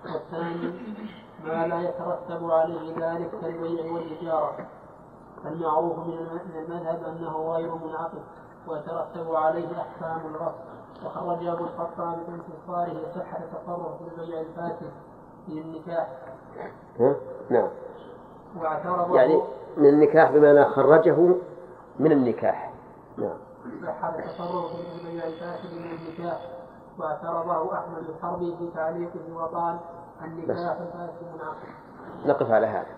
والثاني 0.05 0.73
ما 1.43 1.67
لا 1.67 1.81
يترتب 1.81 2.51
عليه 2.51 2.93
ذلك 2.97 3.31
كالبيع 3.41 3.91
والإجارة 3.93 4.67
المعروف 5.45 5.97
من 5.99 6.39
المذهب 6.55 7.03
أنه 7.03 7.53
غير 7.53 7.75
منعقد 7.75 8.23
ويترتب 8.67 9.35
عليه 9.35 9.81
أحكام 9.81 10.21
الغصب 10.27 10.73
وخرج 11.05 11.47
أبو 11.47 11.63
الخطاب 11.63 12.17
بانتصاره 12.27 13.11
صحة 13.15 13.39
تصرف 13.39 13.97
في 13.97 14.21
البيع 14.21 14.39
الفاسد 14.39 14.91
في 15.45 15.51
النكاح. 15.51 16.07
ها؟ 16.99 17.15
نعم. 17.49 17.67
واعترضه 18.59 19.15
يعني 19.15 19.41
من 19.77 19.85
النكاح 19.85 20.31
بمعنى 20.31 20.65
خرجه 20.65 21.35
من 21.99 22.11
النكاح. 22.11 22.73
نعم. 23.17 23.37
صحة 23.83 24.15
التصرف 24.19 24.71
في 24.75 25.07
البيع 25.07 25.27
الفاسد 25.27 25.73
من 25.73 25.91
النكاح. 25.91 26.41
واعترضه 26.99 27.73
أحمد 27.73 28.03
الحربي 28.09 28.55
في 28.59 28.69
تعليقه 28.75 29.35
وقال 29.35 29.77
النكاح 30.23 30.77
الفاسد 30.81 31.23
منعقد 31.35 31.67
نقف 32.25 32.51
على 32.51 32.67
هذا. 32.67 32.95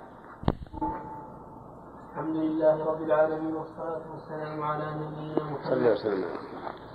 الحمد 2.16 2.36
لله 2.36 2.86
رب 2.86 3.01
العالمين 3.01 3.55
والصلاة 3.55 4.01
والسلام 4.13 4.63
على 4.63 4.84
نبينا 4.84 5.36
صلى 5.63 5.74
الله 5.74 5.86
عليه 5.86 5.91
محمد 5.91 5.91
وسلم. 5.91 6.26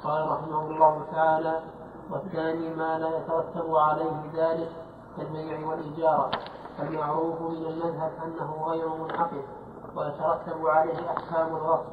قال 0.04 0.30
رحمه 0.30 0.60
الله 0.70 1.02
تعالى 1.12 1.60
والثاني 2.10 2.74
ما 2.74 2.98
لا 2.98 3.08
يترتب 3.08 3.74
عليه 3.74 4.16
ذلك 4.36 4.68
كالبيع 5.16 5.68
والإجارة 5.68 6.30
المعروف 6.82 7.42
من 7.42 7.66
المذهب 7.66 8.10
أنه 8.24 8.64
غير 8.66 8.88
منعقد 8.88 9.42
ويترتب 9.96 10.66
عليه 10.66 11.10
أحكام 11.10 11.56
الغصب. 11.56 11.92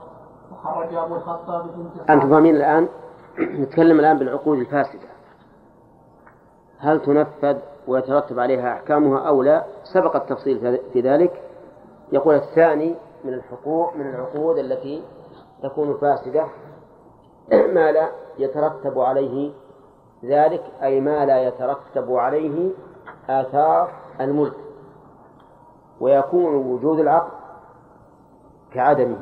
وخرج 0.52 0.94
أبو 0.94 1.16
الخطاب 1.16 1.66
في 1.66 2.14
أنتم 2.14 2.30
فاهمين 2.30 2.56
الآن؟ 2.56 2.88
نتكلم 3.62 4.00
الآن 4.00 4.18
بالعقود 4.18 4.58
الفاسدة. 4.58 5.10
هل 6.80 7.02
تنفذ 7.02 7.58
ويترتب 7.88 8.40
عليها 8.40 8.74
أحكامها 8.74 9.28
أو 9.28 9.44
لا؟ 9.44 9.66
سبق 9.84 10.16
التفصيل 10.16 10.80
في 10.94 11.02
ذلك. 11.02 11.44
يقول 12.12 12.36
الثاني 12.36 12.96
من 13.28 13.34
الحقوق 13.34 13.96
من 13.96 14.10
العقود 14.10 14.58
التي 14.58 15.04
تكون 15.64 15.98
فاسدة 15.98 16.46
ما 17.76 17.92
لا 17.92 18.12
يترتب 18.38 19.00
عليه 19.00 19.52
ذلك 20.26 20.64
أي 20.84 21.02
ما 21.02 21.26
لا 21.26 21.48
يترتب 21.48 22.14
عليه 22.14 22.72
آثار 23.30 23.92
الملك. 24.22 24.58
ويكون 26.00 26.56
وجود 26.56 27.00
العقد 27.00 27.32
كعدمه 28.74 29.20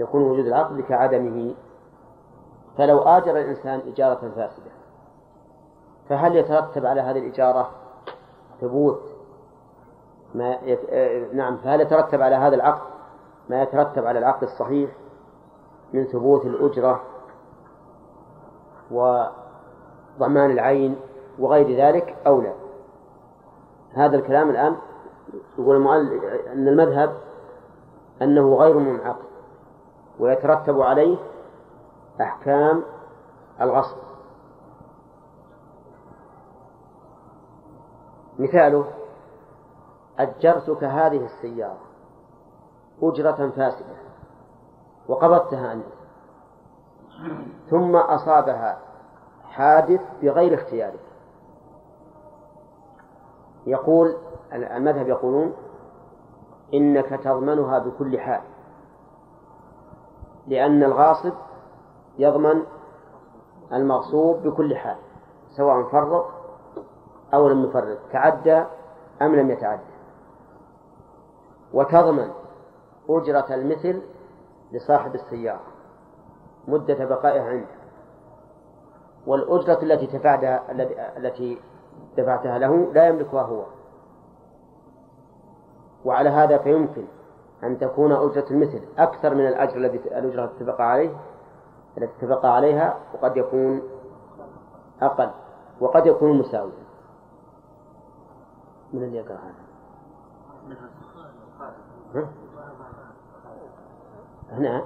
يكون 0.00 0.22
وجود 0.22 0.46
العقد 0.46 0.80
كعدمه. 0.80 1.54
فلو 2.78 2.98
آجر 2.98 3.30
الإنسان 3.30 3.80
إجارة 3.86 4.32
فاسدة 4.36 4.70
فهل 6.08 6.36
يترتب 6.36 6.86
على 6.86 7.00
هذه 7.00 7.18
الإجارة 7.18 7.70
ثبوت 8.60 9.00
ما 10.34 10.58
يت... 10.62 10.80
آه، 10.90 11.32
نعم 11.32 11.56
فهل 11.56 11.80
يترتب 11.80 12.22
على 12.22 12.36
هذا 12.36 12.54
العقد؟ 12.54 12.82
ما 13.48 13.62
يترتب 13.62 14.06
على 14.06 14.18
العقد 14.18 14.42
الصحيح 14.42 14.90
من 15.92 16.04
ثبوت 16.04 16.46
الأجرة 16.46 17.02
وضمان 18.90 20.50
العين 20.50 20.96
وغير 21.38 21.76
ذلك 21.76 22.16
أو 22.26 22.40
لا؟ 22.40 22.52
هذا 23.94 24.16
الكلام 24.16 24.50
الآن 24.50 24.76
يقول 25.58 25.76
المؤلف 25.76 26.24
أن 26.52 26.68
المذهب 26.68 27.16
أنه 28.22 28.54
غير 28.54 28.78
منعقد 28.78 29.28
ويترتب 30.18 30.80
عليه 30.80 31.16
أحكام 32.20 32.82
الغصب. 33.60 33.96
مثاله 38.38 38.97
أجرتك 40.18 40.84
هذه 40.84 41.24
السيارة 41.24 41.80
أجرة 43.02 43.50
فاسدة 43.56 43.96
وقبضتها 45.08 45.72
أنت. 45.72 45.84
ثم 47.70 47.96
أصابها 47.96 48.78
حادث 49.44 50.00
بغير 50.22 50.54
اختيارك. 50.54 51.00
يقول 53.66 54.16
المذهب 54.52 55.08
يقولون 55.08 55.52
إنك 56.74 57.08
تضمنها 57.08 57.78
بكل 57.78 58.20
حال 58.20 58.40
لأن 60.46 60.82
الغاصب 60.82 61.32
يضمن 62.18 62.62
المغصوب 63.72 64.42
بكل 64.42 64.76
حال 64.76 64.96
سواء 65.56 65.82
فرط 65.82 66.26
أو 67.34 67.48
لم 67.48 67.64
يفرط 67.64 67.98
تعدى 68.12 68.64
أم 69.22 69.34
لم 69.34 69.50
يتعدى. 69.50 69.97
وتضمن 71.72 72.30
أجرة 73.08 73.54
المثل 73.54 74.02
لصاحب 74.72 75.14
السيارة 75.14 75.60
مدة 76.68 77.04
بقائها 77.04 77.44
عنده. 77.44 77.78
والأجرة 79.26 79.82
التي 79.82 80.06
دفعتها 80.18 80.72
التي 81.16 81.60
دفعتها 82.16 82.58
له 82.58 82.92
لا 82.92 83.06
يملكها 83.06 83.42
هو. 83.42 83.64
وعلى 86.04 86.28
هذا 86.28 86.58
فيمكن 86.58 87.04
أن 87.64 87.78
تكون 87.78 88.12
أجرة 88.12 88.46
المثل 88.50 88.82
أكثر 88.98 89.34
من 89.34 89.46
الأجر 89.46 89.76
الذي 89.76 89.96
الأجرة 89.98 90.44
اتفق 90.44 90.80
عليه 90.80 91.16
التي 91.98 92.12
اتفق 92.18 92.46
عليها 92.46 92.98
وقد 93.14 93.36
يكون 93.36 93.82
أقل 95.02 95.30
وقد 95.80 96.06
يكون 96.06 96.38
مساويا. 96.38 96.88
من 98.92 99.02
اللي 99.02 99.16
يقرأ 99.16 99.36
هذا؟ 99.36 99.68
ها؟ 102.14 102.28
هنا؟ 104.50 104.84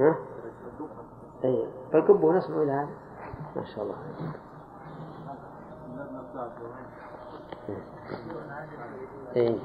ها؟ 0.00 0.16
أي 1.44 1.68
فالكب 1.92 2.24
نسمع 2.24 2.62
إلى 2.62 2.72
هذا. 2.72 2.88
ما 3.56 3.64
شاء 3.64 3.84
الله. 3.84 3.96
أي 9.36 9.60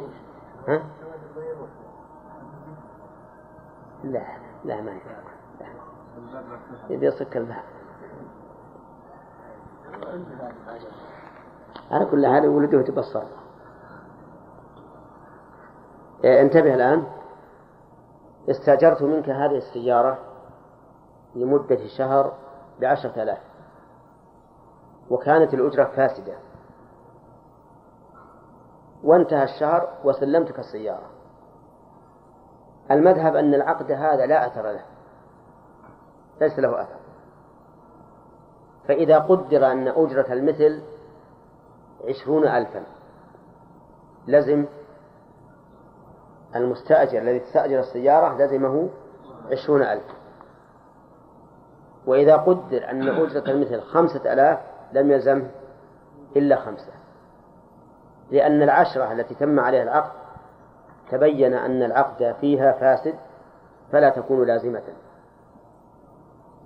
ها؟ 0.68 0.82
لا 4.04 4.24
لا 4.66 4.82
ما 4.82 4.91
يفعل 4.91 5.24
يبي 6.89 7.06
يصك 7.06 7.38
الباب 7.38 7.64
على 11.91 12.06
كل 12.06 12.28
حال 12.28 12.48
ولده 12.48 12.80
يتبصر. 12.80 13.20
إيه، 13.20 13.47
انتبه 16.26 16.74
الآن. 16.74 17.03
استأجرت 18.49 19.01
منك 19.01 19.30
هذه 19.30 19.57
السيارة 19.57 20.18
لمدة 21.36 21.88
شهر 21.97 22.34
بعشرة 22.80 23.24
آلاف. 23.24 23.41
وكانت 25.09 25.53
الأجرة 25.53 25.84
فاسدة. 25.84 26.34
وانتهى 29.03 29.43
الشهر 29.43 29.89
وسلمتك 30.03 30.59
السيارة. 30.59 31.09
المذهب 32.91 33.36
أن 33.36 33.53
العقد 33.53 33.91
هذا 33.91 34.26
لا 34.26 34.47
أثر 34.47 34.72
له. 34.72 34.86
ليس 36.41 36.59
له 36.59 36.82
أثر. 36.82 36.97
فإذا 38.88 39.20
قدر 39.20 39.72
أن 39.72 39.88
أجرة 39.88 40.34
المثل 40.34 40.84
عشرون 42.09 42.47
ألفا 42.47 42.84
لزم 44.28 44.65
المستأجر 46.56 47.22
الذي 47.22 47.38
استأجر 47.43 47.80
السيارة 47.80 48.38
لزمه 48.38 48.89
عشرون 49.52 49.82
ألف. 49.82 50.04
وإذا 52.06 52.36
قدر 52.36 52.89
أن 52.89 53.10
أجرة 53.10 53.52
المثل 53.52 53.82
خمسة 53.82 54.34
ألاف 54.34 54.60
لم 54.93 55.12
يلزمه 55.12 55.48
إلا 56.36 56.56
خمسة. 56.56 56.91
لأن 58.32 58.64
العشرة 58.64 59.12
التي 59.12 59.36
تم 59.36 59.60
عليها 59.60 59.84
العقد 59.84 60.12
تبين 61.12 61.54
أن 61.54 61.84
العقد 61.84 62.36
فيها 62.41 62.72
فاسد 62.72 63.16
فلا 63.91 64.10
تكون 64.10 64.48
لازمة. 64.48 64.84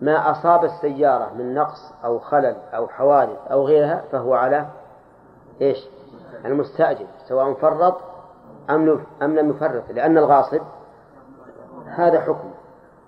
ما 0.01 0.31
أصاب 0.31 0.63
السيارة 0.65 1.33
من 1.33 1.53
نقص 1.53 1.93
أو 2.05 2.19
خلل 2.19 2.55
أو 2.73 2.87
حوادث 2.87 3.37
أو 3.51 3.65
غيرها 3.67 4.03
فهو 4.11 4.33
على 4.33 4.65
إيش؟ 5.61 5.77
المستأجر 6.45 7.05
سواء 7.27 7.53
فرط 7.53 8.10
أم 8.69 9.05
أم 9.21 9.35
لم 9.35 9.49
يفرط 9.49 9.91
لأن 9.91 10.17
الغاصب 10.17 10.61
هذا 11.85 12.21
حكم. 12.21 12.51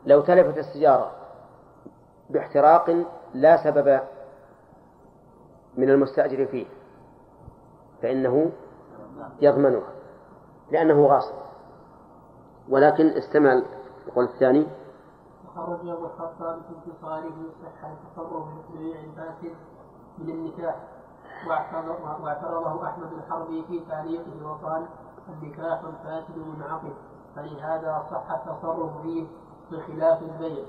لو 0.05 0.21
تلفت 0.21 0.57
السيارة 0.57 1.11
باحتراق 2.29 3.05
لا 3.33 3.63
سبب 3.63 3.99
من 5.77 5.89
المستأجر 5.89 6.45
فيه 6.45 6.65
فإنه 8.01 8.51
يضمنها 9.41 9.93
لأنه 10.71 11.05
غاصب. 11.05 11.35
ولكن 12.69 13.07
استمع 13.07 13.61
القول 14.07 14.25
الثاني. 14.25 14.67
وخرج 15.45 15.89
أبو 15.89 16.05
الخطاب 16.05 16.61
في 16.61 16.91
انتصاره 16.91 17.33
صحة 17.63 17.95
تصرف 18.15 18.45
بيع 18.73 18.99
الفاسد 18.99 19.55
من 20.17 20.29
النكاح 20.29 20.75
واعترضه 22.23 22.87
أحمد 22.87 23.13
الحربي 23.13 23.63
في 23.67 23.79
تعليقه 23.89 24.45
وقال 24.45 24.85
النكاح 25.29 25.81
الفاسد 25.83 26.37
منعقد 26.37 26.93
فلهذا 27.35 28.05
صح 28.11 28.31
التصرف 28.31 29.01
فيه 29.01 29.25
بخلاف 29.71 30.21
البيع. 30.21 30.63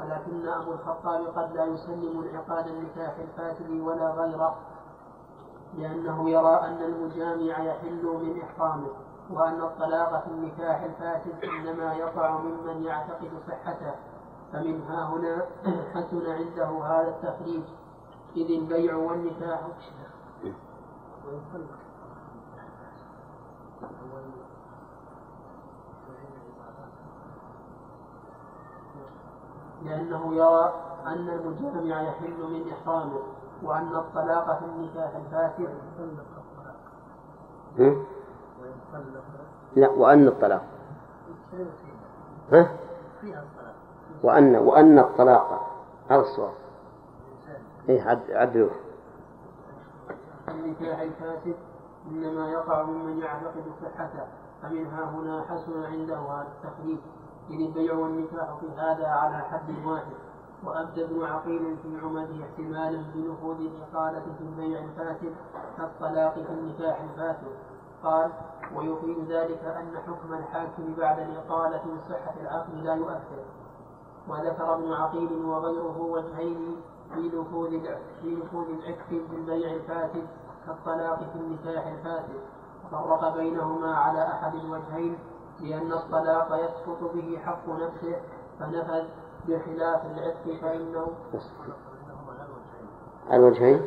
ولكن 0.00 0.48
أبو 0.48 0.72
الخطاب 0.72 1.26
قد 1.26 1.56
لا 1.56 1.64
يسلم 1.64 2.24
انعقاد 2.24 2.66
النكاح 2.66 3.14
الفاسد 3.18 3.70
ولا 3.70 4.10
غيره 4.10 4.56
لأنه 5.78 6.30
يرى 6.30 6.54
أن 6.54 6.82
المجامع 6.82 7.58
يحل 7.58 8.04
من 8.04 8.42
إحرامه 8.42 8.88
وأن 9.30 9.60
الطلاق 9.60 10.24
في 10.24 10.30
النكاح 10.30 10.82
الفاسد 10.82 11.44
إنما 11.44 11.94
يقع 11.94 12.38
ممن 12.38 12.84
يعتقد 12.84 13.30
صحته. 13.48 13.94
فمن 14.52 14.82
ها 14.82 15.04
هنا 15.04 15.46
حسن 15.94 16.30
عنده 16.30 16.84
هذا 16.84 17.08
التخريج 17.08 17.62
إذ 18.36 18.50
البيع 18.50 18.96
والنكاح. 18.96 19.60
لأنه 29.86 30.34
يرى 30.34 30.72
أن 31.06 31.28
المجامع 31.28 32.02
يحل 32.02 32.40
من 32.50 32.72
إحرامه 32.72 33.20
وأن 33.62 33.96
الطلاق 33.96 34.58
في 34.58 34.64
النكاح 34.64 35.10
الفاسد. 35.16 35.68
لا 39.76 39.88
وأن 39.88 40.28
الطلاق. 40.28 40.62
ها؟ 42.52 42.70
وأن 44.22 44.56
وأن 44.56 44.98
الطلاق. 44.98 45.66
هذا 46.08 46.20
الصواب 46.20 46.52
إيه 47.88 48.02
عد 48.02 48.30
عدلوه 48.30 48.70
النكاح 50.48 51.00
الفاسد 51.00 51.56
إنما 52.10 52.50
يقع 52.50 52.82
ممن 52.82 53.18
يعتقد 53.18 53.64
صحته 53.82 54.26
فمنها 54.62 55.04
هنا 55.04 55.44
حسن 55.48 55.84
عنده 55.84 56.16
هذا 56.16 56.46
التخليف 56.64 56.98
إذ 57.50 57.60
البيع 57.60 57.94
والنكاح 57.94 58.56
في 58.60 58.66
هذا 58.76 59.06
على 59.06 59.36
حد 59.36 59.86
واحد 59.86 60.16
وأبدى 60.64 61.04
ابن 61.04 61.24
عقيل 61.24 61.76
في 61.82 61.98
عمده 62.02 62.44
احتمالا 62.44 63.02
بنفوذ 63.14 63.60
الإقالة 63.60 64.24
في 64.38 64.40
البيع 64.40 64.84
الفاسد 64.84 65.34
كالطلاق 65.76 66.34
في 66.34 66.52
النكاح 66.52 67.00
الفاسد. 67.00 67.52
قال 68.02 68.30
ويفيد 68.76 69.30
ذلك 69.30 69.64
أن 69.64 69.98
حكم 70.06 70.34
الحاكم 70.34 70.94
بعد 70.98 71.18
الإقالة 71.18 71.84
من 71.84 72.00
صحة 72.08 72.34
العقد 72.40 72.74
لا 72.74 72.94
يؤثر. 72.94 73.44
وذكر 74.28 74.74
ابن 74.74 74.92
عقيل 74.92 75.44
وغيره 75.44 76.00
وجهين 76.00 76.76
في 77.14 77.28
نفوذ 77.28 77.80
في 78.22 78.34
نفوذ 78.34 78.66
العتق 78.68 79.08
في 79.08 79.36
البيع 79.36 79.70
الفاسد 79.70 80.26
كالطلاق 80.66 81.18
في 81.18 81.38
النكاح 81.38 81.86
الفاسد. 81.86 82.40
وفرق 82.92 83.36
بينهما 83.36 83.96
على 83.96 84.22
أحد 84.22 84.54
الوجهين 84.54 85.18
لأن 85.60 85.92
الطلاق 85.92 86.64
يسقط 86.64 87.12
به 87.14 87.38
حق 87.44 87.68
نفسه 87.68 88.16
فنفذ 88.60 89.04
بخلاف 89.48 90.06
العتق 90.06 90.60
فإنه 90.60 91.06
الوجهين؟ 93.32 93.80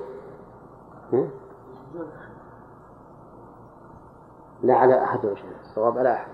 لا 4.64 4.76
على 4.76 5.04
أحد 5.04 5.26
وجهين 5.26 5.54
الصواب 5.62 5.98
على 5.98 6.14
أحد. 6.14 6.32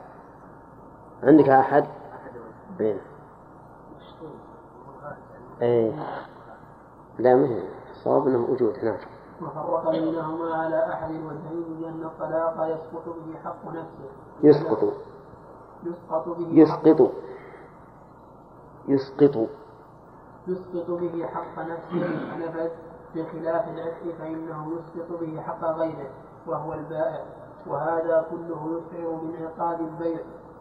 عندك 1.23 1.49
أحد؟ 1.49 1.85
إيه. 2.79 3.01
إيه. 5.61 5.91
لا 7.19 7.35
ما 7.35 7.47
هي؟ 7.47 7.63
الصواب 7.91 8.27
أنه 8.27 8.47
وجود 8.49 8.79
هناك. 8.79 9.07
وفرق 9.41 9.89
بينهما 9.91 10.55
على 10.55 10.93
أحد 10.93 11.09
الوجهين 11.11 11.81
لأن 11.81 12.03
الطلاق 12.03 12.67
يسقط 12.67 13.05
به 13.07 13.39
حق 13.43 13.67
نفسه. 13.67 14.09
يسقط. 14.43 14.93
يسقط 15.85 16.29
به 16.29 16.47
يسقط. 16.51 17.11
يسقط. 18.87 19.49
يسقط 20.47 20.91
به 20.91 21.25
حق 21.33 21.59
نفسه 21.59 22.37
نفذ 22.37 22.69
بخلاف 23.15 23.67
العتق 23.67 24.03
فإنه 24.19 24.71
يسقط 24.73 25.19
به 25.19 25.41
حق 25.41 25.65
غيره 25.65 26.09
وهو 26.47 26.73
البائع. 26.73 27.23
وهذا 27.67 28.25
كله 28.31 28.81
يشعر 28.81 29.09
بانعقاد 29.15 29.79
البيع. 29.81 30.19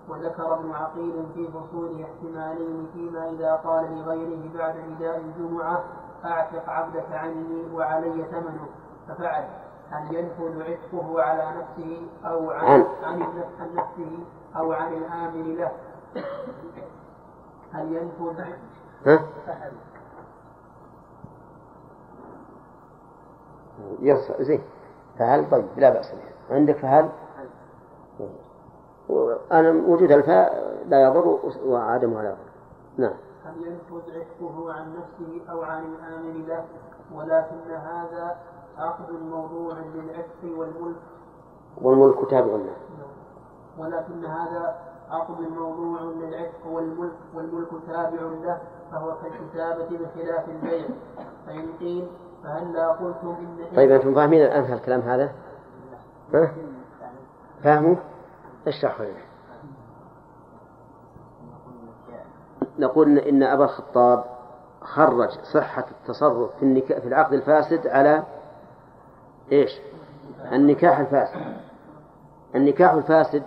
وذكر 0.09 0.55
ابن 0.55 0.71
عقيل 0.71 1.27
في 1.35 1.49
فصول 1.49 2.03
احتمالين 2.03 2.87
فيما 2.93 3.31
إذا 3.31 3.55
قال 3.55 3.99
لغيره 3.99 4.51
بعد 4.55 4.75
نداء 4.77 5.17
الجمعة 5.19 5.85
أعتق 6.25 6.69
عبدك 6.69 7.13
عني 7.13 7.75
وعلي 7.75 8.25
ثمنه. 8.25 8.67
ففعل. 9.09 9.45
هل 9.91 10.15
ينفذ 10.15 10.63
عتقه 10.63 11.23
على 11.23 11.61
نفسه 11.61 12.07
أو 12.25 12.51
عن 12.51 12.85
عن. 13.03 13.23
عن 13.61 13.75
نفسه؟ 13.75 14.19
أو 14.57 14.73
عن 14.73 14.93
الآمر 14.93 15.43
له. 15.43 15.73
هل 17.73 17.93
ينفذ 17.93 18.41
ها؟ 19.07 19.21
يص 24.01 24.33
زين. 24.41 24.63
فهل؟ 25.19 25.51
طيب 25.51 25.65
لا 25.77 25.91
بأس 25.91 26.13
به. 26.13 26.55
عندك 26.55 26.77
فهل؟ 26.77 27.09
أنا 29.53 29.71
وجود 29.71 30.11
الفاء 30.11 30.77
لا 30.89 31.03
يضر 31.03 31.39
وعدمها 31.67 32.23
لا 32.23 32.29
يضر. 32.29 32.39
نعم. 32.97 33.15
هل 33.45 33.67
ينفذ 33.67 34.11
عتقه 34.11 34.73
عن 34.73 34.97
نفسه 34.97 35.51
أو 35.51 35.63
عن 35.63 35.85
الآمر 35.85 36.47
له؟ 36.49 36.65
ولكن 37.15 37.71
هذا 37.71 38.37
عقد 38.79 39.13
موضوع 39.13 39.75
للعتق 39.95 40.59
والملك. 40.59 40.97
والملك 41.83 42.31
تابع 42.31 42.53
له. 42.53 42.77
ولكن 43.79 44.25
هذا 44.25 44.77
عقد 45.11 45.41
موضوع 45.41 46.01
للعتق 46.01 46.67
والملك 46.67 47.13
والملك 47.35 47.69
تابع 47.87 48.21
له 48.21 48.59
فهو 48.93 49.15
كالكتابة 49.23 49.85
بخلاف 49.85 50.49
البيع 50.49 50.87
فإن 51.47 51.67
قيل 51.81 52.07
فهلا 52.45 52.89
قلتم 52.89 53.37
إن 53.41 53.77
طيب 53.77 53.91
أنتم 53.91 54.15
فاهمين 54.15 54.43
الآن 54.43 54.65
هالكلام 54.65 55.01
هذا؟ 55.01 55.33
ها؟ 56.35 56.53
فاهموا؟ 57.63 57.97
اشرحوا 58.67 59.07
لنا 59.07 59.25
نقول 62.79 63.19
إن 63.19 63.43
أبا 63.43 63.65
الخطاب 63.65 64.25
خرج 64.81 65.31
صحة 65.53 65.85
التصرف 65.91 66.57
في 66.57 66.63
النكاح 66.63 66.99
في 66.99 67.09
العقد 67.09 67.33
الفاسد 67.33 67.87
على 67.87 68.23
إيش؟ 69.53 69.71
النكاح 70.53 70.99
الفاسد 70.99 71.57
النكاح 72.55 72.93
الفاسد 72.93 73.43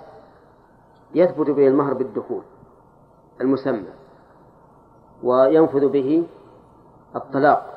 يثبت 1.15 1.49
به 1.49 1.67
المهر 1.67 1.93
بالدخول 1.93 2.43
المسمى 3.41 3.89
وينفذ 5.23 5.89
به 5.89 6.27
الطلاق. 7.15 7.73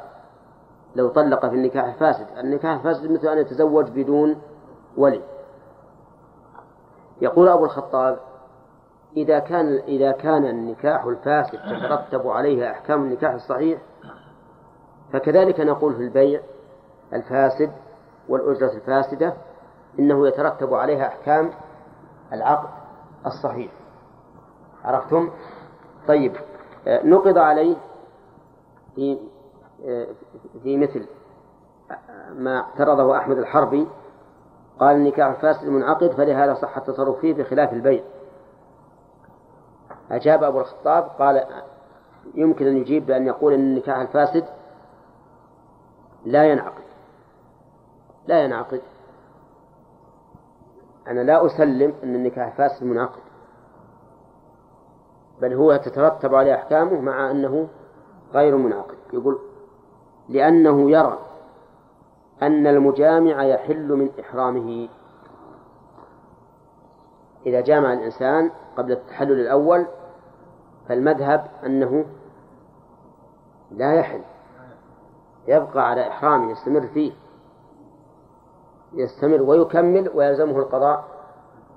لو 0.96 1.08
طلق 1.08 1.46
في 1.46 1.54
النكاح 1.54 1.84
الفاسد 1.84 2.26
النكاح 2.38 2.72
الفاسد 2.76 3.10
مثل 3.10 3.28
أن 3.28 3.38
يتزوج 3.38 3.90
بدون 3.90 4.36
ولي. 4.96 5.22
يقول 7.20 7.48
أبو 7.48 7.64
الخطاب 7.64 8.18
إذا 9.16 9.38
كان 9.38 9.76
إذا 9.76 10.12
كان 10.12 10.46
النكاح 10.46 11.04
الفاسد 11.04 11.58
تترتب 11.58 12.26
عليه 12.26 12.70
أحكام 12.70 13.02
النكاح 13.02 13.32
الصحيح 13.32 13.80
فكذلك 15.12 15.60
نقول 15.60 15.94
في 15.94 16.02
البيع 16.02 16.40
الفاسد 17.12 17.72
والأجرة 18.28 18.72
الفاسدة 18.72 19.34
إنه 19.98 20.28
يترتب 20.28 20.74
عليها 20.74 21.06
أحكام 21.06 21.50
العقد. 22.32 22.79
الصحيح. 23.26 23.72
عرفتم؟ 24.84 25.30
طيب 26.08 26.36
آه، 26.86 27.06
نقض 27.06 27.38
عليه 27.38 27.76
في 28.94 29.18
آه، 29.84 30.06
في 30.62 30.76
مثل 30.76 31.06
ما 32.32 32.60
اعترضه 32.60 33.16
أحمد 33.16 33.38
الحربي. 33.38 33.86
قال 34.80 34.96
النكاح 34.96 35.26
الفاسد 35.26 35.68
منعقد 35.68 36.12
فلهذا 36.12 36.54
صح 36.54 36.76
التصرف 36.76 37.18
فيه 37.18 37.34
بخلاف 37.34 37.72
البيع. 37.72 38.02
أجاب 40.10 40.44
أبو 40.44 40.60
الخطاب 40.60 41.02
قال 41.04 41.44
يمكن 42.34 42.66
أن 42.66 42.76
يجيب 42.76 43.06
بأن 43.06 43.26
يقول 43.26 43.52
أن 43.52 43.60
النكاح 43.60 43.96
الفاسد 43.96 44.44
لا 46.24 46.44
ينعقد. 46.44 46.82
لا 48.26 48.44
ينعقد. 48.44 48.80
أنا 51.09 51.20
لا 51.20 51.46
أسلم 51.46 51.94
أن 52.05 52.14
النكاح 52.14 52.46
الفاسد 52.46 52.84
منعقد 52.84 53.20
بل 55.40 55.53
هو 55.55 55.76
تترتب 55.76 56.34
عليه 56.34 56.55
أحكامه 56.55 57.01
مع 57.01 57.30
أنه 57.30 57.68
غير 58.32 58.57
منعقد. 58.57 58.96
يقول 59.12 59.38
لأنه 60.28 60.90
يرى 60.90 61.18
أن 62.42 62.66
المجامع 62.66 63.42
يحل 63.44 63.88
من 63.88 64.11
إحرامه. 64.20 64.88
إذا 67.46 67.61
جامع 67.61 67.92
الإنسان 67.92 68.51
قبل 68.76 68.92
التحلل 68.92 69.40
الأول 69.40 69.86
فالمذهب 70.88 71.46
أنه 71.66 72.05
لا 73.70 73.94
يحل 73.94 74.22
يبقى 75.48 75.88
على 75.90 76.09
إحرامه 76.09 76.51
يستمر 76.51 76.86
فيه. 76.86 77.12
يستمر 78.93 79.43
ويكمل 79.43 80.11
ويلزمه 80.14 80.59
القضاء 80.59 81.05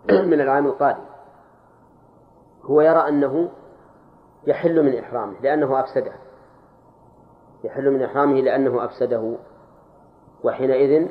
من 0.31 0.41
العام 0.41 0.65
القادم. 0.65 1.03
هو 2.63 2.81
يرى 2.81 3.07
أنه 3.07 3.49
يحل 4.47 4.83
من 4.83 4.99
إحرامه 4.99 5.39
لأنه 5.41 5.79
أفسده. 5.79 6.13
يحل 7.63 7.91
من 7.91 8.03
إحرامه 8.03 8.41
لأنه 8.41 8.85
أفسده. 8.85 9.35
وحينئذ 10.43 11.07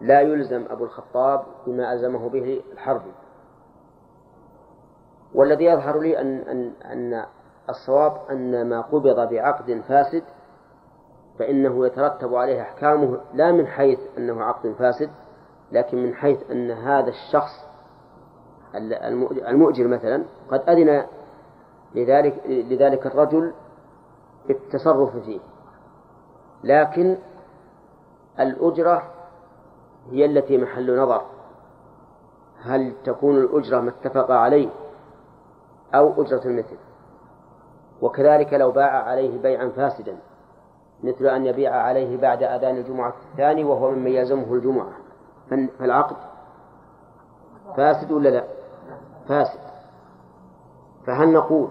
لا 0.00 0.20
يلزم 0.20 0.64
أبو 0.70 0.84
الخطاب 0.84 1.44
بما 1.66 1.92
ألزمه 1.92 2.28
به 2.28 2.62
الحربي 2.72 3.12
والذي 5.34 5.64
يظهر 5.64 5.98
لي 5.98 6.20
أن 6.20 6.38
أن 6.38 6.72
أن 6.84 7.24
الصواب 7.68 8.16
أن 8.30 8.68
ما 8.68 8.80
قبض 8.80 9.28
بعقد 9.28 9.82
فاسد 9.88 10.24
فإنه 11.40 11.86
يترتب 11.86 12.34
عليه 12.34 12.62
أحكامه 12.62 13.20
لا 13.34 13.52
من 13.52 13.66
حيث 13.66 13.98
أنه 14.18 14.42
عقد 14.42 14.72
فاسد 14.78 15.10
لكن 15.72 16.02
من 16.02 16.14
حيث 16.14 16.50
أن 16.50 16.70
هذا 16.70 17.08
الشخص 17.08 17.64
المؤجر 19.48 19.86
مثلا 19.86 20.24
قد 20.50 20.68
أذن 20.68 21.06
لذلك 21.94 22.42
لذلك 22.46 23.06
الرجل 23.06 23.52
بالتصرف 24.48 25.16
فيه. 25.16 25.40
لكن 26.64 27.16
الأجرة 28.40 29.02
هي 30.10 30.24
التي 30.24 30.58
محل 30.58 30.98
نظر. 30.98 31.22
هل 32.62 32.92
تكون 33.04 33.36
الأجرة 33.36 33.80
ما 33.80 33.90
اتفق 33.90 34.30
عليه 34.30 34.68
أو 35.94 36.22
أجرة 36.22 36.42
المثل؟ 36.44 36.76
وكذلك 38.02 38.52
لو 38.54 38.70
باع 38.70 39.02
عليه 39.02 39.38
بيعا 39.38 39.68
فاسدا. 39.68 40.16
مثل 41.04 41.26
أن 41.26 41.46
يبيع 41.46 41.76
عليه 41.76 42.16
بعد 42.16 42.42
أذان 42.42 42.76
الجمعة 42.76 43.14
الثاني 43.32 43.64
وهو 43.64 43.90
ممن 43.90 44.10
يلزمه 44.10 44.54
الجمعة. 44.54 44.92
فالعقد 45.78 46.16
فاسد 47.76 48.12
ولا 48.12 48.28
لا؟ 48.28 48.44
فاسد. 49.28 49.60
فهل 51.06 51.32
نقول 51.32 51.68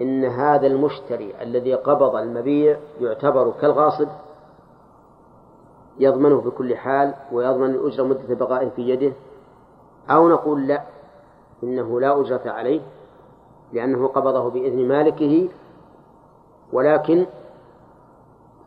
إن 0.00 0.24
هذا 0.24 0.66
المشتري 0.66 1.34
الذي 1.42 1.74
قبض 1.74 2.16
المبيع 2.16 2.76
يعتبر 3.00 3.52
كالغاصب؟ 3.60 4.08
يضمنه 5.98 6.40
بكل 6.40 6.76
حال 6.76 7.14
ويضمن 7.32 7.70
الأجرة 7.70 8.04
مدة 8.04 8.34
بقائه 8.34 8.68
في 8.68 8.88
يده؟ 8.88 9.12
أو 10.10 10.28
نقول 10.28 10.66
لا 10.66 10.82
إنه 11.62 12.00
لا 12.00 12.20
أجرة 12.20 12.50
عليه 12.50 12.80
لأنه 13.72 14.06
قبضه 14.06 14.50
بإذن 14.50 14.88
مالكه 14.88 15.48
ولكن 16.72 17.26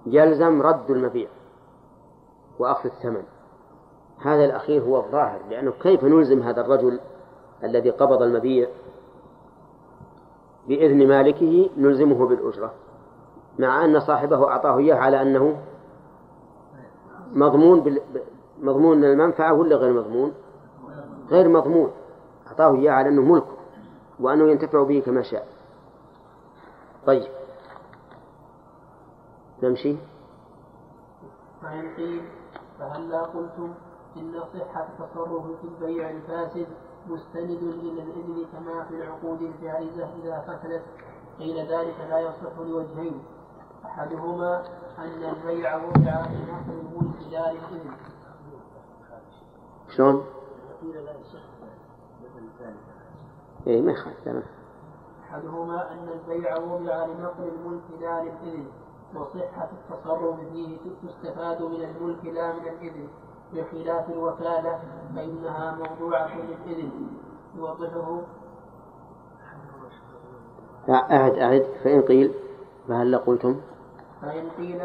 يلزم 0.09 0.61
رد 0.61 0.89
المبيع 0.89 1.27
وأخذ 2.59 2.89
الثمن. 2.89 3.23
هذا 4.21 4.45
الأخير 4.45 4.83
هو 4.83 4.97
الظاهر 4.97 5.39
لأنه 5.49 5.71
كيف 5.71 6.03
نلزم 6.03 6.41
هذا 6.41 6.61
الرجل 6.61 6.99
الذي 7.63 7.89
قبض 7.89 8.21
المبيع؟ 8.21 8.67
بإذن 10.67 11.07
مالكه 11.07 11.69
نلزمه 11.77 12.27
بالأجرة 12.27 12.73
مع 13.59 13.85
أن 13.85 13.99
صاحبه 13.99 14.47
أعطاه 14.47 14.77
إياه 14.77 14.95
على 14.95 15.21
أنه 15.21 15.59
مضمون 17.33 17.79
بال... 17.79 18.01
مضمون 18.61 19.03
المنفعة 19.03 19.53
ولا 19.53 19.75
غير 19.75 19.93
مضمون؟ 19.93 20.33
غير 21.29 21.49
مضمون 21.49 21.91
أعطاه 22.47 22.75
إياه 22.75 22.91
على 22.91 23.09
أنه 23.09 23.21
ملكه 23.21 23.57
وأنه 24.19 24.51
ينتفع 24.51 24.83
به 24.83 25.03
كما 25.05 25.21
شاء. 25.21 25.47
طيب. 27.05 27.38
نمشي؟ 29.63 29.95
فإن 31.61 31.95
قيل 31.95 32.21
فهلا 32.79 33.21
قلتم 33.21 33.73
إن 34.17 34.39
صحة 34.53 34.87
التصرف 34.87 35.45
في 35.61 35.67
البيع 35.67 36.09
الفاسد 36.09 36.67
مستند 37.07 37.49
إلى 37.63 38.03
الإذن 38.03 38.45
كما 38.51 38.83
في 38.83 38.95
العقود 38.95 39.41
الجائزة 39.41 40.09
إذا 40.23 40.39
فسدت 40.47 40.83
قيل 41.39 41.57
ذلك 41.57 41.95
لا 42.09 42.19
يصح 42.19 42.59
لوجهين. 42.59 43.23
أحدهما 43.85 44.63
أن 44.97 45.23
البيع 45.23 45.75
وقع 45.75 46.23
في 46.23 46.37
نقل 46.51 46.79
الملك 46.79 47.31
دار 47.31 47.51
الإذن 47.51 47.91
شلون؟ 49.95 50.25
إيه 53.67 53.81
ما 53.81 53.91
يخالف 53.91 54.45
أحدهما 55.23 55.91
أن 55.91 56.09
البيع 56.09 56.57
وضع 56.57 57.05
لنقل 57.05 57.43
الملك 57.43 57.83
لا 58.01 58.23
للإذن 58.23 58.65
وصحة 59.15 59.69
التصرف 59.71 60.39
فيه 60.53 60.77
تستفاد 61.03 61.61
من 61.61 61.83
الملك 61.83 62.25
لا 62.25 62.53
من 62.53 62.67
الإذن 62.67 63.07
بخلاف 63.53 64.09
الوكالة 64.09 64.79
فإنها 65.15 65.75
موضوعة 65.75 66.37
للإذن 66.37 66.91
يوضحه. 67.55 68.21
أعد 70.89 71.37
أعد. 71.37 71.67
فإن 71.83 72.01
قيل 72.01 72.33
فهل 72.87 73.15
قلتم؟ 73.15 73.61
فإن 74.21 74.49
قيل 74.57 74.81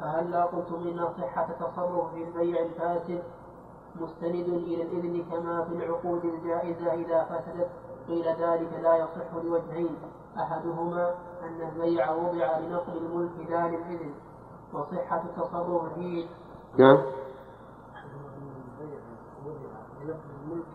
فهلا 0.00 0.44
قلتم 0.44 0.74
إن 0.74 1.08
صحة 1.18 1.48
التصرف 1.50 2.14
في 2.14 2.24
البيع 2.24 2.62
الفاسد 2.62 3.22
مستند 4.00 4.48
إلى 4.48 4.82
الإذن 4.82 5.24
كما 5.30 5.64
في 5.64 5.74
العقود 5.74 6.24
الجائزة 6.24 6.94
إذا 6.94 7.24
فسدت؟ 7.24 7.68
قيل 8.08 8.24
ذلك 8.24 8.68
لا 8.82 8.96
يصح 8.96 9.34
لوجهين. 9.44 9.96
أحدهما 10.38 11.14
أن 11.42 11.68
البيع 11.68 12.10
وضع 12.10 12.58
لنقل 12.58 12.96
الملك 12.96 13.50
لا 13.50 13.68
للإذن 13.68 14.14
وصحة 14.72 15.22
التصرف 15.24 15.94
فيه 15.94 16.26
نعم. 16.78 17.02
لنقل 20.02 20.30
الملك 20.44 20.66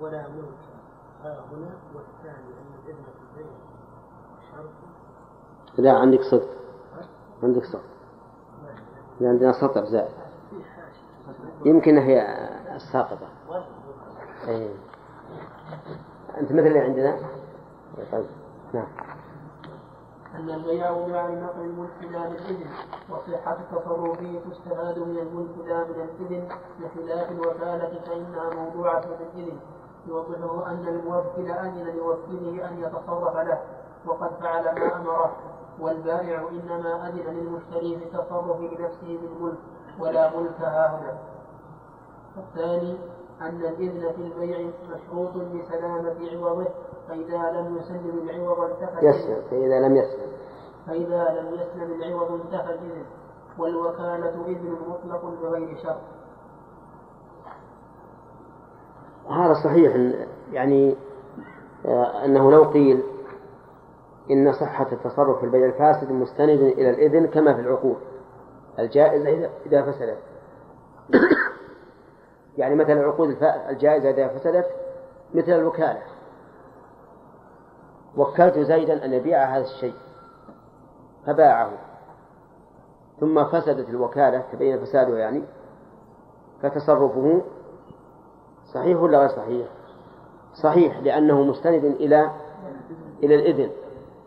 ولا 0.00 0.28
ملك 0.28 0.58
ها 1.22 1.44
هنا 1.52 1.70
والثاني 1.94 2.38
أن 2.38 2.74
الإذن 2.84 3.04
في 3.04 3.40
البيع 3.40 3.52
شرط 4.52 4.70
لا 5.78 5.92
عندك 5.92 6.20
صدق 6.20 6.48
عندك 7.42 7.62
لا 9.20 9.28
عندنا 9.28 9.52
سطر 9.52 9.84
زائد 9.84 10.26
يمكن 11.64 11.98
هي 11.98 12.22
الساقطة. 12.76 13.28
أي. 14.48 14.70
أنت 16.40 16.52
مثل 16.52 16.66
اللي 16.66 16.78
عندنا؟ 16.78 17.18
طيب. 18.12 18.26
نعم. 18.74 18.86
أن 20.34 20.50
البيع 20.50 20.90
وضع 20.90 21.26
لنقل 21.26 21.60
الملك 21.60 22.02
لا 22.02 22.28
للإذن 22.28 22.66
وصحة 23.10 23.56
تصرفه 23.72 24.40
تستفاد 24.50 24.98
من 24.98 25.18
الملك 25.18 25.66
لا 25.68 25.84
من 25.84 26.08
الإذن 26.08 26.48
بخلاف 26.80 27.30
الوكالة 27.30 28.00
فإنها 28.06 28.50
موضوعة 28.54 29.00
للإذن 29.06 29.58
يوضحه 30.06 30.66
أن 30.70 30.88
الموكل 30.88 31.50
أذن 31.50 31.96
لوكيله 31.96 32.68
أن 32.68 32.82
يتصرف 32.82 33.36
له 33.36 33.58
وقد 34.06 34.30
فعل 34.40 34.64
ما 34.64 34.96
أمره. 34.96 35.36
والبائع 35.80 36.48
إنما 36.48 37.08
أذن 37.08 37.34
للمشتري 37.34 37.98
في 37.98 38.04
التصرف 38.04 38.56
بنفسه 38.56 39.18
بالملك 39.22 39.58
ولا 40.00 40.36
ملك 40.36 40.60
هاهنا 40.60 41.18
الثاني 42.36 42.96
أن 43.40 43.60
الإذن 43.60 44.12
في 44.12 44.22
البيع 44.22 44.70
مشروط 44.90 45.30
بسلامة 45.36 46.16
عوضه. 46.32 46.66
فإذا 47.08 47.60
لم 47.60 47.76
يسلم 47.76 48.28
العوض 48.28 48.60
انتفى 48.60 49.06
يسلم 49.06 49.42
فإذا 49.50 49.80
لم 49.80 49.96
يسلم 49.96 50.32
فإذا 50.86 51.40
لم 51.40 51.54
يسلم 51.54 52.02
العوض 52.02 52.32
انتفى 52.32 52.70
الإذن 52.70 53.04
والوكالة 53.58 54.46
إذن 54.46 54.76
مطلق 54.88 55.24
بغير 55.42 55.76
شرط. 55.82 56.00
هذا 59.30 59.54
صحيح 59.64 60.14
يعني 60.52 60.96
آه، 61.86 62.24
أنه 62.24 62.50
لو 62.50 62.64
قيل 62.64 63.02
إن 64.30 64.52
صحة 64.52 64.92
التصرف 64.92 65.38
في 65.38 65.44
البيع 65.44 65.66
الفاسد 65.66 66.12
مستند 66.12 66.60
إلى 66.60 66.90
الإذن 66.90 67.26
كما 67.26 67.54
في 67.54 67.60
العقود. 67.60 67.96
الجائزة 68.78 69.50
إذا 69.66 69.82
فسدت. 69.82 70.18
يعني 72.58 72.74
مثلا 72.74 73.00
العقود 73.00 73.36
الجائزة 73.68 74.10
إذا 74.10 74.28
فسدت 74.28 74.66
مثل 75.34 75.52
الوكالة. 75.52 76.02
وكلت 78.16 78.58
زيدا 78.58 79.04
أن 79.04 79.12
يبيع 79.12 79.44
هذا 79.44 79.64
الشيء 79.64 79.94
فباعه. 81.26 81.70
ثم 83.20 83.44
فسدت 83.44 83.88
الوكالة 83.88 84.42
تبين 84.52 84.84
فسادها 84.84 85.18
يعني 85.18 85.42
فتصرفه 86.62 87.42
صحيح 88.74 89.00
ولا 89.00 89.18
غير 89.18 89.28
صحيح؟ 89.28 89.66
صحيح 90.54 90.98
لأنه 90.98 91.42
مستند 91.42 91.84
إلى 91.84 92.30
إلى 93.22 93.34
الإذن. 93.34 93.70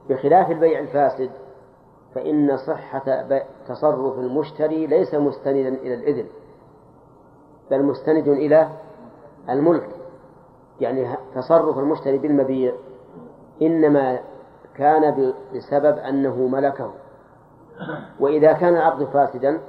بخلاف 0.09 0.51
البيع 0.51 0.79
الفاسد 0.79 1.29
فإن 2.15 2.57
صحة 2.57 3.23
تصرف 3.67 4.19
المشتري 4.19 4.87
ليس 4.87 5.15
مستندا 5.15 5.69
إلى 5.69 5.93
الإذن 5.93 6.25
بل 7.71 7.83
مستند 7.83 8.27
إلى 8.27 8.69
الملك. 9.49 9.89
يعني 10.79 11.17
تصرف 11.35 11.77
المشتري 11.77 12.17
بالمبيع. 12.17 12.73
إنما 13.61 14.19
كان 14.75 15.33
بسبب 15.55 15.97
أنه 15.97 16.47
ملكه. 16.47 16.91
وإذا 18.19 18.53
كان 18.53 18.75
العقد 18.75 19.03
فاسدا 19.03 19.59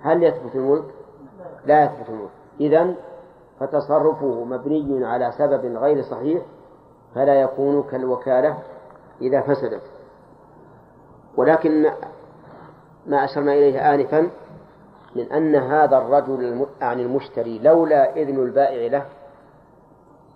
هل 0.00 0.22
يثبت 0.22 0.54
الملك؟ 0.54 0.84
لا 1.66 1.84
يثبت 1.84 2.08
الملك. 2.08 2.30
إذا 2.60 2.94
فتصرفه 3.60 4.44
مبني 4.44 5.06
على 5.06 5.32
سبب 5.38 5.76
غير 5.76 6.02
صحيح 6.02 6.42
فلا 7.14 7.40
يكون 7.40 7.82
كالوكالة 7.82 8.58
إذا 9.20 9.40
فسدت. 9.40 9.82
ولكن 11.36 11.90
ما 13.06 13.24
أشرنا 13.24 13.52
إليه 13.52 13.94
آنفا 13.94 14.30
من 15.16 15.32
أن 15.32 15.56
هذا 15.56 15.98
الرجل 15.98 16.66
عن 16.80 17.00
المشتري 17.00 17.58
لولا 17.58 18.16
إذن 18.16 18.42
البائع 18.42 18.90
له. 18.90 19.06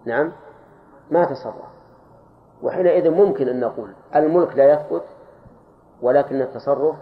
نعم. 0.05 0.33
ما 1.11 1.25
تصرف. 1.25 1.71
وحينئذ 2.63 3.11
ممكن 3.11 3.49
أن 3.49 3.61
نقول 3.61 3.93
الملك 4.17 4.57
لا 4.57 4.73
يثبت 4.73 5.03
ولكن 6.03 6.43
التصرف 6.43 6.97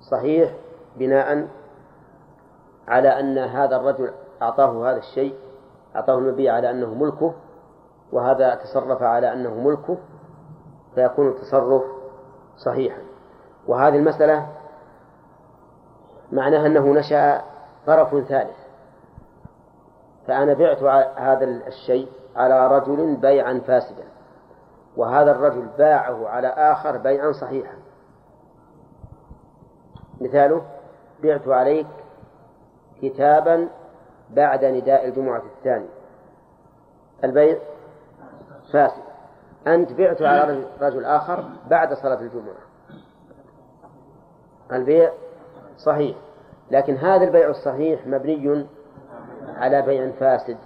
صحيح 0.00 0.52
بناء 0.96 1.48
على 2.88 3.20
أن 3.20 3.38
هذا 3.38 3.76
الرجل 3.76 4.10
أعطاه 4.42 4.90
هذا 4.90 4.96
الشيء 4.98 5.34
أعطاه 5.96 6.18
المبيع 6.18 6.54
على 6.54 6.70
أنه 6.70 6.94
ملكه 6.94 7.34
وهذا 8.12 8.54
تصرف 8.54 9.02
على 9.02 9.32
أنه 9.32 9.54
ملكه 9.54 9.96
فيكون 10.94 11.28
التصرف 11.28 11.82
صحيحا. 12.56 12.98
وهذه 13.66 13.96
المسألة 13.96 14.48
معناها 16.32 16.66
أنه 16.66 16.92
نشأ 16.92 17.42
طرف 17.86 18.24
ثالث. 18.28 18.56
فأنا 20.26 20.54
بعت 20.54 20.82
هذا 21.18 21.44
الشيء 21.44 22.08
على 22.36 22.66
رجل 22.66 23.16
بيعا 23.16 23.60
فاسدا 23.66 24.04
وهذا 24.96 25.30
الرجل 25.30 25.68
باعه 25.78 26.28
على 26.28 26.48
آخر 26.48 26.96
بيعا 26.96 27.32
صحيحا. 27.32 27.76
مثاله 30.20 30.62
بعت 31.22 31.48
عليك 31.48 31.86
كتابا 33.02 33.68
بعد 34.30 34.64
نداء 34.64 35.08
الجمعة 35.08 35.42
الثاني 35.58 35.88
البيع 37.24 37.58
فاسد. 38.72 39.02
أنت 39.66 39.92
بعت 39.92 40.22
على 40.22 40.64
رجل 40.80 41.04
آخر 41.04 41.44
بعد 41.70 41.94
صلاة 41.94 42.20
الجمعة. 42.20 42.64
البيع 44.72 45.12
صحيح 45.78 46.16
لكن 46.70 46.96
هذا 46.96 47.24
البيع 47.24 47.48
الصحيح 47.48 48.06
مبني 48.06 48.66
على 49.56 49.82
بيع 49.82 50.10
فاسد. 50.10 50.56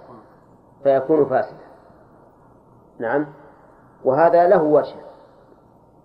فيكون 0.83 1.25
فاسدا. 1.25 1.69
نعم؟ 2.99 3.27
وهذا 4.05 4.47
له 4.47 4.63
وجه. 4.63 4.95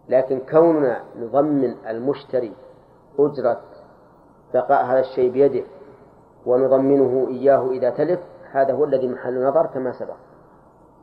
لكن 0.08 0.40
كوننا 0.50 1.02
نضمن 1.16 1.74
المشتري 1.88 2.52
أجرة 3.18 3.60
بقاء 4.54 4.84
هذا 4.84 5.00
الشيء 5.00 5.32
بيده 5.32 5.64
ونضمنه 6.46 7.26
إياه 7.30 7.70
إذا 7.70 7.90
تلف 7.90 8.20
هذا 8.52 8.72
هو 8.72 8.84
الذي 8.84 9.08
محل 9.08 9.44
نظر 9.44 9.66
كما 9.66 9.92
سبق. 9.92 10.16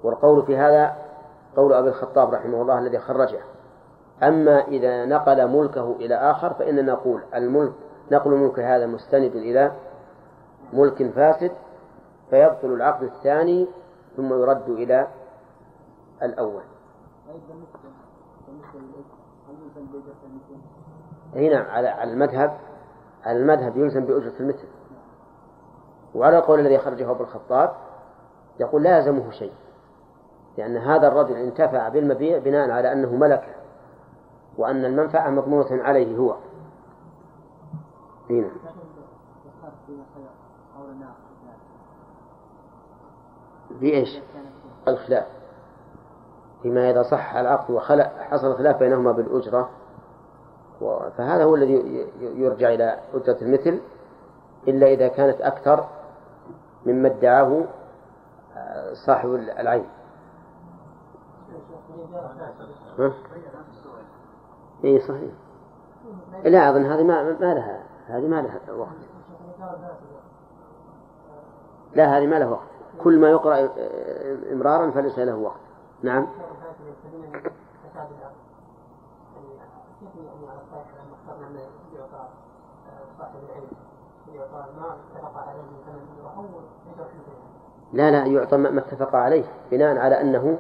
والقول 0.04 0.46
في 0.46 0.58
هذا 0.58 0.96
قول 1.56 1.74
أبي 1.74 1.90
الخطاب 1.90 2.34
رحمه 2.34 2.62
الله 2.62 2.80
الذي 2.80 3.00
خرجه. 3.00 3.40
أما 4.24 4.68
إذا 4.68 5.06
نقل 5.06 5.48
ملكه 5.48 5.96
إلى 6.00 6.16
آخر 6.16 6.54
فإننا 6.54 6.82
نقول 6.82 7.22
الملك 7.36 7.74
نقل 8.12 8.32
ملك 8.32 8.60
هذا 8.60 8.86
مستند 8.86 9.36
إلى 9.36 9.72
ملك 10.74 11.12
فاسد 11.12 11.52
فيبطل 12.32 12.74
العقد 12.74 13.04
الثاني 13.04 13.68
ثم 14.18 14.34
يرد 14.34 14.70
إلى 14.70 15.08
الأول. 16.24 16.64
هنا 21.36 21.60
على 21.60 22.04
المذهب 22.04 22.58
على 23.26 23.38
المذهب 23.38 23.78
يلزم 23.78 24.06
بأجرة 24.06 24.34
المثل. 24.40 24.68
وعلى 26.16 26.38
القول 26.38 26.60
الذي 26.60 26.78
خرجه 26.78 27.12
أبو 27.12 27.24
الخطاب 27.24 27.72
يقول 28.60 28.84
لا 28.84 28.98
يلزمه 28.98 29.32
شيء 29.32 29.54
لأن 30.58 30.78
هذا 30.78 31.08
الرجل 31.08 31.36
انتفع 31.36 31.90
بالمبيع 31.90 32.38
بناء 32.38 32.72
على 32.72 32.92
أنه 32.92 33.16
ملكه 33.16 33.56
وأن 34.58 34.86
المنفعة 34.86 35.30
مضمونة 35.30 35.84
عليه 35.84 36.18
هو. 36.18 36.36
هنا. 38.30 38.50
في 43.80 43.94
إيش؟ 43.94 44.20
الخلاف. 44.88 45.26
فيما 46.62 46.92
إذا 46.92 47.04
صح 47.04 47.36
العقد 47.36 47.72
وحصل 47.72 48.58
خلاف 48.58 48.80
بينهما 48.80 49.12
بالأجرة 49.12 49.70
فهذا 51.18 51.44
هو 51.44 51.56
الذي 51.56 52.08
يرجع 52.20 52.70
إلى 52.70 53.00
أجرة 53.14 53.38
المثل 53.42 53.80
إلا 54.68 54.88
إذا 54.88 55.08
كانت 55.08 55.42
أكثر 55.42 55.88
مما 56.86 57.08
ادعاه 57.08 57.64
آه، 58.58 58.94
صاحب 58.94 59.34
العين؟ 59.36 59.86
اي 64.84 65.00
صحيح. 65.00 65.32
لا 66.44 66.70
أظن 66.70 66.86
هذه 66.86 67.04
ما 67.04 67.24
ما 67.24 67.54
لها 67.54 67.84
هذه 68.08 68.28
ما 68.28 68.42
لها 68.42 68.74
وقت. 68.74 68.90
لا 71.96 72.18
هذه 72.18 72.26
ما 72.28 72.36
لها 72.36 72.48
وقت. 72.48 72.71
كل 73.04 73.20
ما 73.20 73.30
يقرأ 73.30 73.56
آه، 73.58 74.38
امرارا 74.54 74.92
فليس 74.92 75.20
له 75.20 75.36
وقت. 75.36 75.60
نعم. 76.04 76.28
لا 87.94 88.12
لا 88.12 88.26
يعطى 88.26 88.58
ما 88.58 88.80
اتفق 88.80 89.16
عليه 89.16 89.44
بناء 89.72 89.98
على 89.98 90.22
أنه 90.22 90.60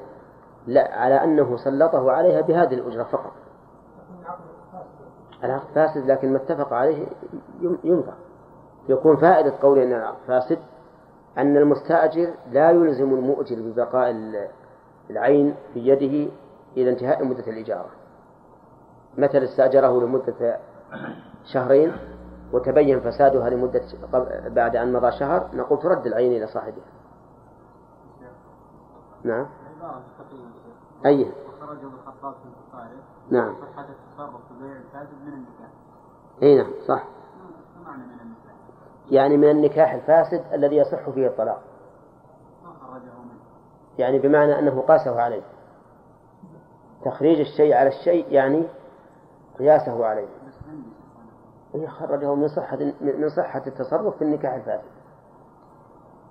لا 0.67 0.99
على 0.99 1.23
أنه 1.23 1.57
سلطه 1.57 2.11
عليها 2.11 2.41
بهذه 2.41 2.73
الأجرة 2.73 3.03
فقط. 3.03 3.31
العقد 5.43 5.67
فاسد 5.75 6.11
لكن 6.11 6.31
ما 6.31 6.37
اتفق 6.37 6.73
عليه 6.73 7.07
ينفع. 7.83 8.13
يكون 8.89 9.17
فائدة 9.17 9.53
قوله 9.61 9.83
أن 9.83 9.93
العقد 9.93 10.17
فاسد 10.27 10.59
أن 11.37 11.57
المستأجر 11.57 12.33
لا 12.51 12.71
يلزم 12.71 13.13
المؤجر 13.13 13.55
ببقاء 13.61 14.11
العين 15.09 15.55
في 15.73 15.87
يده 15.87 16.31
إلى 16.77 16.89
انتهاء 16.89 17.25
مدة 17.25 17.47
الإجارة. 17.47 17.89
مثل 19.17 19.37
استأجره 19.37 20.01
لمدة 20.01 20.59
شهرين 21.53 21.93
وتبين 22.53 22.99
فسادها 22.99 23.49
لمدة 23.49 23.83
بعد 24.47 24.75
أن 24.75 24.93
مضى 24.93 25.11
شهر 25.11 25.49
نقول 25.53 25.79
ترد 25.79 26.05
العين 26.05 26.31
إلى 26.31 26.47
صاحبها. 26.47 26.85
نعم. 29.23 29.47
أي. 31.05 31.31
خرج 31.61 31.77
ابن 31.77 31.93
الخطاب 31.93 32.33
في 32.33 33.35
نعم. 33.35 33.55
صحة 33.55 33.85
التصرف 33.89 34.41
في 34.47 34.53
بيع 34.61 35.03
من 35.25 35.33
النكاح. 35.33 35.71
أي 36.43 36.57
نعم 36.57 36.71
صح. 36.87 37.03
يعني 39.11 39.37
من 39.37 39.49
النكاح 39.49 39.93
الفاسد 39.93 40.43
الذي 40.53 40.75
يصح 40.75 41.09
فيه 41.09 41.27
الطلاق. 41.27 41.61
يعني 43.97 44.19
بمعنى 44.19 44.59
أنه 44.59 44.81
قاسه 44.81 45.21
عليه. 45.21 45.41
تخريج 47.05 47.39
الشيء 47.39 47.73
على 47.73 47.89
الشيء 47.89 48.31
يعني 48.31 48.67
قياسه 49.59 50.05
عليه. 50.05 50.27
هي 51.73 51.87
خرجه 51.87 52.35
من 52.35 52.47
صحة 52.47 52.77
من 53.01 53.29
صحة 53.29 53.63
التصرف 53.67 54.17
في 54.17 54.23
النكاح 54.23 54.53
الفاسد. 54.53 54.91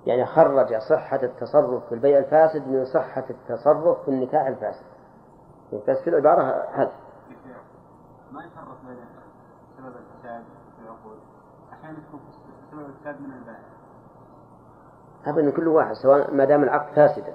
يعني 0.05 0.25
خرج 0.25 0.77
صحة 0.77 1.19
التصرف 1.23 1.85
في 1.85 1.95
البيع 1.95 2.17
الفاسد 2.17 2.67
من 2.67 2.85
صحة 2.85 3.25
التصرف 3.29 4.01
في 4.05 4.11
النكاح 4.11 4.47
الفاسد. 4.47 4.85
يعني 5.71 5.83
بس 5.87 5.97
في 5.97 6.09
العبارة 6.09 6.41
هذا. 6.73 6.91
ما 8.31 8.43
يفرق 8.43 8.77
بين 8.87 8.97
سبب 9.77 9.95
الفساد 9.95 10.43
في 10.75 10.83
العقود؟ 10.83 11.19
أحيانا 11.73 11.97
يكون 12.07 12.19
أبدا 15.25 15.51
كل 15.51 15.67
واحد 15.67 15.93
سواء 15.93 16.33
ما 16.33 16.45
دام 16.45 16.63
العقد 16.63 16.95
فاسدا. 16.95 17.33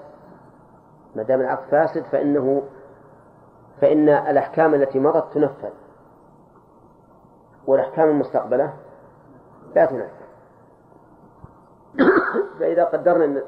ما 1.17 1.23
دام 1.23 1.41
العقد 1.41 1.69
فاسد 1.71 2.03
فإنه 2.03 2.63
فإن 3.81 4.09
الأحكام 4.09 4.75
التي 4.75 4.99
مضت 4.99 5.35
تنفذ. 5.35 5.73
والأحكام 7.67 8.09
المستقبلة 8.09 8.75
لا 9.75 9.87
تنفذ. 9.87 10.27
فإذا 12.59 12.85
قدرنا 12.85 13.25
أن 13.25 13.43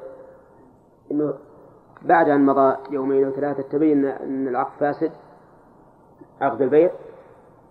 أنه 1.10 1.34
بعد 2.02 2.28
أن 2.28 2.46
مضى 2.46 2.76
يومين 2.90 3.24
أو 3.24 3.30
ثلاثة 3.30 3.62
تبين 3.62 4.04
أن 4.04 4.48
العقد 4.48 4.72
فاسد 4.80 5.12
عقد 6.40 6.62
البيع 6.62 6.90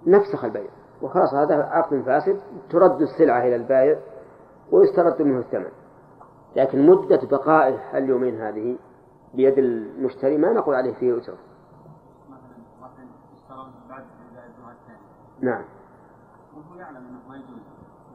نفسخ 0.08 0.44
البيع. 0.44 0.77
وخلاص 1.02 1.34
هذا 1.34 1.56
عقد 1.56 2.02
فاسد 2.02 2.42
ترد 2.70 3.02
السلعة 3.02 3.40
إلى 3.40 3.56
البائع 3.56 4.00
ويسترد 4.72 5.22
منه 5.22 5.40
الثمن. 5.40 5.72
لكن 6.56 6.90
مدة 6.90 7.20
بقاء 7.32 7.98
اليومين 7.98 8.42
هذه 8.42 8.78
بيد 9.34 9.58
المشتري؟ 9.58 10.38
ما 10.38 10.54
نقول 10.54 10.76
عليه 10.76 10.94
فيه 10.94 11.18
أجرة 11.18 11.38
نعم. 15.42 15.64
وهو 16.56 16.80
يعلم 16.80 16.98
أنه 16.98 17.20
ما 17.30 17.36
يجوز. 17.36 17.60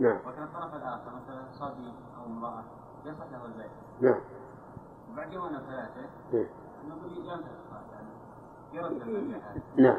نعم. 0.00 0.18
وكان 0.26 0.42
الطرف 0.42 0.74
الآخر 0.74 1.10
مثلا 1.14 1.42
صبي 1.52 1.92
أو 2.18 2.26
امرأة 2.26 2.64
يصح 3.04 3.26
له 3.32 3.46
البيع. 3.46 3.66
نعم. 4.00 4.20
وبعد 5.12 5.32
يومين 5.32 5.50
ثلاثة 5.50 6.00
نعم. 6.32 6.46
نقول 6.88 7.12
ينتهي 7.12 7.52
يعني 7.92 8.08
يرد 8.72 9.02
البيع. 9.02 9.38
نعم. 9.76 9.98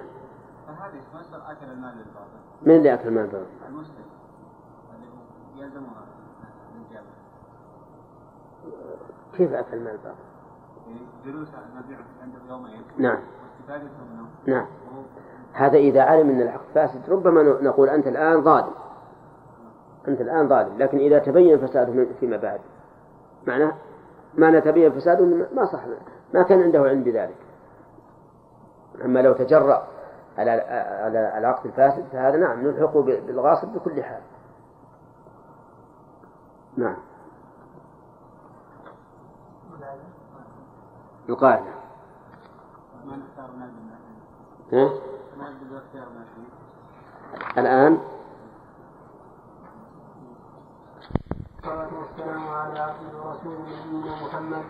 فهذا 0.68 0.96
يصير 0.96 1.52
أكل 1.52 1.66
المال 1.66 1.96
بالباطل 1.96 2.40
من 2.62 2.76
اللي 2.76 2.94
أكل 2.94 3.08
المال 3.08 3.28
بالباطل؟ 3.28 3.46
المسلم. 3.68 4.06
يلزمها 5.56 6.06
كيف 9.38 9.54
أكل 9.54 9.78
المال 9.78 9.98
بالباطل؟ 9.98 10.34
عنده 12.22 12.40
يومين 12.50 12.82
نعم. 12.98 13.20
واستفادته 13.44 14.06
منه 14.12 14.28
نعم. 14.46 14.68
هذا 15.54 15.78
إذا 15.78 16.02
علم 16.02 16.30
أن 16.30 16.42
العقد 16.42 16.66
فاسد 16.76 17.10
ربما 17.10 17.44
نقول 17.44 17.90
أنت 17.90 18.08
الآن 18.08 18.44
ظالم. 18.44 18.74
أنت 20.08 20.22
الآن 20.22 20.48
ظالم 20.48 20.78
لكن 20.78 20.98
إذا 20.98 21.20
تبين 21.20 21.68
فساده 21.68 22.08
فيما 22.20 22.38
بعد. 22.38 22.60
معناه 23.48 23.74
ما 24.36 24.52
نتبين 24.52 24.92
فساده 24.92 25.26
ما 25.26 25.66
صح 25.66 25.80
ما 26.34 26.44
كان 26.44 26.62
عنده 26.62 26.80
علم 26.80 27.04
بذلك. 27.04 27.38
أما 29.06 29.20
لو 29.20 29.34
تجرأ 29.34 29.88
على 30.38 31.38
العقد 31.38 31.66
الفاسد 31.66 32.06
فهذا 32.12 32.38
نعم 32.38 32.68
نلحقه 32.68 33.02
بالغاصب 33.02 33.68
بكل 33.68 34.04
حال. 34.04 34.22
نعم. 36.78 36.98
القاعدة 41.30 41.74
ها؟ 44.74 44.90
الآن؟ 47.58 47.98
والصلاة 51.64 52.00
والسلام 52.00 52.48
على 52.48 52.80
عبده 52.80 53.18
ورسوله 53.24 53.86
نبينا 53.88 54.16
محمد 54.26 54.64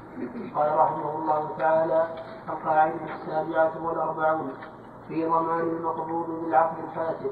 قال 0.55 0.77
رحمه 0.77 1.15
الله 1.15 1.57
تعالى 1.57 2.07
القاعدة 2.49 3.15
السابعة 3.15 3.85
والأربعون. 3.85 4.51
في 5.07 5.25
ضمان 5.25 5.59
المقبوض 5.59 6.25
بالعقد 6.29 6.77
الفاسد 6.83 7.31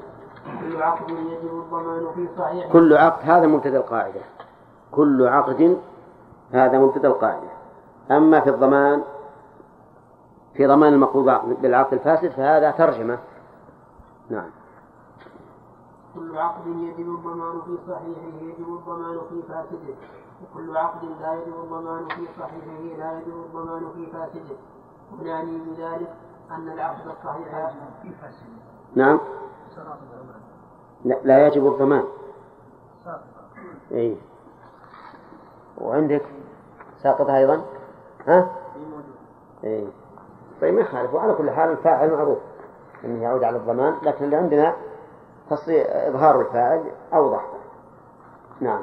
كل 0.60 0.82
عقد 0.82 1.10
يجب 1.10 1.62
الضمان 1.64 2.06
في 2.14 2.28
صحيح. 2.38 2.72
كل 2.72 2.96
عقد 2.96 3.30
هذا 3.30 3.46
مبتدأ 3.46 3.78
القاعدة. 3.78 4.20
كل 4.92 5.26
عقد 5.26 5.78
هذا 6.52 6.78
مبتدأ 6.78 7.08
القاعدة. 7.08 7.48
أما 8.10 8.40
في 8.40 8.50
الضمان 8.50 9.02
في 10.54 10.66
ضمان 10.66 10.92
المقبوض 10.92 11.56
بالعقد 11.62 11.92
الفاسد 11.92 12.28
فهذا 12.28 12.70
ترجمة. 12.70 13.18
نعم. 14.30 14.50
كل 16.14 16.38
عقد 16.38 16.66
يجب 16.66 17.08
الضمان 17.08 17.60
في 17.60 17.78
صحيحه 17.88 18.42
يجب 18.42 18.68
الضمان 18.68 19.18
في 19.30 19.42
فاسده. 19.48 19.94
وكل 20.42 20.76
عقد 20.76 21.04
لا 21.20 21.34
يجب 21.34 21.54
الضمان 21.64 22.08
في 22.08 22.26
صحيحه 22.38 22.98
لا 22.98 23.18
يجب 23.18 23.34
الضمان 23.46 23.86
في 23.94 24.06
فاسده. 24.06 24.56
ونعني 25.20 25.58
بذلك 25.58 26.14
أن 26.50 26.68
العقد 26.68 27.06
الصحيح 27.06 27.72
نعم. 28.94 29.20
لا, 31.04 31.14
لا 31.24 31.46
يجب 31.46 31.66
الضمان. 31.66 32.04
اي 33.92 34.16
وعندك 35.78 36.22
ساقطة 37.02 37.36
أيضا؟ 37.36 37.64
ها؟ 38.26 38.50
اي 39.64 39.88
طيب 40.60 40.74
ما 40.74 40.80
يخالف. 40.80 41.14
وعلى 41.14 41.34
كل 41.34 41.50
حال 41.50 41.70
الفاعل 41.70 42.10
معروف 42.10 42.38
إنه 43.04 43.22
يعود 43.22 43.44
على 43.44 43.56
الضمان 43.56 43.96
لكن 44.02 44.24
اللي 44.24 44.36
عندنا 44.36 44.76
تصريح 45.50 45.86
إظهار 45.90 46.40
الفاعل 46.40 46.84
أوضح. 47.14 47.46
نعم. 48.60 48.82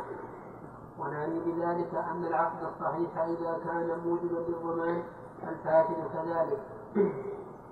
ونعني 0.99 1.40
بذلك 1.40 1.94
أن 2.11 2.26
العقد 2.26 2.64
الصحيح 2.64 3.18
إذا 3.18 3.57
كان 3.65 3.99
موجبا 4.06 4.40
للضمان 4.48 5.03
الفاسد 5.48 5.95
كذلك. 6.14 6.60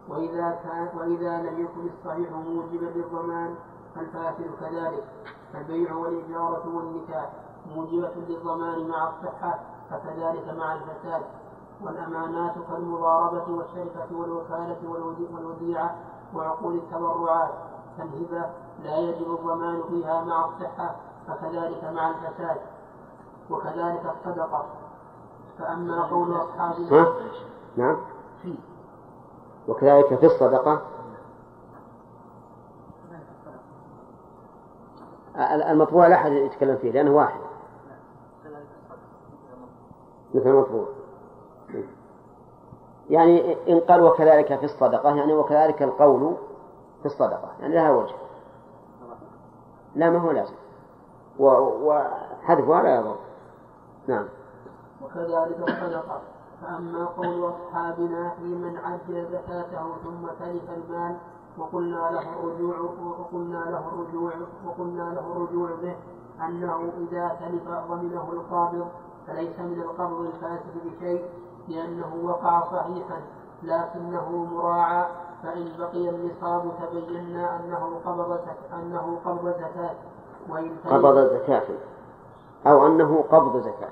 وإذا 0.09 0.59
كان 0.63 0.87
وإذا 0.97 1.37
لم 1.41 1.59
يكن 1.59 1.89
الصحيح 1.97 2.31
موجبا 2.31 2.85
للضمان 2.85 3.55
الفاسد 3.97 4.51
كذلك. 4.59 5.03
البيع 5.55 5.95
والإجارة 5.95 6.63
والنكاح 6.75 7.29
موجبة 7.75 8.11
للضمان 8.29 8.87
مع 8.87 9.09
الصحة 9.09 9.59
فكذلك 9.89 10.53
مع 10.57 10.73
الفساد. 10.73 11.21
والأمانات 11.81 12.53
كالمضاربة 12.71 13.51
والشركة 13.53 14.07
والوكالة 14.11 14.77
والوديعة 15.33 15.95
وعقود 16.35 16.73
التبرعات. 16.73 17.53
كالهبة 17.97 18.45
لا 18.83 18.97
يجب 18.97 19.31
الضمان 19.31 19.81
فيها 19.89 20.23
مع 20.23 20.45
الصحة 20.45 20.95
فكذلك 21.27 21.83
مع 21.83 22.09
الفساد. 22.09 22.57
وكذلك 23.49 24.15
الصدقة. 24.15 24.65
فأما 25.59 26.03
قول 26.03 26.35
أصحابنا 26.35 27.07
نعم. 27.77 27.97
في 28.41 28.55
وكذلك 29.67 30.15
في 30.15 30.25
الصدقة. 30.25 30.81
المطبوع 35.69 36.07
لا 36.07 36.15
أحد 36.15 36.31
يتكلم 36.31 36.77
فيه 36.77 36.91
لأنه 36.91 37.11
واحد. 37.11 37.39
مثل 40.33 40.49
المطبوع. 40.49 40.85
يعني 43.09 43.57
إن 43.71 43.79
قال 43.79 44.01
وكذلك 44.01 44.59
في 44.59 44.63
الصدقة 44.63 45.15
يعني 45.15 45.33
وكذلك 45.33 45.83
القول 45.83 46.35
في 46.99 47.05
الصدقة 47.05 47.51
يعني 47.59 47.75
لها 47.75 47.91
وجه. 47.91 48.15
لا 49.95 50.09
ما 50.09 50.17
هو 50.17 50.31
لازم. 50.31 50.55
وحذفها 51.39 52.83
لا 52.83 52.95
يضر. 52.95 53.15
نعم. 54.07 54.27
وكذلك 55.03 55.69
الصدقة. 55.69 56.21
فأما 56.61 57.05
قول 57.05 57.53
أصحابنا 57.53 58.29
في 58.29 58.43
من 58.43 58.77
عجل 58.77 59.25
زكاته 59.31 59.83
ثم 60.03 60.27
تلف 60.39 60.63
المال 60.69 61.15
وقلنا 61.57 62.09
له 62.11 62.33
الرجوع 62.39 62.75
وقلنا 63.19 63.63
له 63.69 63.87
الرجوع 63.93 64.31
وقلنا 64.65 65.13
له 65.13 65.31
الرجوع 65.31 65.69
به 65.81 65.95
أنه 66.45 66.91
إذا 66.97 67.37
تلف 67.39 67.69
ضمنه 67.89 68.29
القابض 68.33 68.87
فليس 69.27 69.59
من 69.59 69.81
القبض 69.81 70.19
الفاسد 70.19 70.73
بشيء 70.85 71.25
لأنه 71.67 72.15
وقع 72.23 72.61
صحيحا 72.61 73.21
لكنه 73.63 74.47
مراعى 74.53 75.05
فإن 75.43 75.67
بقي 75.79 76.09
النصاب 76.09 76.71
تبينا 76.81 77.59
أنه 77.59 77.99
قبض 78.05 78.39
أنه 78.73 79.19
قبض 79.25 79.47
زكاة. 79.47 79.95
وإن 80.49 80.71
قبض 80.85 81.17
زكاة 81.17 81.63
أو 82.67 82.87
أنه 82.87 83.23
قبض 83.31 83.57
زكاة. 83.61 83.91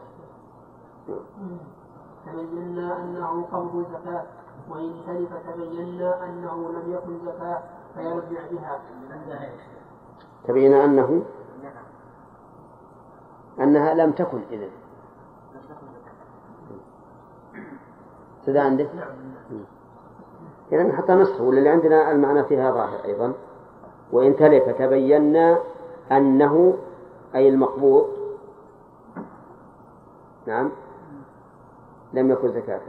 تبينا 2.25 3.03
أنه 3.03 3.45
قبض 3.51 3.85
زكاة 3.93 4.23
وإن 4.69 4.93
تلف 5.07 5.29
تبينا 5.47 6.23
أنه 6.25 6.71
لم 6.71 6.93
يكن 6.93 7.25
زكاة 7.25 7.63
فيرجع 7.95 8.39
بها. 8.51 8.79
تبين 10.47 10.73
أنه؟ 10.73 11.23
أنها 13.59 13.93
لم 13.93 14.11
تكن 14.11 14.41
إذن. 14.51 14.69
كذا 18.45 18.61
عندك؟ 18.61 18.89
إذا 20.71 20.95
حتى 20.97 21.13
نصه 21.13 21.43
ولا 21.43 21.57
اللي 21.57 21.69
عندنا 21.69 22.11
المعنى 22.11 22.43
فيها 22.43 22.71
ظاهر 22.71 23.05
أيضا. 23.05 23.33
وإن 24.11 24.35
تلف 24.35 24.69
تبينا 24.69 25.59
أنه 26.11 26.77
أي 27.35 27.49
المقبوض. 27.49 28.07
نعم. 30.47 30.71
لم 32.15 32.31
يكن 32.31 32.51
زكاة. 32.51 32.81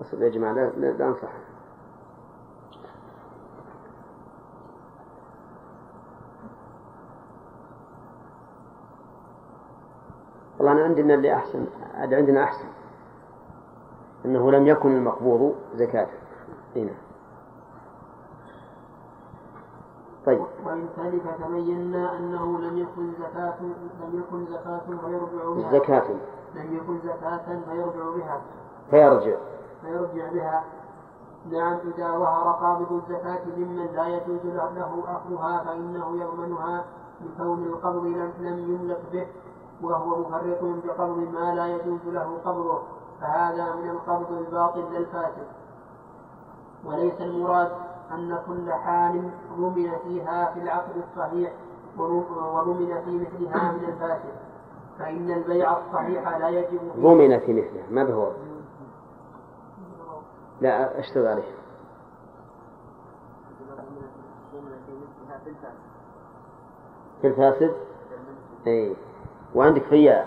أصل 0.00 0.22
يا 0.22 0.28
جماعة 0.28 0.52
لا, 0.52 0.70
لا, 0.76 1.08
أنصح. 1.08 1.28
والله 10.58 10.72
أنا 10.72 10.84
عندنا 10.84 11.14
اللي 11.14 11.34
أحسن 11.34 11.66
عندنا 11.94 12.44
أحسن. 12.44 12.68
أنه 14.24 14.52
لم 14.52 14.66
يكن 14.66 14.96
المقبوض 14.96 15.54
زكاة. 15.74 16.08
هنا. 16.76 17.09
طيب. 20.30 20.46
وإن 20.66 20.88
تلف 20.96 21.22
تبينا 21.44 22.16
أنه 22.16 22.58
لم 22.58 22.78
يكن 22.78 23.12
زكاة 23.12 23.60
لم 24.00 24.18
يكن 24.18 24.46
زكاة 24.46 24.80
فيرجع 24.86 25.50
بها. 25.54 25.72
زكاة. 25.72 26.10
لم 26.54 26.76
يكن 26.76 26.98
زكاة 26.98 27.60
فيرجع 27.70 28.10
بها. 28.16 28.40
فيرجع. 28.90 29.36
فيرجع 29.82 30.32
بها. 30.32 30.64
نعم 31.50 31.78
إذا 31.84 32.18
ظهر 32.18 32.52
قابض 32.52 32.92
الزكاة 32.92 33.40
ممن 33.56 33.86
لا 33.94 34.08
يجوز 34.08 34.44
له 34.44 35.04
أخذها 35.08 35.64
فإنه 35.64 36.16
يضمنها 36.16 36.84
لكون 37.20 37.62
القبض 37.62 38.04
لم 38.06 38.58
يملك 38.58 39.00
به 39.12 39.26
وهو 39.82 40.18
مفرط 40.18 40.62
بقبض 40.84 41.18
ما 41.18 41.54
لا 41.54 41.66
يجوز 41.66 42.00
له 42.06 42.38
قبضه. 42.44 42.82
فهذا 43.20 43.74
من 43.74 43.90
القبض 43.90 44.32
الباطل 44.32 44.84
للفاسد 44.92 45.46
وليس 46.84 47.20
المراد 47.20 47.70
أن 48.12 48.38
كل 48.46 48.72
حال 48.72 49.30
ضمن 49.58 49.90
فيها 50.04 50.52
في 50.54 50.60
العقد 50.62 50.96
الصحيح 50.96 51.52
وضمن 51.98 53.02
في 53.04 53.18
مثلها 53.18 53.72
من 53.72 53.84
الفاسد. 53.84 54.34
فإن 54.98 55.30
البيع 55.30 55.78
الصحيح 55.78 56.36
لا 56.36 56.48
يجب 56.48 56.80
ضمن 56.96 57.38
في 57.38 57.52
مثلها. 57.52 57.90
ما 57.90 58.04
به 58.04 58.32
لا 60.60 60.98
اشتغل 60.98 61.26
عليه. 61.26 61.60
في 67.20 67.26
الفاسد؟ 67.26 67.74
اي 68.66 68.96
وعندك 69.54 69.82
فيا 69.82 70.26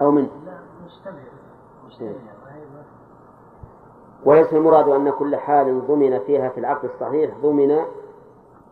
أو 0.00 0.10
من؟ 0.10 0.28
وليس 4.24 4.52
المراد 4.52 4.88
أن 4.88 5.10
كل 5.10 5.36
حال 5.36 5.86
ضمن 5.86 6.18
فيها 6.18 6.48
في 6.48 6.60
العقد 6.60 6.84
الصحيح 6.84 7.34
ضمن 7.42 7.80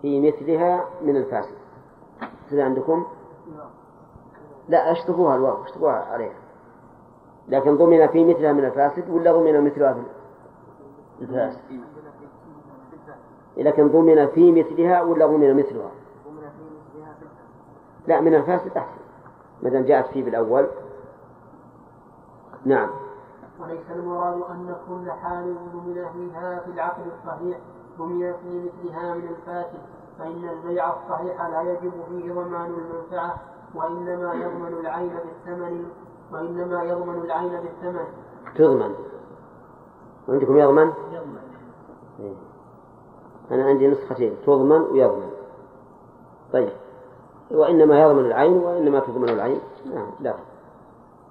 في 0.02 0.20
مثلها 0.20 0.84
من 1.02 1.16
الفاسد. 1.16 1.54
كذا 2.50 2.64
عندكم؟ 2.64 3.06
لا 4.68 4.92
اشطبوها 4.92 5.36
الواو 5.36 5.62
اشطبوها 5.62 5.92
عليها. 5.92 6.36
لكن 7.48 7.76
ضمن 7.76 8.06
في 8.06 8.24
مثلها 8.24 8.52
من 8.52 8.64
الفاسد 8.64 9.10
ولا 9.10 9.32
ضمن 9.32 9.64
مثلها 9.64 9.92
في 9.92 10.00
الفاسد؟ 11.22 11.60
لكن 13.56 13.88
ضمن 13.88 14.26
في 14.26 14.52
مثلها 14.52 15.02
ولا 15.02 15.26
ضمن 15.26 15.56
مثلها؟ 15.56 15.90
لا 18.06 18.20
من 18.20 18.34
الفاسد 18.34 18.76
أحسن. 18.76 19.00
ما 19.62 19.70
دام 19.70 19.82
جاءت 19.82 20.06
فيه 20.06 20.24
بالأول. 20.24 20.66
نعم. 22.64 22.90
وليس 23.62 23.90
المراد 23.90 24.42
أن 24.50 24.76
كل 24.88 25.10
حال 25.10 25.44
من 25.74 25.98
أهلها 25.98 26.60
في 26.60 26.70
العقد 26.70 27.02
الصحيح 27.06 27.58
ضمن 27.98 28.32
في 28.32 28.70
مثلها 28.70 29.14
من 29.14 29.28
الفاسد 29.28 29.80
فإن 30.18 30.48
البيع 30.48 30.88
الصحيح 30.88 31.46
لا 31.46 31.62
يجب 31.62 31.92
فيه 32.08 32.32
ضمان 32.32 32.70
المنفعة 32.70 33.34
وإنما 33.74 34.34
يضمن 34.34 34.80
العين 34.80 35.12
بالثمن 35.24 35.86
وإنما 36.32 36.82
يضمن 36.82 37.22
العين 37.24 37.50
بالثمن. 37.50 38.04
تضمن. 38.56 38.94
وعندكم 40.28 40.56
يضمن؟ 40.56 40.92
يضمن. 41.12 41.42
إيه. 42.20 42.34
أنا 43.50 43.64
عندي 43.64 43.88
نسختين 43.88 44.36
تضمن 44.46 44.80
ويضمن. 44.80 45.30
طيب. 46.52 46.72
وإنما 47.50 48.02
يضمن 48.02 48.26
العين 48.26 48.52
وإنما 48.52 49.00
تضمن 49.00 49.28
العين. 49.28 49.60
نعم 49.94 50.06
لا. 50.20 50.34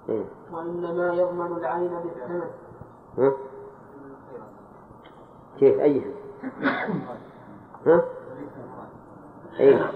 إيه. 0.09 0.23
وإنما 0.53 1.13
يضمن 1.13 1.57
العين 1.57 1.91
بالثمن. 2.03 2.49
ها؟ 3.17 3.31
كيف؟ 5.59 5.79
أيها؟ 5.79 6.11
ها؟ 7.85 8.03
إيه 9.59 9.91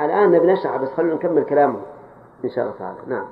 الآن 0.00 0.30
نبي 0.30 0.46
نشرح 0.52 0.76
بس 0.76 0.88
خلونا 0.88 1.14
نكمل 1.14 1.44
كلامه 1.44 1.80
إن 2.44 2.50
شاء 2.50 2.64
الله 2.64 2.76
تعالى. 2.78 2.98
نعم. 3.06 3.26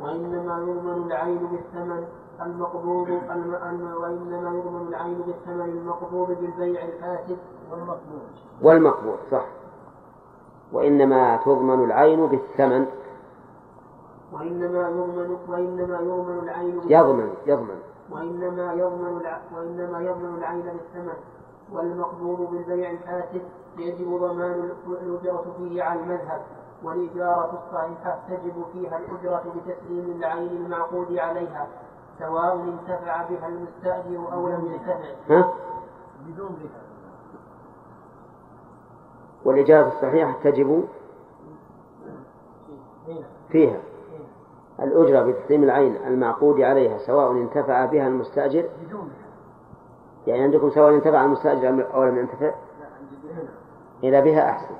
وإنما 0.00 0.58
يضمن 0.58 1.06
العين 1.06 1.38
بالثمن 1.38 2.04
المقبوض 2.42 3.08
الم... 3.08 3.54
الم... 3.54 3.94
وإنما 4.02 4.58
يضمن 4.58 4.88
العين 4.88 5.18
بالثمن 5.26 5.64
المقبوض 5.64 6.28
بالبيع 6.28 6.84
الفاسد 6.84 7.38
والمقبوض. 7.70 8.22
والمقبوض 8.62 9.18
صح. 9.30 9.44
وإنما 10.72 11.36
تضمن 11.36 11.84
العين 11.84 12.26
بالثمن. 12.26 12.86
وإنما 14.32 14.88
يضمن 14.88 15.38
وإنما 15.48 15.98
يضمن 16.00 16.38
العين 16.42 16.74
بالثمن 16.74 16.90
يضمن 16.92 17.34
يضمن. 17.46 17.80
وإنما 18.10 18.72
يضمن 18.72 19.20
الع... 19.20 19.40
وإنما 19.56 20.00
يضمن 20.00 20.38
العين 20.38 20.62
بالثمن 20.62 21.14
والمقبوض 21.72 22.50
بالبيع 22.50 22.90
الفاسد 22.90 23.42
يجب 23.78 24.18
ضمان 24.18 24.70
الأجرة 24.86 25.44
فيه 25.58 25.82
على 25.82 26.00
المذهب 26.00 26.40
والإجارة 26.82 27.62
الصحيحة 27.66 28.18
تجب 28.28 28.64
فيها 28.72 28.98
الأجرة 28.98 29.42
بتسليم 29.56 30.16
العين 30.18 30.48
المعقود 30.64 31.18
عليها 31.18 31.66
سواء 32.18 32.54
انتفع 32.54 33.22
بها 33.28 33.48
المستأجر 33.48 34.32
أو 34.32 34.48
لم 34.48 34.66
ينتفع. 34.66 35.10
ها؟ 35.30 35.52
بدون 36.26 36.46
ربا 36.46 36.80
والإجابة 39.44 39.88
الصحيحة 39.88 40.32
تجب 40.44 40.84
فيها. 43.48 43.80
الأجرة 44.82 45.22
بتسليم 45.22 45.64
العين 45.64 45.96
المعقود 45.96 46.60
عليها 46.60 46.98
سواء 46.98 47.32
انتفع 47.32 47.84
بها 47.84 48.06
المستأجر. 48.08 48.64
يعني 50.26 50.42
عندكم 50.42 50.70
سواء 50.70 50.94
انتفع 50.94 51.24
المستأجر 51.24 51.94
أو 51.94 52.04
لم 52.04 52.18
ينتفع؟ 52.18 52.50
إذا 54.02 54.20
بها 54.20 54.50
أحسن. 54.50 54.74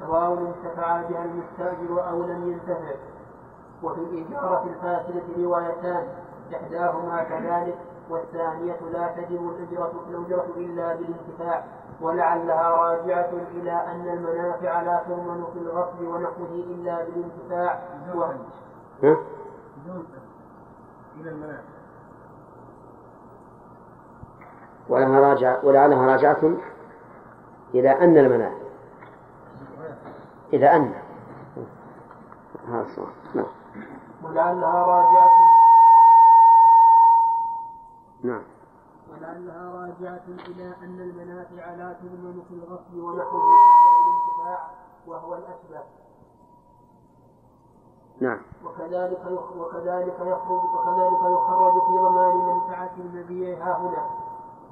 سواء 0.00 0.32
انتفع 0.32 1.02
بها 1.02 1.24
المستأجر 1.24 2.08
أو 2.10 2.22
لم 2.22 2.52
ينتفع. 2.52 2.94
وفي 3.82 4.00
الإجارة 4.00 4.64
الفاسدة 4.64 5.44
روايتان 5.44 6.06
إحداهما 6.54 7.24
كذلك 7.24 7.78
والثانية 8.10 8.76
لا 8.92 9.08
تجب 9.08 9.50
الأجرة 9.50 9.92
الأجرة 10.10 10.46
إلا 10.56 10.96
بالانتفاع. 10.96 11.64
ولعلها 12.00 12.68
راجعة 12.70 13.30
إلى 13.54 13.72
أن 13.72 14.08
المنافع 14.08 14.82
لا 14.82 15.02
تضمن 15.08 15.44
في 15.52 15.58
الغصب 15.58 16.00
ونحوه 16.00 16.48
إلا 16.50 17.04
بالانتفاع. 17.04 17.80
و... 18.14 18.22
ها؟ 19.02 19.16
إلى 21.20 21.30
المنافع 21.30 21.74
ولها 24.88 25.20
راجعة 25.20 25.64
ولعلها 25.64 26.06
راجعة 26.06 26.56
إلى 27.74 27.90
أن 27.90 28.18
المنافع. 28.18 28.64
إلى 30.52 30.76
أن. 30.76 30.92
هذا 32.68 32.82
الصواب 32.82 33.08
نعم. 33.34 33.46
ولعلها 34.24 34.86
راجعة. 34.86 35.28
نعم. 38.22 38.42
ولعلها 39.34 39.72
راجعة 39.72 40.22
إلى 40.48 40.74
أن 40.82 41.00
المنافع 41.00 41.74
لا 41.74 41.92
تضمن 41.92 42.42
في 42.48 42.54
الغصب 42.54 42.94
ونحوه 42.94 43.42
إلا 43.42 43.90
بالانتفاع 43.94 44.70
وهو 45.06 45.34
الأشبه. 45.34 45.86
نعم. 48.20 48.40
وكذلك 48.64 49.22
وكذلك 49.58 50.14
يخرج 50.20 50.64
وكذلك 50.74 51.20
يخرج 51.22 51.72
في 51.72 51.98
ضمان 51.98 52.36
منفعة 52.36 52.90
المبيع 52.98 53.58
ها 53.58 53.78
هنا. 53.78 54.06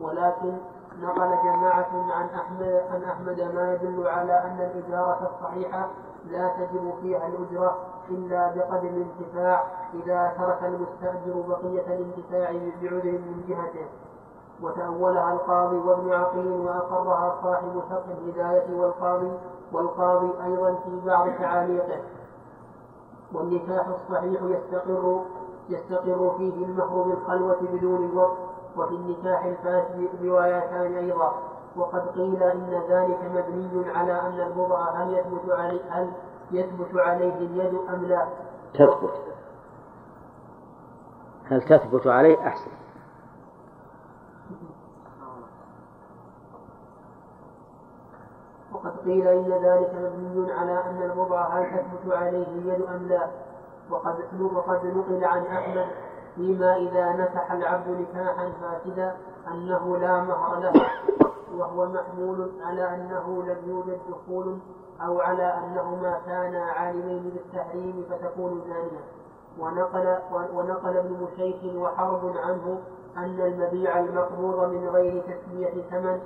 ولكن 0.01 0.59
نقل 1.01 1.37
جماعة 1.45 2.13
عن 2.13 2.29
أحمد 2.29 2.83
عن 2.91 3.05
أحمد 3.05 3.41
ما 3.41 3.75
يدل 3.75 4.09
على 4.09 4.33
أن 4.33 4.61
الإجارة 4.61 5.31
الصحيحة 5.35 5.89
لا 6.27 6.49
تجب 6.49 6.95
فيها 7.03 7.27
الأجرة 7.27 7.77
إلا 8.11 8.55
بقدر 8.55 8.89
الانتفاع 8.89 9.65
إذا 9.95 10.35
ترك 10.39 10.63
المستأجر 10.63 11.41
بقية 11.49 11.87
الانتفاع 11.87 12.53
بعذر 12.83 13.13
من 13.13 13.45
جهته. 13.49 13.87
وتأولها 14.63 15.33
القاضي 15.33 15.77
وابن 15.77 16.13
عقيل 16.13 16.53
وأقرها 16.53 17.39
صاحب 17.43 17.83
شرح 17.91 18.05
الهداية 18.19 18.77
والقاضي 18.77 19.33
والقاضي 19.73 20.33
أيضا 20.45 20.75
في 20.75 21.01
بعض 21.07 21.29
تعاليقه. 21.39 22.01
والنكاح 23.33 23.87
الصحيح 23.89 24.43
يستقر 24.43 25.21
يستقر 25.69 26.35
فيه 26.39 26.65
المهر 26.65 27.03
بالخلوة 27.03 27.57
بدون 27.73 28.05
الوقت 28.05 28.39
وفي 28.77 28.95
النكاح 28.95 29.45
الفاسد 29.45 30.09
روايتان 30.25 30.95
أيضا. 30.95 31.33
وقد 31.77 32.09
قيل 32.09 32.43
إن 32.43 32.83
ذلك 32.89 33.19
مبني 33.35 33.91
على 33.91 34.21
أن 34.21 34.41
البضع 34.41 34.91
هل 34.91 35.19
يثبت 35.19 35.51
عليه 35.51 35.81
هل 35.91 36.13
يثبت 36.51 36.97
عليه 37.01 37.35
اليد 37.35 37.79
أم 37.95 38.05
لا؟ 38.05 38.27
تثبت. 38.75 39.23
هل 41.45 41.63
تثبت 41.63 42.07
عليه؟ 42.07 42.47
أحسن. 42.47 42.82
وقد 48.85 48.99
قيل 49.05 49.29
إن 49.29 49.53
ذلك 49.65 49.95
مبني 49.95 50.53
على 50.53 50.73
أن 50.73 51.03
البضع 51.03 51.49
هل 51.49 51.67
تثبت 51.71 52.13
عليه 52.15 52.47
اليد 52.49 52.83
أم 52.83 53.07
لا 53.09 53.27
وقد 53.91 54.15
وقد 54.41 54.87
نقل 54.87 55.25
عن 55.25 55.47
أحمد 55.47 55.87
فيما 56.35 56.77
إذا 56.77 57.13
نكح 57.13 57.53
العبد 57.53 57.89
نكاحا 57.89 58.53
فاسدا 58.63 59.17
أنه 59.53 59.97
لا 59.97 60.21
مهر 60.23 60.59
له 60.61 60.73
وهو 61.59 61.87
محمول 61.87 62.51
على 62.65 62.95
أنه 62.95 63.43
لم 63.43 63.57
يوجد 63.67 63.99
دخول 64.11 64.59
أو 65.07 65.21
على 65.21 65.43
أنهما 65.59 66.19
كانا 66.27 66.65
عالمين 66.65 67.31
بالتحريم 67.35 68.05
فتكون 68.11 68.63
زانية 68.69 69.05
ونقل 69.59 70.17
ونقل 70.55 70.97
ابن 70.97 71.17
مشيك 71.23 71.77
وحرب 71.77 72.33
عنه 72.37 72.79
أن 73.17 73.41
المبيع 73.41 73.99
المقبوض 74.01 74.69
من 74.69 74.89
غير 74.89 75.23
تسمية 75.23 75.83
ثمن 75.91 76.21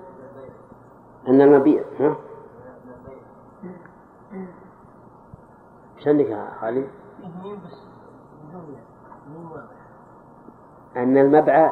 أن 1.28 1.40
المبيع 1.40 1.84
ها؟ 2.00 2.16
إيش 5.96 6.08
عندك 6.08 6.26
يا 6.26 6.50
خالد؟ 6.60 6.88
أن 10.96 11.18
المبعى 11.18 11.70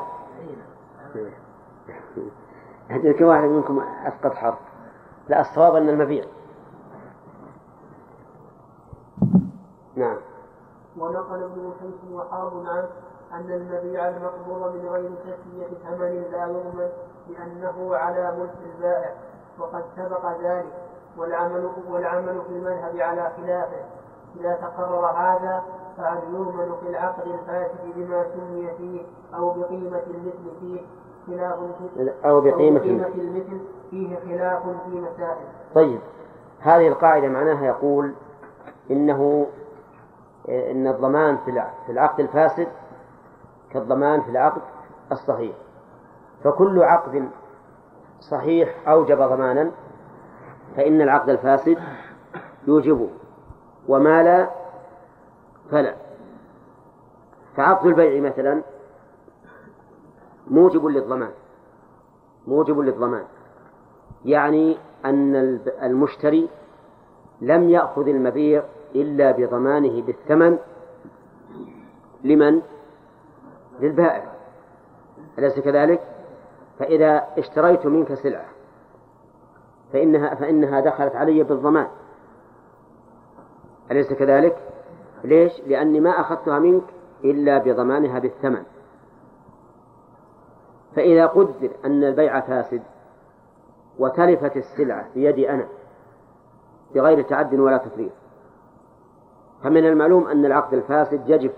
هذا 2.89 3.13
كم 3.13 3.25
واحد 3.25 3.49
منكم 3.49 3.81
أسقط 3.81 4.35
حرف. 4.35 4.59
لا 5.29 5.41
الصواب 5.41 5.75
أن 5.77 5.89
المبيع. 5.89 6.25
نعم. 9.97 10.17
ونقل 10.99 11.43
ابن 11.43 11.73
حيث 11.81 12.13
وحرب 12.13 12.67
عنه 12.67 12.89
أن 13.33 13.51
المبيع 13.53 14.09
المقبوض 14.09 14.75
من 14.75 14.89
غير 14.89 15.11
تسمية 15.11 15.67
ثمن 15.67 16.25
لا 16.33 16.47
يضمن 16.47 16.89
لأنه 17.29 17.97
على 17.97 18.37
ملك 18.39 18.55
البائع 18.75 19.15
وقد 19.59 19.85
سبق 19.97 20.41
ذلك. 20.41 20.84
والعمل 21.19 21.71
والعمل 21.91 22.43
في 22.49 22.53
المذهب 22.53 22.97
على 22.97 23.31
خلافه. 23.37 23.85
إذا 24.41 24.55
تقرر 24.55 25.07
هذا 25.07 25.63
فهل 25.97 26.19
يضمن 26.35 26.77
في 26.81 26.89
العقد 26.89 27.27
الفاسد 27.27 27.81
بما 27.97 28.25
سمي 28.25 28.69
فيه 28.79 29.03
أو 29.35 29.51
بقيمة 29.51 30.03
المثل 30.07 30.61
فيه 30.61 30.81
خلاف 31.27 31.59
في 31.95 32.13
أو 32.25 32.41
بقيمة 32.41 32.79
بقيمة 32.79 33.07
المثل؟ 33.07 33.61
فيه 33.91 34.17
خلاف 34.17 34.63
في 34.63 34.91
مسائل. 34.91 35.47
طيب 35.75 36.01
هذه 36.61 36.89
القاعدة 36.89 37.29
معناها 37.29 37.67
يقول 37.67 38.15
إنه 38.91 39.47
إن 40.49 40.87
الضمان 40.87 41.37
في 41.87 41.93
العقد 41.93 42.21
الفاسد 42.21 42.69
كالضمان 43.71 44.21
في 44.21 44.31
العقد 44.31 44.63
الصحيح. 45.13 45.57
فكل 46.45 46.83
عقد 46.83 47.29
صحيح 48.21 48.89
أوجب 48.89 49.19
ضمانا 49.19 49.71
فإن 50.77 51.01
العقد 51.01 51.29
الفاسد 51.29 51.79
يوجبه 52.67 53.09
وما 53.89 54.23
لا 54.23 54.51
فلا 55.71 55.95
فعقد 57.57 57.87
البيع 57.87 58.21
مثلا 58.21 58.63
موجب 60.51 60.87
للضمان 60.87 61.31
موجب 62.47 62.79
للضمان 62.79 63.25
يعني 64.25 64.79
أن 65.05 65.37
المشتري 65.83 66.49
لم 67.41 67.71
يأخذ 67.71 68.09
المبيع 68.09 68.63
إلا 68.95 69.31
بضمانه 69.31 70.03
بالثمن 70.03 70.59
لمن؟ 72.25 72.63
للبائع 73.81 74.25
أليس 75.39 75.61
كذلك؟ 75.61 76.01
فإذا 76.79 77.25
اشتريت 77.39 77.87
منك 77.87 78.15
سلعة 78.15 78.54
فإنها 79.95 80.35
فإنها 80.35 80.81
دخلت 80.81 81.17
علي 81.17 81.43
بالضمان 81.43 81.87
أليس 83.91 84.13
كذلك؟ 84.13 84.57
ليش؟ 85.25 85.61
لأني 85.67 86.01
ما 86.01 86.11
أخذتها 86.11 86.59
منك 86.59 86.83
إلا 87.25 87.59
بضمانها 87.59 88.19
بالثمن 88.19 88.63
فإذا 90.97 91.27
قدر 91.27 91.71
أن 91.85 92.05
البيع 92.05 92.41
فاسد 92.41 92.83
وتلفت 93.99 94.57
السلعة 94.57 95.07
بيدي 95.15 95.51
أنا 95.51 95.67
بغير 96.95 97.23
تعد 97.23 97.55
ولا 97.55 97.77
تفريط 97.77 98.13
فمن 99.63 99.87
المعلوم 99.87 100.27
أن 100.27 100.45
العقد 100.45 100.75
الفاسد 100.75 101.31
يجب 101.31 101.51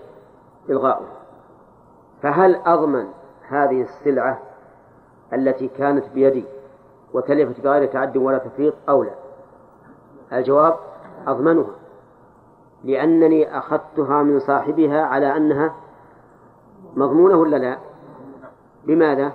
إلغاؤه 0.69 1.07
فهل 2.21 2.55
أضمن 2.65 3.07
هذه 3.47 3.81
السلعة 3.81 4.39
التي 5.33 5.67
كانت 5.67 6.09
بيدي 6.13 6.45
وتلفت 7.13 7.61
بغير 7.61 7.85
تعد 7.85 8.17
ولا 8.17 8.37
تفريط 8.37 8.73
أو 8.89 9.03
لا 9.03 9.13
الجواب 10.33 10.75
أضمنها 11.27 11.75
لأنني 12.83 13.57
أخذتها 13.57 14.23
من 14.23 14.39
صاحبها 14.39 15.01
على 15.01 15.37
أنها 15.37 15.75
مضمونة 16.95 17.35
ولا 17.35 17.57
لا؟ 17.57 17.77
بماذا؟ 18.83 19.31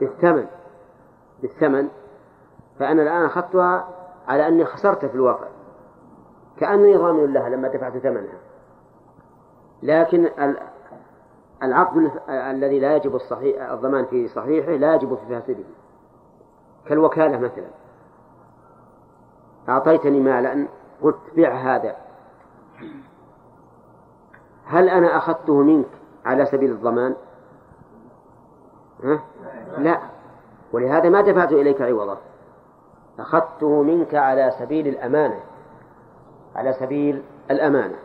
بالثمن 0.00 0.46
بالثمن. 1.42 1.88
فأنا 2.78 3.02
الآن 3.02 3.24
أخذتها 3.24 3.88
على 4.28 4.48
أني 4.48 4.64
خسرت 4.64 5.04
في 5.04 5.14
الواقع. 5.14 5.48
كأنني 6.56 6.96
ضامن 6.96 7.32
لها 7.32 7.48
لما 7.48 7.68
دفعت 7.68 7.98
ثمنها. 7.98 8.38
لكن 9.82 10.28
العقد 11.62 12.10
الذي 12.28 12.80
لا 12.80 12.96
يجب 12.96 13.14
الصحيح 13.14 13.70
الضمان 13.70 14.04
في 14.04 14.28
صحيحه 14.28 14.72
لا 14.72 14.94
يجب 14.94 15.14
في 15.14 15.26
فاسده 15.28 15.64
كالوكالة 16.86 17.38
مثلا. 17.38 17.68
أعطيتني 19.68 20.20
مالا 20.20 20.66
قلت 21.02 21.16
بع 21.36 21.54
هذا. 21.54 21.96
هل 24.64 24.88
أنا 24.88 25.16
أخذته 25.16 25.62
منك 25.62 25.86
على 26.24 26.46
سبيل 26.46 26.70
الضمان؟ 26.70 27.14
ها؟ 29.04 29.20
لا. 29.78 29.98
ولهذا 30.72 31.08
ما 31.08 31.20
دفعت 31.20 31.52
إليك 31.52 31.82
عوضا 31.82 32.18
أخذته 33.18 33.82
منك 33.82 34.14
على 34.14 34.52
سبيل 34.58 34.88
الأمانة. 34.88 35.40
على 36.56 36.72
سبيل 36.72 37.22
الأمانة. 37.50 37.96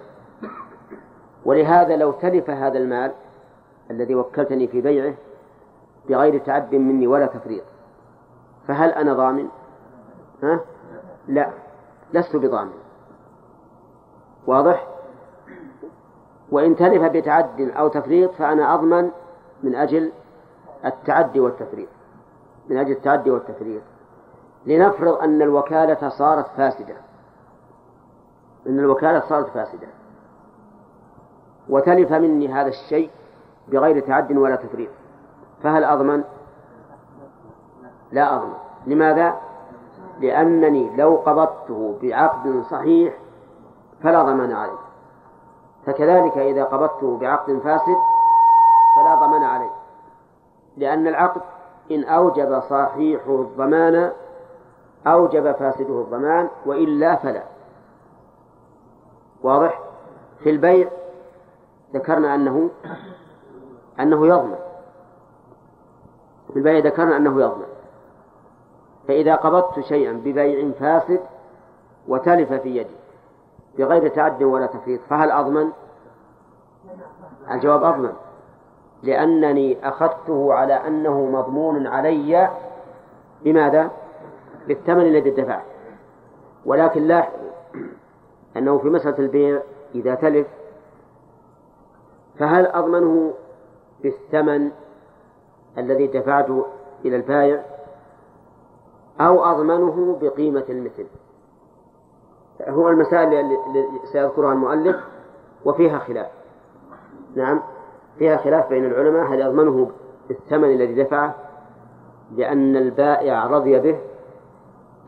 ولهذا 1.46 1.96
لو 1.96 2.12
تلف 2.12 2.50
هذا 2.50 2.78
المال 2.78 3.12
الذي 3.92 4.16
وكلتني 4.16 4.68
في 4.68 4.82
بيعه 4.82 5.14
بغير 6.10 6.38
تعد 6.38 6.76
مني 6.76 7.08
ولا 7.08 7.26
تفريط. 7.26 7.64
فهل 8.68 8.90
أنا 8.90 9.14
ضامن؟ 9.14 9.48
ها؟ 10.44 10.60
لا 11.28 11.50
لست 12.14 12.36
بضامن 12.36 12.74
واضح؟ 14.48 14.88
وإن 16.52 16.76
تلف 16.76 17.04
بتعد 17.04 17.62
أو 17.62 17.88
تفريط 17.88 18.32
فأنا 18.32 18.74
أضمن 18.74 19.12
من 19.64 19.76
أجل 19.76 20.12
التعدي 20.86 21.40
والتفريط 21.40 21.90
من 22.70 22.78
أجل 22.78 22.92
التعدي 22.92 23.32
والتفريط 23.32 23.82
لنفرض 24.66 25.14
أن 25.14 25.42
الوكالة 25.42 26.10
صارت 26.10 26.48
فاسدة 26.58 26.96
أن 28.68 28.80
الوكالة 28.80 29.20
صارت 29.20 29.50
فاسدة 29.50 29.88
وتلف 31.70 32.12
مني 32.12 32.48
هذا 32.54 32.68
الشيء 32.68 33.10
بغير 33.68 34.00
تعد 34.00 34.38
ولا 34.38 34.56
تفريط 34.56 34.90
فهل 35.64 35.84
أضمن؟ 35.84 36.24
لا 38.12 38.36
أضمن 38.36 38.54
لماذا؟ 38.86 39.36
لأنني 40.20 40.96
لو 40.96 41.16
قبضته 41.16 41.98
بعقد 42.02 42.64
صحيح 42.72 43.14
فلا 44.04 44.24
ضمان 44.24 44.52
عليه. 44.52 44.78
فكذلك 45.86 46.38
إذا 46.38 46.64
قبضته 46.64 47.18
بعقد 47.18 47.60
فاسد 47.64 47.98
فلا 48.96 49.16
ضمان 49.16 49.44
عليه. 49.44 49.72
لأن 50.78 51.08
العقد 51.08 51.42
إن 51.92 52.04
أوجب 52.04 52.60
صحيحه 52.60 53.42
الضمان 53.42 54.12
أوجب 55.08 55.52
فاسده 55.52 56.02
الضمان 56.02 56.50
وإلا 56.66 57.16
فلا. 57.16 57.44
واضح؟ 59.44 59.80
في 60.44 60.50
البيع 60.50 60.90
ذكرنا 61.94 62.36
أنه 62.36 62.70
أنه 64.00 64.28
يضمن. 64.28 64.60
في 66.54 66.60
البيع 66.60 66.80
ذكرنا 66.80 67.18
أنه 67.18 67.42
يضمن. 67.42 67.77
فإذا 69.08 69.36
قبضت 69.36 69.80
شيئا 69.80 70.12
ببيع 70.12 70.72
فاسد 70.80 71.20
وتلف 72.08 72.54
في 72.54 72.78
يدي 72.78 72.96
بغير 73.78 74.08
تعد 74.08 74.44
ولا 74.44 74.66
تفريط 74.66 75.02
فهل 75.10 75.32
أضمن؟ 75.32 75.72
الجواب 77.52 77.84
أضمن 77.84 78.14
لأنني 79.04 79.88
أخذته 79.88 80.54
على 80.54 80.74
أنه 80.74 81.26
مضمون 81.26 81.88
علي 81.88 82.50
بماذا؟ 83.44 83.92
بالثمن 84.68 85.02
الذي 85.02 85.30
دفعت 85.30 85.64
ولكن 86.66 87.04
لاحظوا 87.04 87.50
أنه 88.58 88.78
في 88.78 88.88
مسألة 88.90 89.20
البيع 89.20 89.62
إذا 89.96 90.16
تلف 90.16 90.48
فهل 92.40 92.66
أضمنه 92.68 93.34
بالثمن 94.04 94.72
الذي 95.78 96.08
دفعته 96.08 96.66
إلى 97.06 97.16
البائع 97.16 97.77
أو 99.22 99.44
أضمنه 99.46 100.18
بقيمة 100.22 100.64
المثل. 100.70 101.06
هو 102.68 102.90
المسائل 102.90 103.34
التي 103.34 104.08
سيذكرها 104.12 104.54
المؤلف 104.54 104.96
وفيها 105.66 106.00
خلاف. 106.00 106.28
نعم 107.36 107.62
فيها 108.20 108.38
خلاف 108.38 108.70
بين 108.70 108.86
العلماء 108.86 109.34
هل 109.34 109.42
يضمنه 109.42 109.92
بالثمن 110.28 110.72
الذي 110.72 111.04
دفعه 111.04 111.36
لأن 112.36 112.76
البائع 112.76 113.48
رضي 113.48 113.80
به 113.80 114.00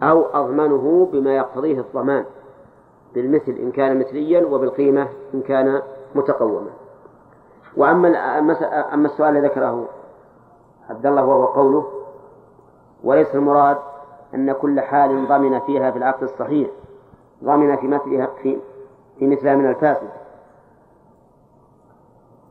أو 0.04 0.26
أضمنه 0.34 1.10
بما 1.14 1.36
يقتضيه 1.36 1.80
الضمان 1.80 2.26
بالمثل 3.16 3.52
إن 3.52 3.72
كان 3.72 4.00
مثليا 4.00 4.46
وبالقيمة 4.46 5.08
إن 5.34 5.42
كان 5.42 5.82
متقوما. 6.16 6.70
وأما 7.78 8.40
أما 8.94 9.06
السؤال 9.06 9.38
الذي 9.38 9.48
ذكره 9.48 9.88
عبد 10.90 11.06
الله 11.06 11.26
وهو 11.26 11.46
قوله 11.46 11.88
وليس 13.04 13.36
المراد 13.36 13.78
أن 14.36 14.52
كل 14.52 14.82
حال 14.82 15.28
ضمن 15.28 15.60
فيها 15.60 15.92
في 15.92 15.98
العقد 15.98 16.24
الصحيح 16.24 16.70
ضمن 17.44 17.76
في 17.76 17.88
مثلها 17.88 18.28
في 18.42 18.60
في 19.20 19.28
مثلها 19.28 19.56
من 19.56 19.70
الفاسد. 19.70 20.10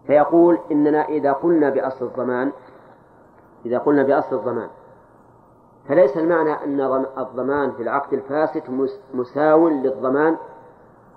فيقول 0.07 0.59
إننا 0.73 1.05
إذا 1.05 1.33
قلنا 1.33 1.71
بأصل 1.71 2.05
الضمان 2.07 2.53
إذا 3.67 3.79
قلنا 3.79 4.03
بأصل 4.03 4.37
الضمان 4.37 4.69
فليس 5.89 6.17
المعنى 6.17 6.53
أن 6.53 6.81
الضمان 7.19 7.73
في 7.73 7.83
العقد 7.83 8.13
الفاسد 8.13 8.63
مساو 9.15 9.69
للضمان 9.69 10.37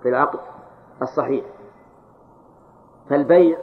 في 0.04 0.10
العقد 0.10 0.40
الصحيح. 1.02 1.46
فالبيع 3.10 3.58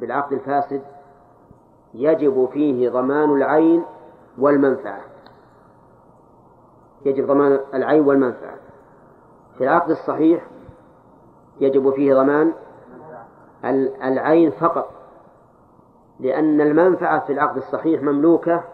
بالعقد 0.00 0.32
الفاسد 0.32 0.82
يجب 1.94 2.48
فيه 2.52 2.90
ضمان 2.90 3.30
العين 3.30 3.84
والمنفعة. 4.38 5.13
يجب 7.04 7.26
ضمان 7.26 7.60
العين 7.74 8.06
والمنفعة. 8.06 8.54
في 9.58 9.64
العقد 9.64 9.90
الصحيح 9.90 10.46
يجب 11.60 11.90
فيه 11.90 12.14
ضمان 12.14 12.52
العين 14.04 14.50
فقط 14.50 14.90
لأن 16.20 16.60
المنفعة 16.60 17.26
في 17.26 17.32
العقد 17.32 17.56
الصحيح 17.56 18.02
مملوكة 18.02 18.64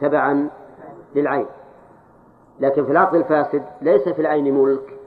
تبعا 0.00 0.50
للعين. 1.14 1.46
لكن 2.60 2.84
في 2.84 2.92
العقد 2.92 3.14
الفاسد 3.14 3.64
ليس 3.82 4.08
في 4.08 4.20
العين 4.20 4.54
ملك 4.54 4.98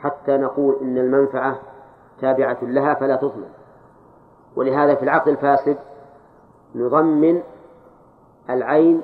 حتى 0.00 0.36
نقول 0.36 0.76
إن 0.82 0.98
المنفعة 0.98 1.58
تابعة 2.20 2.58
لها 2.62 2.94
فلا 2.94 3.16
تضمن 3.16 3.48
ولهذا 4.56 4.94
في 4.94 5.02
العقد 5.02 5.28
الفاسد 5.28 5.78
نضمن 6.74 7.42
العين 8.50 9.02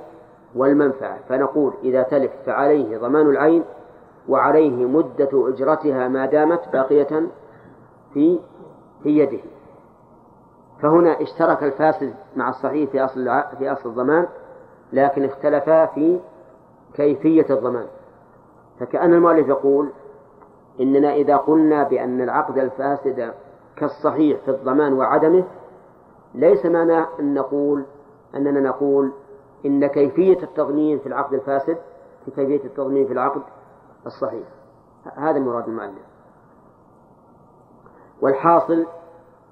والمنفعة. 0.56 1.18
فنقول 1.28 1.72
إذا 1.82 2.02
تلف 2.02 2.32
فعليه 2.47 2.98
ضمان 2.98 3.26
العين 3.26 3.64
وعليه 4.28 4.86
مدة 4.86 5.48
أجرتها 5.48 6.09
ما 6.09 6.26
دامت 6.26 6.68
باقية 6.72 7.28
في 8.14 8.39
في 9.02 9.18
يده. 9.18 9.40
فهنا 10.82 11.22
اشترك 11.22 11.62
الفاسد 11.62 12.14
مع 12.36 12.48
الصحيح 12.48 12.90
في 12.90 13.05
أصل 13.05 13.43
في 13.59 13.72
أصل 13.72 13.89
الضمان 13.89 14.26
لكن 14.93 15.24
اختلفا 15.24 15.86
في 15.86 16.20
كيفية 16.94 17.47
الضمان. 17.51 17.86
فكأن 18.81 19.12
المؤلف 19.14 19.48
يقول 19.48 19.89
إننا 20.81 21.14
إذا 21.14 21.36
قلنا 21.36 21.82
بأن 21.82 22.20
العقد 22.20 22.59
الفاسد 22.59 23.32
كالصحيح 23.76 24.39
في 24.44 24.51
الضمان 24.51 24.93
وعدمه 24.93 25.44
ليس 26.35 26.66
معناه 26.66 27.06
أن 27.20 27.35
نقول 27.35 27.85
أننا 28.35 28.60
نقول 28.60 29.12
إن 29.65 29.86
كيفية 29.86 30.43
التضمين 30.43 30.99
في 30.99 31.07
العقد 31.07 31.35
الفاسد 31.35 31.78
كيفية 32.27 32.65
التضمين 32.65 33.07
في 33.07 33.12
العقد 33.12 33.43
الصحيح. 34.07 34.49
هذا 35.16 35.39
مراد 35.39 35.69
المؤلف 35.69 36.05
والحاصل 38.20 38.86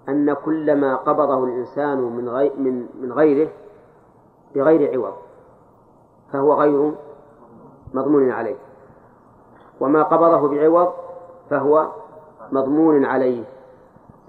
أن 0.08 0.32
كل 0.32 0.80
ما 0.80 0.96
قبضه 0.96 1.44
الإنسان 1.44 1.98
من 1.98 2.28
غير 2.28 2.52
من 2.56 2.86
من 3.00 3.12
غيره 3.12 3.50
بغير 4.54 4.94
عوض 4.94 5.14
فهو 6.32 6.54
غير 6.54 6.94
مضمون 7.94 8.30
عليه. 8.30 8.56
وما 9.80 10.02
قبضه 10.02 10.48
بعوض 10.48 10.92
فهو 11.50 11.88
مضمون 12.52 13.04
عليه 13.04 13.44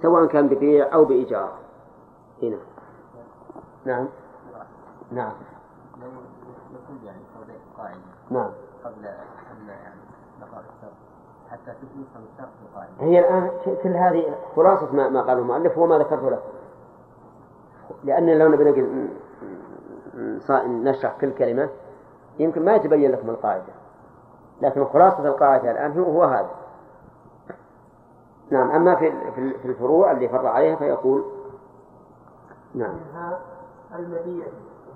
سواء 0.01 0.25
كان 0.25 0.47
ببيع 0.47 0.93
أو 0.93 1.05
بإيجار. 1.05 1.51
هنا. 2.43 2.57
نعم. 3.85 4.07
نعم. 5.11 5.33
نعم. 8.33 8.51
قبل 8.83 8.93
قبل 8.93 9.69
يعني 9.69 10.03
حتى 11.51 11.71
تفهم 11.71 12.23
الشرط 12.33 12.49
هي 12.99 13.19
الآن 13.19 13.51
كل 13.83 13.89
هذه 13.89 14.35
خلاصة 14.55 14.93
ما, 14.93 15.09
ما 15.09 15.21
قاله 15.21 15.41
المؤلف 15.41 15.77
وما 15.77 15.97
ذكرته 15.97 16.29
لك 16.29 16.43
لأن 18.03 18.37
لو 18.37 18.47
نبي 18.47 19.09
نشرح 20.65 21.17
كل 21.21 21.31
كلمة 21.31 21.69
يمكن 22.39 22.65
ما 22.65 22.75
يتبين 22.75 23.11
لكم 23.11 23.29
القاعدة. 23.29 23.73
لكن 24.61 24.85
خلاصة 24.85 25.27
القاعدة 25.27 25.71
الآن 25.71 25.99
هو, 25.99 26.03
هو 26.03 26.23
هذا. 26.23 26.49
نعم 28.49 28.71
أما 28.71 28.95
في 28.95 29.11
في 29.61 29.67
الفروع 29.67 30.11
اللي 30.11 30.29
فرع 30.29 30.49
عليها 30.49 30.75
فيقول 30.75 31.23
نعم. 32.75 32.95
منها 32.95 33.39
المبيع 33.95 34.45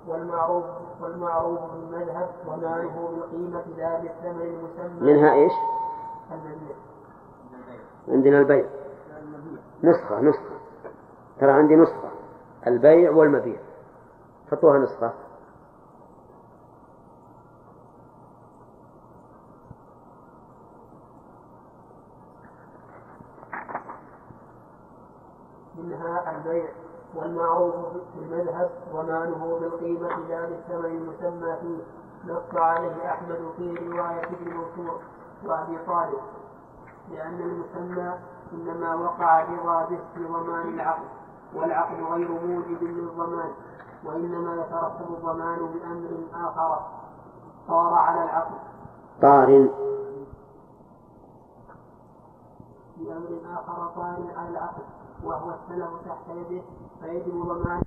والمعروف 0.08 0.64
والمعروف 1.00 1.60
بالمذهب 1.72 2.30
ونعرفه 2.46 3.08
بالقيمة 3.08 3.64
لا 3.76 4.00
بالثمن 4.00 4.42
المسمى. 4.42 5.12
منها 5.12 5.32
إيش؟ 5.32 5.52
المبيع 6.32 6.76
عندنا 8.08 8.38
البيع. 8.38 8.66
نسخة 9.82 10.20
نسخة. 10.20 10.58
ترى 11.40 11.50
عندي 11.50 11.76
نسخة. 11.76 12.10
البيع 12.66 13.10
والمبيع. 13.10 13.60
حطوها 14.50 14.78
نسخة. 14.78 15.12
منها 25.78 26.36
البيع. 26.36 26.87
والمعروف 27.14 27.74
في 27.74 28.18
المذهب 28.22 28.70
ضمانه 28.92 29.58
بالقيمة 29.60 30.08
لا 30.28 30.46
بالثمن 30.46 30.84
المسمى 30.84 31.56
فيه 31.60 31.82
نص 32.32 32.54
عليه 32.54 33.10
أحمد 33.10 33.38
في 33.56 33.74
رواية 33.74 34.24
ابن 34.24 34.54
منصور 34.56 35.00
وأبي 35.44 35.78
طالب 35.86 36.18
لأن 37.10 37.40
المسمى 37.40 38.14
إنما 38.52 38.94
وقع 38.94 39.42
رضا 39.42 39.84
به 39.90 39.98
في 40.14 40.24
ضمان 40.24 40.68
العقد 40.74 41.08
والعقد 41.54 41.96
غير 42.02 42.28
موجب 42.28 42.82
للضمان 42.82 43.50
وإنما 44.04 44.54
يترتب 44.54 45.14
الضمان 45.14 45.58
بأمر 45.58 46.24
آخر 46.48 46.80
صار 47.68 47.94
على 47.94 48.24
العقد 48.24 48.54
طار 49.22 49.68
بأمر 52.96 53.40
آخر 53.54 53.86
طار 53.96 54.16
على 54.36 54.48
العقد 54.48 54.82
وهو 55.24 55.50
السلف 55.54 55.90
تحت 56.06 56.28
يده 56.28 56.62
فيجب 57.00 57.42
ضمان 57.44 57.82